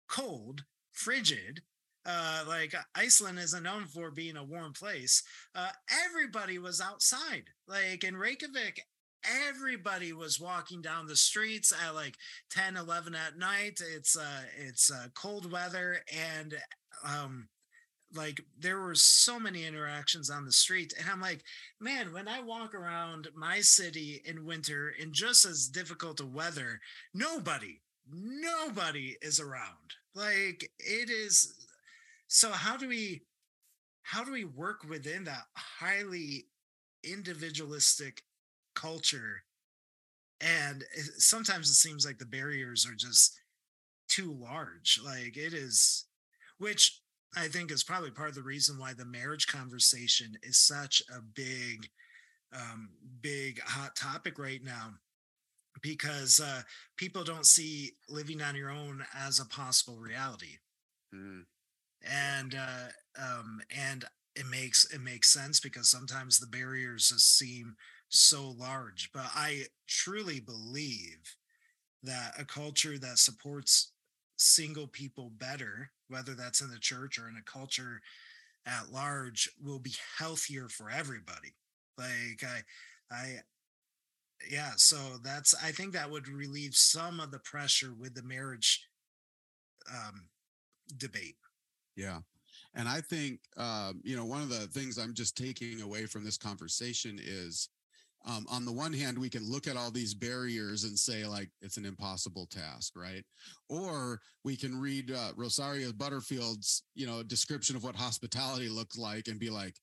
cold, 0.09 0.65
frigid. 0.91 1.61
Uh, 2.05 2.43
like 2.45 2.73
Iceland 2.95 3.39
isn't 3.39 3.63
known 3.63 3.86
for 3.86 4.11
being 4.11 4.36
a 4.36 4.43
warm 4.43 4.73
place. 4.73 5.23
Uh, 5.55 5.69
everybody 6.05 6.59
was 6.59 6.81
outside. 6.81 7.45
Like 7.65 8.03
in 8.03 8.17
Reykjavik, 8.17 8.81
everybody 9.47 10.13
was 10.13 10.39
walking 10.39 10.82
down 10.82 11.07
the 11.07 11.15
streets 11.15 11.73
at 11.73 11.95
like 11.95 12.15
10 12.51 12.78
11 12.78 13.15
at 13.15 13.38
night. 13.38 13.82
It's 13.95 14.17
uh 14.17 14.43
it's 14.57 14.91
uh 14.91 15.07
cold 15.13 15.51
weather 15.51 15.97
and 16.13 16.55
um 17.03 17.47
like 18.13 18.39
there 18.57 18.80
were 18.80 18.95
so 18.95 19.39
many 19.39 19.65
interactions 19.65 20.30
on 20.30 20.45
the 20.45 20.51
street. 20.51 20.93
And 20.99 21.09
i'm 21.09 21.21
like 21.21 21.43
man 21.80 22.13
when 22.13 22.28
i 22.28 22.41
walk 22.41 22.73
around 22.73 23.28
my 23.36 23.59
city 23.61 24.21
in 24.26 24.45
winter 24.45 24.93
in 24.99 25.11
just 25.11 25.45
as 25.45 25.67
difficult 25.67 26.19
a 26.19 26.26
weather 26.26 26.80
nobody 27.13 27.82
nobody 28.11 29.17
is 29.21 29.39
around. 29.39 29.95
Like 30.13 30.69
it 30.80 31.09
is 31.09 31.53
so 32.28 32.51
how 32.51 32.78
do 32.78 32.88
we 32.88 33.23
how 34.03 34.23
do 34.23 34.32
we 34.32 34.45
work 34.45 34.84
within 34.88 35.23
that 35.26 35.43
highly 35.55 36.45
individualistic 37.03 38.23
culture 38.76 39.43
and 40.41 40.84
sometimes 41.17 41.69
it 41.69 41.76
seems 41.76 42.05
like 42.05 42.17
the 42.17 42.26
barriers 42.26 42.86
are 42.86 42.95
just 42.95 43.39
too 44.09 44.38
large 44.39 44.99
like 45.03 45.38
it 45.38 45.53
is 45.53 46.05
which 46.57 47.01
i 47.36 47.47
think 47.47 47.71
is 47.71 47.84
probably 47.84 48.11
part 48.11 48.30
of 48.30 48.36
the 48.36 48.41
reason 48.41 48.78
why 48.78 48.93
the 48.93 49.05
marriage 49.05 49.47
conversation 49.47 50.34
is 50.43 50.59
such 50.59 51.01
a 51.15 51.21
big 51.21 51.89
um, 52.53 52.89
big 53.21 53.59
hot 53.61 53.95
topic 53.95 54.39
right 54.39 54.63
now 54.63 54.91
because 55.82 56.39
uh, 56.39 56.61
people 56.95 57.23
don't 57.23 57.45
see 57.45 57.91
living 58.07 58.41
on 58.41 58.55
your 58.55 58.69
own 58.69 59.03
as 59.13 59.39
a 59.39 59.45
possible 59.45 59.97
reality 59.97 60.57
mm. 61.13 61.41
and 62.03 62.55
uh, 62.55 63.21
um, 63.21 63.59
and 63.76 64.05
it 64.36 64.45
makes 64.45 64.86
it 64.93 65.01
makes 65.01 65.34
sense 65.34 65.59
because 65.59 65.89
sometimes 65.89 66.39
the 66.39 66.47
barriers 66.47 67.09
just 67.09 67.38
seem 67.38 67.76
so 68.10 68.51
large. 68.58 69.10
But 69.14 69.26
I 69.34 69.64
truly 69.88 70.39
believe 70.39 71.36
that 72.03 72.34
a 72.39 72.45
culture 72.45 72.97
that 72.97 73.18
supports 73.18 73.91
single 74.38 74.88
people 74.88 75.32
better, 75.38 75.89
whether 76.08 76.34
that's 76.34 76.62
in 76.62 76.70
the 76.70 76.80
church 76.80 77.18
or 77.18 77.28
in 77.28 77.38
a 77.38 77.51
culture 77.51 78.01
at 78.66 78.91
large, 78.91 79.49
will 79.64 79.80
be 79.80 79.95
healthier 80.18 80.70
for 80.70 80.89
everybody. 80.89 81.56
Like 81.97 82.43
I, 82.43 82.62
I, 83.12 83.36
yeah. 84.51 84.72
So 84.76 84.97
that's 85.24 85.56
I 85.64 85.72
think 85.72 85.93
that 85.93 86.10
would 86.12 86.28
relieve 86.28 86.76
some 86.76 87.20
of 87.20 87.32
the 87.32 87.39
pressure 87.39 87.93
with 87.97 88.14
the 88.14 88.24
marriage 88.24 88.88
um, 89.89 90.28
debate. 90.97 91.38
Yeah. 91.95 92.20
And 92.74 92.89
I 92.89 93.01
think, 93.01 93.39
um, 93.58 94.01
you 94.03 94.18
know, 94.18 94.26
one 94.26 94.41
of 94.41 94.49
the 94.49 94.68
things 94.68 94.97
I'm 94.97 95.14
just 95.14 95.38
taking 95.38 95.82
away 95.82 96.06
from 96.06 96.26
this 96.26 96.38
conversation 96.38 97.20
is 97.24 97.70
um, 98.28 98.45
on 98.49 98.65
the 98.65 98.71
one 98.71 98.93
hand, 98.93 99.17
we 99.17 99.30
can 99.30 99.47
look 99.49 99.67
at 99.67 99.78
all 99.78 99.91
these 99.91 100.15
barriers 100.15 100.84
and 100.84 100.97
say, 100.97 101.26
like, 101.26 101.49
it's 101.61 101.78
an 101.78 101.86
impossible 101.86 102.47
task, 102.47 102.93
right? 102.95 103.23
Or 103.69 104.19
we 104.43 104.57
can 104.57 104.80
read 104.80 105.11
uh, 105.11 105.32
Rosaria 105.36 105.93
Butterfield's, 105.93 106.84
you 106.95 107.05
know, 107.05 107.21
description 107.21 107.76
of 107.76 107.84
what 107.84 107.95
hospitality 107.95 108.67
looks 108.67 108.97
like 108.97 109.28
and 109.28 109.39
be 109.39 109.51
like, 109.51 109.76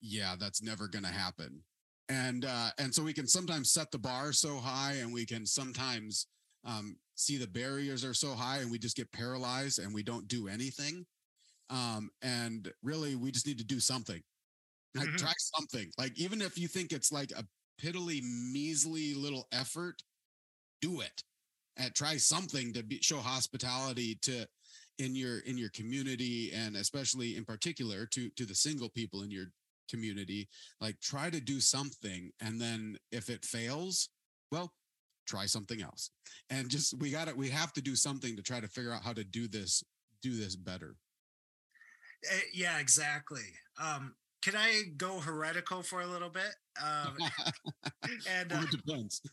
yeah, 0.00 0.36
that's 0.38 0.62
never 0.62 0.86
going 0.86 1.04
to 1.04 1.10
happen. 1.10 1.60
And 2.08 2.44
uh, 2.44 2.70
and 2.78 2.94
so 2.94 3.02
we 3.02 3.12
can 3.12 3.26
sometimes 3.26 3.72
set 3.72 3.90
the 3.90 3.98
bar 3.98 4.32
so 4.32 4.58
high, 4.58 4.98
and 5.00 5.12
we 5.12 5.26
can 5.26 5.44
sometimes 5.44 6.28
um, 6.64 6.96
see 7.16 7.36
the 7.36 7.48
barriers 7.48 8.04
are 8.04 8.14
so 8.14 8.34
high, 8.34 8.58
and 8.58 8.70
we 8.70 8.78
just 8.78 8.96
get 8.96 9.10
paralyzed 9.10 9.80
and 9.80 9.92
we 9.92 10.04
don't 10.04 10.28
do 10.28 10.46
anything. 10.46 11.04
Um, 11.68 12.10
and 12.22 12.72
really, 12.84 13.16
we 13.16 13.32
just 13.32 13.44
need 13.44 13.58
to 13.58 13.64
do 13.64 13.80
something 13.80 14.22
like 14.96 15.08
mm-hmm. 15.08 15.16
try 15.16 15.32
something 15.36 15.90
like 15.98 16.18
even 16.18 16.40
if 16.40 16.58
you 16.58 16.68
think 16.68 16.92
it's 16.92 17.12
like 17.12 17.30
a 17.32 17.44
piddly, 17.82 18.22
measly 18.52 19.14
little 19.14 19.46
effort, 19.52 20.02
do 20.80 21.00
it. 21.00 21.22
And 21.76 21.94
try 21.94 22.16
something 22.16 22.72
to 22.72 22.82
be, 22.82 22.98
show 23.02 23.18
hospitality 23.18 24.18
to 24.22 24.46
in 24.98 25.14
your 25.14 25.40
in 25.40 25.58
your 25.58 25.68
community 25.70 26.52
and 26.54 26.74
especially 26.76 27.36
in 27.36 27.44
particular 27.44 28.06
to 28.06 28.30
to 28.30 28.46
the 28.46 28.54
single 28.54 28.88
people 28.88 29.22
in 29.22 29.30
your 29.30 29.46
community. 29.90 30.48
Like 30.80 30.98
try 31.00 31.28
to 31.30 31.40
do 31.40 31.60
something 31.60 32.30
and 32.40 32.60
then 32.60 32.96
if 33.12 33.28
it 33.28 33.44
fails 33.44 34.08
well 34.50 34.72
try 35.26 35.44
something 35.46 35.82
else. 35.82 36.10
And 36.50 36.70
just 36.70 36.98
we 36.98 37.10
got 37.10 37.28
to 37.28 37.34
we 37.34 37.50
have 37.50 37.72
to 37.74 37.82
do 37.82 37.94
something 37.94 38.36
to 38.36 38.42
try 38.42 38.60
to 38.60 38.68
figure 38.68 38.92
out 38.92 39.02
how 39.02 39.12
to 39.12 39.24
do 39.24 39.48
this 39.48 39.82
do 40.22 40.36
this 40.36 40.56
better. 40.56 40.96
Eh, 42.30 42.40
yeah 42.54 42.78
exactly. 42.78 43.44
Um 43.82 44.14
can 44.46 44.54
I 44.54 44.82
go 44.96 45.18
heretical 45.18 45.82
for 45.82 46.02
a 46.02 46.06
little 46.06 46.28
bit? 46.28 46.54
Um, 46.80 47.16
and 48.30 48.52
uh, 48.52 48.62
depends. 48.70 49.20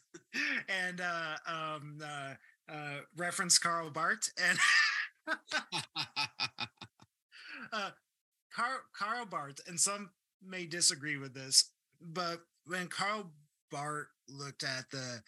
And 0.67 0.99
uh, 0.99 1.35
um, 1.47 1.99
uh, 2.03 2.33
uh, 2.67 2.97
reference 3.15 3.59
Karl 3.59 3.91
Barth 3.91 4.31
and 4.43 4.57
uh, 7.71 7.91
Karl, 8.51 8.79
Karl 8.97 9.25
Barth, 9.27 9.59
and 9.67 9.79
some 9.79 10.09
may 10.43 10.65
disagree 10.65 11.17
with 11.17 11.35
this, 11.35 11.69
but 12.01 12.39
when 12.65 12.87
Karl 12.87 13.29
Barth 13.69 14.07
looked 14.27 14.63
at 14.63 14.89
the 14.89 15.21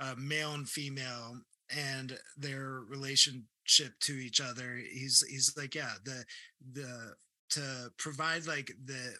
uh, 0.00 0.16
male 0.18 0.54
and 0.54 0.68
female 0.68 1.36
and 1.72 2.18
their 2.36 2.80
relationship 2.88 4.00
to 4.00 4.14
each 4.14 4.40
other, 4.40 4.80
he's 4.92 5.24
he's 5.28 5.56
like, 5.56 5.76
yeah, 5.76 5.92
the 6.04 6.24
the 6.72 7.14
to 7.50 7.92
provide 7.98 8.46
like 8.46 8.72
the 8.84 9.14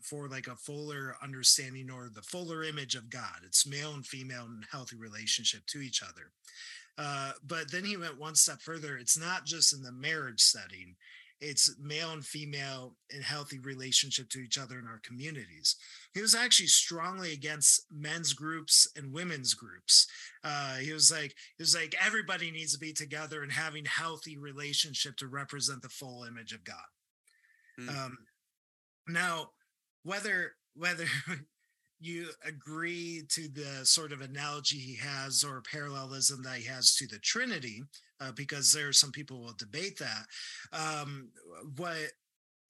for 0.00 0.28
like 0.28 0.48
a 0.48 0.56
fuller 0.56 1.16
understanding 1.22 1.90
or 1.90 2.10
the 2.12 2.22
fuller 2.22 2.62
image 2.62 2.94
of 2.94 3.08
God. 3.08 3.40
It's 3.44 3.66
male 3.66 3.94
and 3.94 4.06
female 4.06 4.44
and 4.44 4.64
healthy 4.70 4.96
relationship 4.96 5.64
to 5.68 5.78
each 5.80 6.02
other. 6.02 6.30
Uh, 6.98 7.32
but 7.46 7.70
then 7.72 7.84
he 7.84 7.96
went 7.96 8.20
one 8.20 8.34
step 8.34 8.60
further. 8.60 8.96
It's 8.96 9.18
not 9.18 9.46
just 9.46 9.72
in 9.72 9.82
the 9.82 9.92
marriage 9.92 10.40
setting, 10.40 10.94
it's 11.40 11.74
male 11.78 12.12
and 12.12 12.24
female 12.24 12.96
in 13.10 13.20
healthy 13.20 13.58
relationship 13.58 14.28
to 14.30 14.38
each 14.38 14.56
other 14.56 14.78
in 14.78 14.86
our 14.86 15.00
communities. 15.02 15.76
He 16.14 16.22
was 16.22 16.34
actually 16.34 16.68
strongly 16.68 17.32
against 17.32 17.86
men's 17.90 18.32
groups 18.32 18.88
and 18.96 19.12
women's 19.12 19.52
groups. 19.52 20.06
Uh, 20.42 20.76
he 20.76 20.92
was 20.92 21.10
like, 21.10 21.34
he 21.56 21.62
was 21.62 21.74
like, 21.74 21.94
everybody 22.04 22.50
needs 22.50 22.72
to 22.72 22.78
be 22.78 22.92
together 22.92 23.42
and 23.42 23.52
having 23.52 23.84
healthy 23.84 24.38
relationship 24.38 25.16
to 25.16 25.26
represent 25.26 25.82
the 25.82 25.88
full 25.88 26.24
image 26.24 26.52
of 26.52 26.64
God. 26.64 26.76
Mm. 27.80 27.88
Um, 27.88 28.18
now, 29.08 29.50
whether 30.02 30.52
whether 30.74 31.06
you 32.00 32.28
agree 32.44 33.22
to 33.30 33.48
the 33.48 33.84
sort 33.84 34.12
of 34.12 34.20
analogy 34.20 34.78
he 34.78 34.96
has 34.96 35.44
or 35.44 35.62
parallelism 35.62 36.42
that 36.42 36.56
he 36.58 36.66
has 36.66 36.94
to 36.96 37.06
the 37.06 37.18
Trinity, 37.18 37.82
uh, 38.20 38.32
because 38.32 38.72
there 38.72 38.88
are 38.88 38.92
some 38.92 39.12
people 39.12 39.40
will 39.40 39.54
debate 39.58 39.98
that. 39.98 40.26
Um, 40.72 41.30
what 41.76 42.12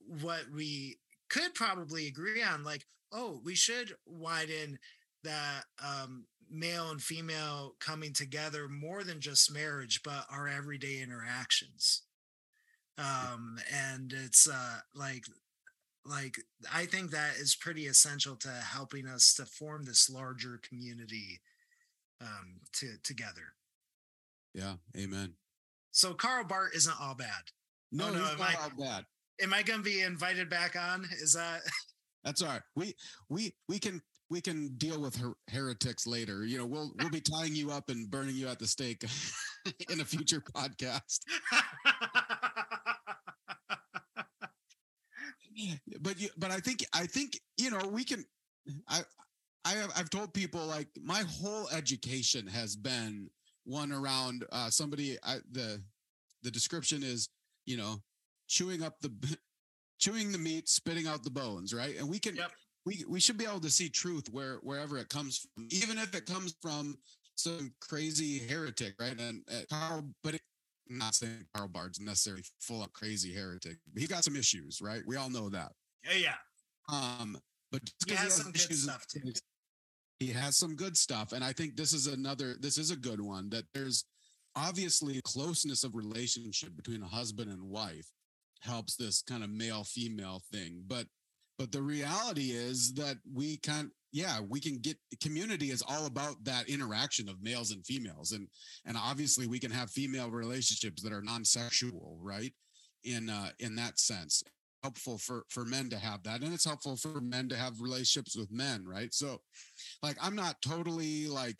what 0.06 0.44
we 0.54 0.98
could 1.28 1.54
probably 1.54 2.06
agree 2.06 2.42
on, 2.42 2.64
like, 2.64 2.84
oh, 3.12 3.40
we 3.44 3.54
should 3.54 3.94
widen 4.06 4.78
that 5.24 5.64
um, 5.82 6.26
male 6.50 6.90
and 6.90 7.02
female 7.02 7.74
coming 7.80 8.12
together 8.12 8.68
more 8.68 9.02
than 9.02 9.20
just 9.20 9.52
marriage, 9.52 10.02
but 10.04 10.26
our 10.30 10.46
everyday 10.46 11.00
interactions. 11.00 12.02
Um, 12.98 13.58
and 13.72 14.12
it's 14.12 14.48
uh, 14.48 14.78
like 14.94 15.24
like 16.06 16.36
i 16.72 16.84
think 16.84 17.10
that 17.10 17.36
is 17.36 17.56
pretty 17.56 17.86
essential 17.86 18.36
to 18.36 18.48
helping 18.48 19.06
us 19.06 19.32
to 19.34 19.46
form 19.46 19.84
this 19.84 20.10
larger 20.10 20.60
community 20.68 21.40
um 22.20 22.60
to 22.72 22.88
together. 23.02 23.54
Yeah 24.54 24.74
amen. 24.96 25.32
So 25.92 26.12
Karl 26.12 26.44
Barth 26.44 26.74
isn't 26.74 27.00
all 27.00 27.14
bad. 27.14 27.28
No, 27.92 28.08
oh, 28.08 28.12
no 28.12 28.18
he's 28.24 28.38
not 28.38 28.50
I, 28.50 28.62
all 28.62 28.70
bad. 28.78 29.04
am 29.40 29.54
i 29.54 29.62
gonna 29.62 29.82
be 29.82 30.02
invited 30.02 30.48
back 30.50 30.76
on? 30.76 31.04
Is 31.20 31.32
that 31.32 31.60
that's 32.24 32.42
all 32.42 32.48
right. 32.48 32.62
We 32.76 32.94
we 33.28 33.54
we 33.68 33.78
can 33.78 34.00
we 34.30 34.40
can 34.40 34.74
deal 34.76 35.00
with 35.00 35.16
her- 35.16 35.36
heretics 35.48 36.06
later. 36.06 36.44
You 36.44 36.58
know 36.58 36.66
we'll 36.66 36.92
we'll 36.98 37.10
be 37.10 37.20
tying 37.20 37.54
you 37.54 37.70
up 37.70 37.88
and 37.90 38.10
burning 38.10 38.34
you 38.36 38.48
at 38.48 38.58
the 38.58 38.66
stake 38.66 39.04
in 39.90 40.00
a 40.00 40.04
future 40.04 40.40
podcast 40.54 41.20
but 46.00 46.20
you, 46.20 46.28
but 46.36 46.50
I 46.50 46.58
think 46.58 46.84
I 46.92 47.06
think 47.06 47.38
you 47.56 47.70
know 47.70 47.86
we 47.88 48.04
can. 48.04 48.24
I 48.88 49.02
I 49.64 49.72
have 49.72 49.92
I've 49.96 50.10
told 50.10 50.32
people 50.34 50.64
like 50.66 50.88
my 51.02 51.22
whole 51.22 51.68
education 51.70 52.46
has 52.46 52.76
been 52.76 53.28
one 53.64 53.92
around 53.92 54.44
uh, 54.52 54.70
somebody. 54.70 55.16
I, 55.22 55.36
the 55.50 55.82
the 56.42 56.50
description 56.50 57.02
is 57.02 57.28
you 57.66 57.76
know 57.76 57.96
chewing 58.48 58.82
up 58.82 59.00
the 59.00 59.12
chewing 59.98 60.32
the 60.32 60.38
meat, 60.38 60.68
spitting 60.68 61.06
out 61.06 61.22
the 61.24 61.30
bones, 61.30 61.72
right? 61.72 61.98
And 61.98 62.08
we 62.08 62.18
can 62.18 62.36
yep. 62.36 62.50
we 62.84 63.04
we 63.08 63.20
should 63.20 63.38
be 63.38 63.46
able 63.46 63.60
to 63.60 63.70
see 63.70 63.88
truth 63.88 64.28
where 64.30 64.56
wherever 64.62 64.98
it 64.98 65.08
comes 65.08 65.46
from, 65.54 65.66
even 65.70 65.98
if 65.98 66.14
it 66.14 66.26
comes 66.26 66.54
from 66.60 66.96
some 67.36 67.72
crazy 67.80 68.38
heretic, 68.38 68.94
right? 69.00 69.18
And 69.18 69.42
uh, 69.50 69.62
Karl, 69.70 70.04
but 70.22 70.34
it, 70.34 70.42
not 70.88 71.14
saying 71.14 71.46
Karl 71.54 71.68
Barth's 71.68 72.00
necessarily 72.00 72.44
full 72.60 72.82
of 72.82 72.92
crazy 72.92 73.32
heretic. 73.32 73.78
He 73.96 74.06
got 74.06 74.24
some 74.24 74.36
issues, 74.36 74.80
right? 74.82 75.02
We 75.06 75.16
all 75.16 75.30
know 75.30 75.48
that. 75.50 75.72
Yeah, 76.04 76.16
yeah. 76.16 76.34
Um, 77.20 77.38
but 77.72 77.82
he 78.06 78.14
has, 78.14 78.36
he 78.36 78.42
some 78.42 78.52
good 78.52 78.76
stuff 78.76 79.06
too. 79.06 79.32
He 80.20 80.28
has 80.28 80.56
some 80.56 80.76
good 80.76 80.96
stuff, 80.96 81.32
and 81.32 81.42
I 81.42 81.52
think 81.52 81.76
this 81.76 81.92
is 81.92 82.06
another. 82.06 82.54
This 82.60 82.78
is 82.78 82.90
a 82.90 82.96
good 82.96 83.20
one. 83.20 83.50
That 83.50 83.64
there's 83.74 84.04
obviously 84.56 85.20
closeness 85.24 85.82
of 85.84 85.96
relationship 85.96 86.76
between 86.76 87.02
a 87.02 87.08
husband 87.08 87.50
and 87.50 87.62
wife 87.62 88.10
helps 88.60 88.96
this 88.96 89.22
kind 89.22 89.42
of 89.42 89.50
male 89.50 89.84
female 89.84 90.40
thing, 90.52 90.84
but 90.86 91.06
but 91.58 91.72
the 91.72 91.82
reality 91.82 92.50
is 92.50 92.94
that 92.94 93.16
we 93.32 93.56
can't 93.58 93.90
yeah 94.14 94.38
we 94.48 94.60
can 94.60 94.78
get 94.78 94.96
community 95.20 95.70
is 95.70 95.82
all 95.86 96.06
about 96.06 96.36
that 96.44 96.68
interaction 96.68 97.28
of 97.28 97.42
males 97.42 97.72
and 97.72 97.84
females 97.84 98.30
and 98.30 98.46
and 98.86 98.96
obviously 98.96 99.46
we 99.46 99.58
can 99.58 99.72
have 99.72 99.90
female 99.90 100.30
relationships 100.30 101.02
that 101.02 101.12
are 101.12 101.20
non-sexual 101.20 102.16
right? 102.22 102.54
In 103.02 103.28
uh 103.28 103.50
in 103.58 103.74
that 103.74 103.98
sense. 103.98 104.42
Helpful 104.82 105.18
for 105.18 105.44
for 105.48 105.64
men 105.64 105.90
to 105.90 105.98
have 105.98 106.22
that 106.22 106.42
and 106.42 106.54
it's 106.54 106.64
helpful 106.64 106.96
for 106.96 107.20
men 107.20 107.48
to 107.48 107.56
have 107.56 107.80
relationships 107.80 108.36
with 108.36 108.52
men 108.52 108.84
right? 108.86 109.12
So 109.12 109.40
like 110.02 110.16
i'm 110.22 110.36
not 110.36 110.62
totally 110.62 111.26
like 111.26 111.56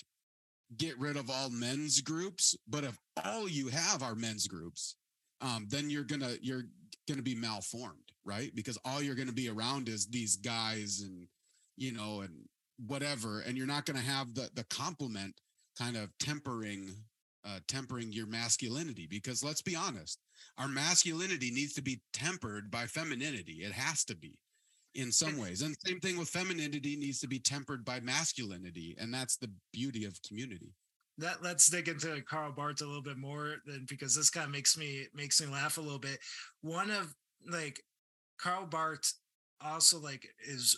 get 0.77 0.99
rid 0.99 1.17
of 1.17 1.31
all 1.31 1.51
men's 1.51 2.01
groups 2.01 2.57
but 2.69 2.85
if 2.85 2.99
all 3.25 3.49
you 3.49 3.69
have 3.69 4.03
are 4.03 4.15
men's 4.15 4.47
groups 4.47 4.97
um 5.41 5.67
then 5.69 5.91
you're 5.91 6.05
gonna 6.05 6.35
you're 6.41 6.65
gonna 7.09 7.23
be 7.23 7.35
malformed 7.35 7.99
right? 8.27 8.55
Because 8.55 8.79
all 8.85 9.03
you're 9.03 9.15
to 9.15 9.33
be 9.33 9.51
around 9.51 9.89
is 9.89 10.07
these 10.07 10.37
guys 10.37 11.03
and 11.05 11.27
you 11.77 11.93
know 11.93 12.21
and 12.21 12.35
whatever, 12.87 13.41
and 13.41 13.57
you're 13.57 13.67
not 13.67 13.87
going 13.87 13.99
to 13.99 14.05
have 14.05 14.35
the 14.35 14.51
the 14.55 14.65
complement 14.65 15.35
kind 15.79 15.97
of 15.97 16.11
tempering 16.19 16.95
uh, 17.45 17.61
tempering 17.69 18.13
your 18.13 18.27
masculinity. 18.27 19.07
Because 19.09 19.45
let's 19.45 19.63
be 19.63 19.77
honest, 19.77 20.19
our 20.59 20.69
masculinity 20.69 21.51
needs 21.51 21.75
to 21.75 21.83
be 21.83 22.01
tempered 22.13 22.71
by 22.71 22.87
femininity. 22.87 23.63
It 23.65 23.73
has 23.73 24.05
to 24.05 24.17
be 24.17 24.39
in 24.95 25.13
some 25.13 25.39
ways. 25.39 25.63
And 25.63 25.77
same 25.85 26.01
thing 26.01 26.19
with 26.19 26.29
femininity 26.29 26.97
needs 26.97 27.21
to 27.21 27.29
be 27.29 27.39
tempered 27.39 27.85
by 27.85 28.01
masculinity. 28.01 28.97
And 28.99 29.13
that's 29.13 29.37
the 29.37 29.51
beauty 29.73 30.05
of 30.05 30.19
community. 30.27 30.73
That 31.19 31.43
let's 31.43 31.69
dig 31.69 31.89
into 31.89 32.23
Karl 32.23 32.53
Barth 32.53 32.81
a 32.81 32.87
little 32.87 33.03
bit 33.03 33.17
more 33.17 33.57
then 33.67 33.87
because 33.89 34.17
this 34.17 34.31
kind 34.31 34.47
of 34.47 34.53
makes 34.53 34.77
me 34.77 35.07
makes 35.15 35.41
me 35.41 35.47
laugh 35.47 35.79
a 35.79 35.81
little 35.81 35.99
bit. 35.99 36.19
One 36.63 36.91
of 36.91 37.15
like 37.49 37.81
Karl 38.41 38.67
Barth 38.67 39.13
also 39.61 40.01
like 40.01 40.27
is 40.45 40.77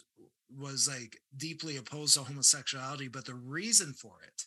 was 0.55 0.89
like 0.89 1.19
deeply 1.37 1.77
opposed 1.77 2.15
to 2.15 2.21
homosexuality, 2.21 3.09
but 3.09 3.25
the 3.25 3.35
reason 3.35 3.93
for 3.93 4.15
it 4.27 4.43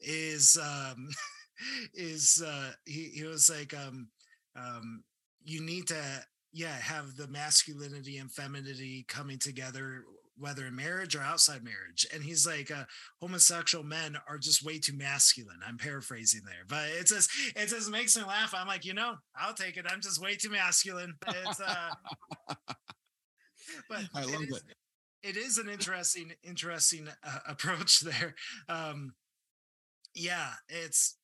is 0.00 0.58
um 0.60 1.08
is 1.94 2.42
uh 2.46 2.72
he, 2.86 3.10
he 3.14 3.24
was 3.24 3.50
like 3.50 3.74
um 3.74 4.08
um 4.56 5.04
you 5.44 5.60
need 5.60 5.86
to 5.86 6.02
yeah 6.52 6.76
have 6.76 7.16
the 7.16 7.28
masculinity 7.28 8.18
and 8.18 8.32
femininity 8.32 9.04
coming 9.08 9.38
together 9.38 10.04
whether 10.40 10.66
in 10.66 10.74
marriage 10.74 11.14
or 11.14 11.20
outside 11.20 11.62
marriage. 11.62 12.06
And 12.12 12.22
he's 12.22 12.46
like, 12.46 12.70
uh, 12.70 12.84
homosexual 13.20 13.84
men 13.84 14.16
are 14.26 14.38
just 14.38 14.64
way 14.64 14.78
too 14.78 14.96
masculine. 14.96 15.60
I'm 15.66 15.76
paraphrasing 15.76 16.40
there, 16.46 16.64
but 16.66 16.88
it 16.98 17.06
just 17.06 17.30
it 17.54 17.68
just 17.68 17.90
makes 17.90 18.16
me 18.16 18.24
laugh. 18.24 18.54
I'm 18.56 18.66
like, 18.66 18.84
you 18.86 18.94
know, 18.94 19.16
I'll 19.36 19.54
take 19.54 19.76
it. 19.76 19.84
I'm 19.88 20.00
just 20.00 20.20
way 20.20 20.36
too 20.36 20.50
masculine. 20.50 21.14
It's 21.28 21.60
uh, 21.60 21.90
but 23.88 24.00
I 24.14 24.24
love 24.24 24.42
it. 24.42 24.48
Is, 24.48 24.62
it. 25.22 25.36
is 25.36 25.58
an 25.58 25.68
interesting 25.68 26.32
interesting 26.42 27.08
uh, 27.22 27.38
approach 27.48 28.00
there. 28.00 28.34
Um, 28.68 29.14
yeah, 30.14 30.50
it's 30.68 31.16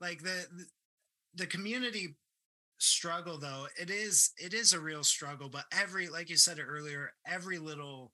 like 0.00 0.22
the 0.22 0.46
the 1.34 1.46
community 1.46 2.16
struggle 2.78 3.38
though 3.38 3.66
it 3.80 3.90
is 3.90 4.32
it 4.36 4.52
is 4.52 4.72
a 4.72 4.80
real 4.80 5.04
struggle 5.04 5.48
but 5.48 5.64
every 5.72 6.08
like 6.08 6.28
you 6.28 6.36
said 6.36 6.58
earlier 6.58 7.12
every 7.24 7.58
little 7.58 8.10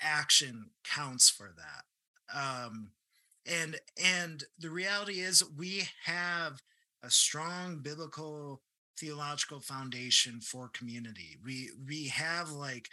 action 0.00 0.70
counts 0.82 1.28
for 1.28 1.52
that 1.56 2.36
um 2.38 2.90
and 3.46 3.76
and 4.02 4.44
the 4.58 4.70
reality 4.70 5.20
is 5.20 5.44
we 5.58 5.86
have 6.04 6.62
a 7.02 7.10
strong 7.10 7.80
biblical 7.82 8.62
theological 8.98 9.60
foundation 9.60 10.40
for 10.40 10.68
community 10.68 11.36
we 11.44 11.70
we 11.86 12.08
have 12.08 12.50
like 12.50 12.88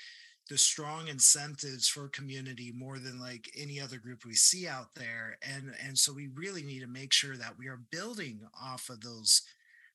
the 0.49 0.57
strong 0.57 1.07
incentives 1.07 1.87
for 1.87 2.09
community 2.09 2.73
more 2.75 2.99
than 2.99 3.19
like 3.19 3.49
any 3.57 3.79
other 3.79 3.97
group 3.97 4.25
we 4.25 4.33
see 4.33 4.67
out 4.67 4.93
there 4.95 5.37
and 5.47 5.73
and 5.85 5.97
so 5.97 6.11
we 6.11 6.27
really 6.35 6.63
need 6.63 6.81
to 6.81 6.87
make 6.87 7.13
sure 7.13 7.37
that 7.37 7.57
we 7.57 7.67
are 7.67 7.79
building 7.91 8.41
off 8.61 8.89
of 8.89 9.01
those 9.01 9.43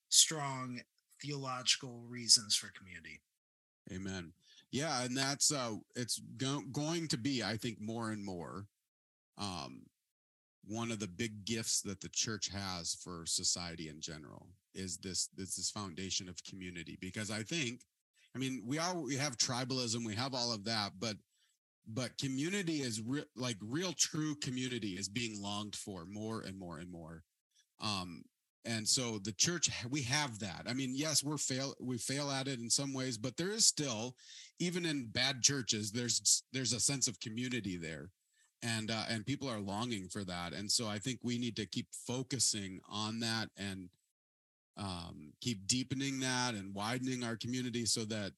strong 0.08 0.80
theological 1.20 2.04
reasons 2.08 2.56
for 2.56 2.70
community. 2.76 3.20
Amen. 3.92 4.32
Yeah, 4.70 5.02
and 5.02 5.16
that's 5.16 5.52
uh 5.52 5.76
it's 5.94 6.20
go- 6.36 6.62
going 6.72 7.08
to 7.08 7.16
be 7.16 7.42
I 7.42 7.56
think 7.56 7.80
more 7.80 8.10
and 8.10 8.24
more 8.24 8.66
um 9.38 9.82
one 10.66 10.90
of 10.90 10.98
the 10.98 11.08
big 11.08 11.44
gifts 11.44 11.80
that 11.82 12.00
the 12.00 12.08
church 12.08 12.48
has 12.48 12.96
for 13.02 13.24
society 13.24 13.88
in 13.88 14.00
general 14.00 14.48
is 14.74 14.98
this 14.98 15.28
this 15.36 15.70
foundation 15.70 16.28
of 16.28 16.42
community. 16.44 16.98
Because 17.00 17.30
I 17.30 17.42
think 17.42 17.80
I 18.34 18.38
mean 18.38 18.62
we 18.66 18.78
all 18.78 19.02
we 19.02 19.16
have 19.16 19.38
tribalism 19.38 20.04
we 20.04 20.14
have 20.14 20.34
all 20.34 20.52
of 20.52 20.64
that 20.64 20.92
but 20.98 21.16
but 21.88 22.18
community 22.18 22.78
is 22.78 23.00
re- 23.00 23.24
like 23.36 23.56
real 23.60 23.92
true 23.92 24.34
community 24.36 24.94
is 24.94 25.08
being 25.08 25.40
longed 25.40 25.76
for 25.76 26.04
more 26.04 26.40
and 26.40 26.58
more 26.58 26.78
and 26.78 26.90
more. 26.90 27.22
Um 27.80 28.22
and 28.64 28.88
so 28.88 29.18
the 29.18 29.32
church 29.32 29.70
we 29.88 30.02
have 30.02 30.40
that. 30.40 30.64
I 30.66 30.72
mean 30.72 30.90
yes 30.94 31.22
we're 31.22 31.38
fail 31.38 31.74
we 31.80 31.96
fail 31.96 32.30
at 32.30 32.48
it 32.48 32.58
in 32.58 32.70
some 32.70 32.92
ways 32.92 33.18
but 33.18 33.36
there 33.36 33.50
is 33.50 33.66
still 33.66 34.16
even 34.58 34.84
in 34.84 35.06
bad 35.06 35.42
churches 35.42 35.92
there's 35.92 36.42
there's 36.52 36.72
a 36.72 36.80
sense 36.80 37.06
of 37.06 37.20
community 37.20 37.76
there 37.76 38.10
and 38.66 38.90
uh, 38.90 39.04
and 39.08 39.24
people 39.24 39.48
are 39.48 39.60
longing 39.60 40.08
for 40.08 40.24
that 40.24 40.52
and 40.52 40.70
so 40.70 40.86
i 40.86 40.98
think 40.98 41.20
we 41.22 41.38
need 41.38 41.56
to 41.56 41.66
keep 41.66 41.86
focusing 41.92 42.80
on 42.88 43.20
that 43.20 43.48
and 43.56 43.88
um, 44.78 45.32
keep 45.40 45.66
deepening 45.66 46.20
that 46.20 46.52
and 46.54 46.74
widening 46.74 47.24
our 47.24 47.36
community 47.36 47.86
so 47.86 48.04
that 48.04 48.32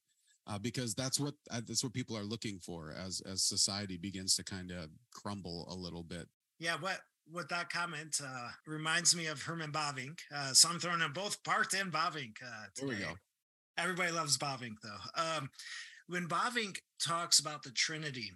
uh, 0.47 0.57
because 0.57 0.95
that's 0.95 1.19
what 1.19 1.33
uh, 1.51 1.61
that's 1.67 1.83
what 1.83 1.93
people 1.93 2.17
are 2.17 2.23
looking 2.23 2.59
for 2.59 2.93
as 2.97 3.21
as 3.21 3.43
society 3.43 3.97
begins 3.97 4.35
to 4.35 4.43
kind 4.43 4.71
of 4.71 4.89
crumble 5.13 5.67
a 5.69 5.75
little 5.75 6.03
bit 6.03 6.27
yeah 6.59 6.75
what 6.79 6.99
with 7.31 7.49
that 7.49 7.69
comment 7.69 8.19
uh, 8.23 8.49
reminds 8.65 9.15
me 9.15 9.27
of 9.27 9.39
Herman 9.39 9.71
Bavinck. 9.71 10.17
Uh, 10.35 10.51
so 10.51 10.67
I'm 10.67 10.79
throwing 10.79 11.01
in 11.01 11.13
both 11.13 11.43
Barth 11.43 11.79
and 11.79 11.93
Bavinck. 11.93 12.37
Uh, 12.43 12.65
there 12.75 12.87
we 12.87 12.95
go. 12.95 13.13
Everybody 13.77 14.11
loves 14.11 14.35
Bavinck 14.35 14.77
though. 14.81 15.21
Um, 15.21 15.51
when 16.07 16.27
Bavinck 16.27 16.77
talks 16.99 17.39
about 17.39 17.61
the 17.61 17.69
Trinity. 17.69 18.31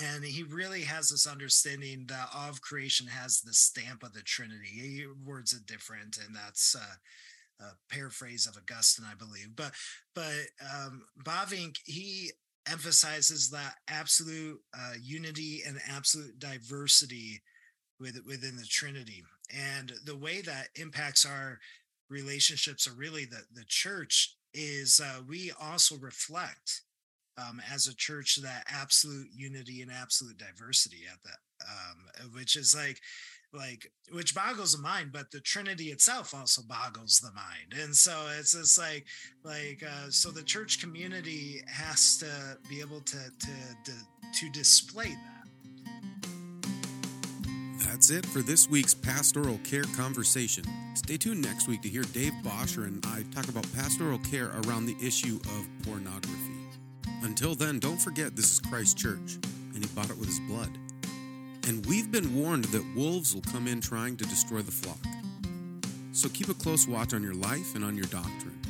And 0.00 0.24
he 0.24 0.42
really 0.42 0.82
has 0.82 1.10
this 1.10 1.26
understanding 1.26 2.06
that 2.08 2.28
all 2.34 2.48
of 2.48 2.62
creation 2.62 3.06
has 3.08 3.40
the 3.40 3.52
stamp 3.52 4.02
of 4.02 4.14
the 4.14 4.22
Trinity. 4.22 5.04
Words 5.22 5.52
it 5.52 5.66
different, 5.66 6.16
and 6.16 6.34
that's 6.34 6.74
uh, 6.74 7.64
a 7.64 7.94
paraphrase 7.94 8.46
of 8.46 8.56
Augustine, 8.56 9.04
I 9.10 9.14
believe. 9.14 9.54
But 9.54 9.72
but 10.14 10.32
um, 10.62 11.02
Bavinck 11.22 11.76
he 11.84 12.30
emphasizes 12.70 13.50
that 13.50 13.74
absolute 13.88 14.60
uh, 14.72 14.94
unity 15.02 15.62
and 15.66 15.78
absolute 15.88 16.38
diversity 16.38 17.42
with, 18.00 18.18
within 18.26 18.56
the 18.56 18.66
Trinity, 18.66 19.22
and 19.54 19.92
the 20.04 20.16
way 20.16 20.40
that 20.40 20.68
impacts 20.74 21.26
our 21.26 21.58
relationships, 22.08 22.86
or 22.86 22.94
really 22.94 23.26
the 23.26 23.42
the 23.52 23.64
church, 23.66 24.36
is 24.54 25.00
uh, 25.04 25.20
we 25.28 25.52
also 25.60 25.96
reflect 25.98 26.82
um, 27.38 27.60
as 27.72 27.86
a 27.86 27.96
church 27.96 28.38
that 28.42 28.64
absolute 28.68 29.28
unity 29.34 29.82
and 29.82 29.90
absolute 29.90 30.38
diversity 30.38 31.02
at 31.10 31.22
that 31.22 31.38
um, 31.68 32.30
which 32.34 32.56
is 32.56 32.74
like 32.74 32.98
like 33.54 33.90
which 34.12 34.34
boggles 34.34 34.74
the 34.74 34.82
mind 34.82 35.10
but 35.12 35.30
the 35.30 35.40
trinity 35.40 35.86
itself 35.86 36.34
also 36.34 36.62
boggles 36.62 37.20
the 37.20 37.32
mind 37.32 37.82
and 37.82 37.94
so 37.94 38.26
it's 38.38 38.52
just 38.52 38.78
like 38.78 39.06
like 39.44 39.82
uh, 39.86 40.08
so 40.08 40.30
the 40.30 40.42
church 40.42 40.80
community 40.80 41.60
has 41.68 42.18
to 42.18 42.58
be 42.68 42.80
able 42.80 43.00
to 43.00 43.18
to 43.38 43.52
to, 43.84 43.92
to 44.32 44.50
display 44.50 45.10
that 45.10 45.42
that's 47.92 48.08
it 48.08 48.24
for 48.24 48.40
this 48.40 48.70
week's 48.70 48.94
pastoral 48.94 49.58
care 49.64 49.84
conversation. 49.96 50.64
Stay 50.94 51.18
tuned 51.18 51.42
next 51.42 51.68
week 51.68 51.82
to 51.82 51.88
hear 51.90 52.02
Dave 52.02 52.32
Bosher 52.42 52.84
and 52.84 53.04
I 53.06 53.22
talk 53.34 53.48
about 53.48 53.66
pastoral 53.74 54.18
care 54.18 54.50
around 54.64 54.86
the 54.86 54.96
issue 55.00 55.38
of 55.44 55.68
pornography. 55.84 56.51
Until 57.22 57.54
then, 57.54 57.78
don't 57.78 58.00
forget 58.00 58.34
this 58.34 58.52
is 58.52 58.60
Christ 58.60 58.98
Church, 58.98 59.38
and 59.74 59.84
He 59.84 59.86
bought 59.94 60.10
it 60.10 60.18
with 60.18 60.28
His 60.28 60.40
blood. 60.40 60.70
And 61.68 61.86
we've 61.86 62.10
been 62.10 62.34
warned 62.34 62.64
that 62.66 62.84
wolves 62.96 63.34
will 63.34 63.42
come 63.42 63.68
in 63.68 63.80
trying 63.80 64.16
to 64.16 64.24
destroy 64.24 64.62
the 64.62 64.72
flock. 64.72 64.98
So 66.12 66.28
keep 66.28 66.48
a 66.48 66.54
close 66.54 66.88
watch 66.88 67.14
on 67.14 67.22
your 67.22 67.34
life 67.34 67.74
and 67.74 67.84
on 67.84 67.96
your 67.96 68.06
doctrine. 68.06 68.60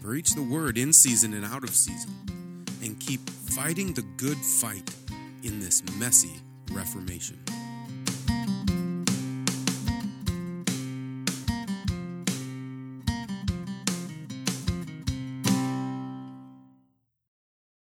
Preach 0.00 0.30
the 0.30 0.42
word 0.42 0.78
in 0.78 0.92
season 0.92 1.34
and 1.34 1.44
out 1.44 1.64
of 1.64 1.70
season, 1.70 2.12
and 2.82 2.98
keep 3.00 3.28
fighting 3.28 3.92
the 3.92 4.04
good 4.16 4.38
fight 4.38 4.94
in 5.42 5.58
this 5.58 5.82
messy 5.98 6.40
Reformation. 6.70 7.38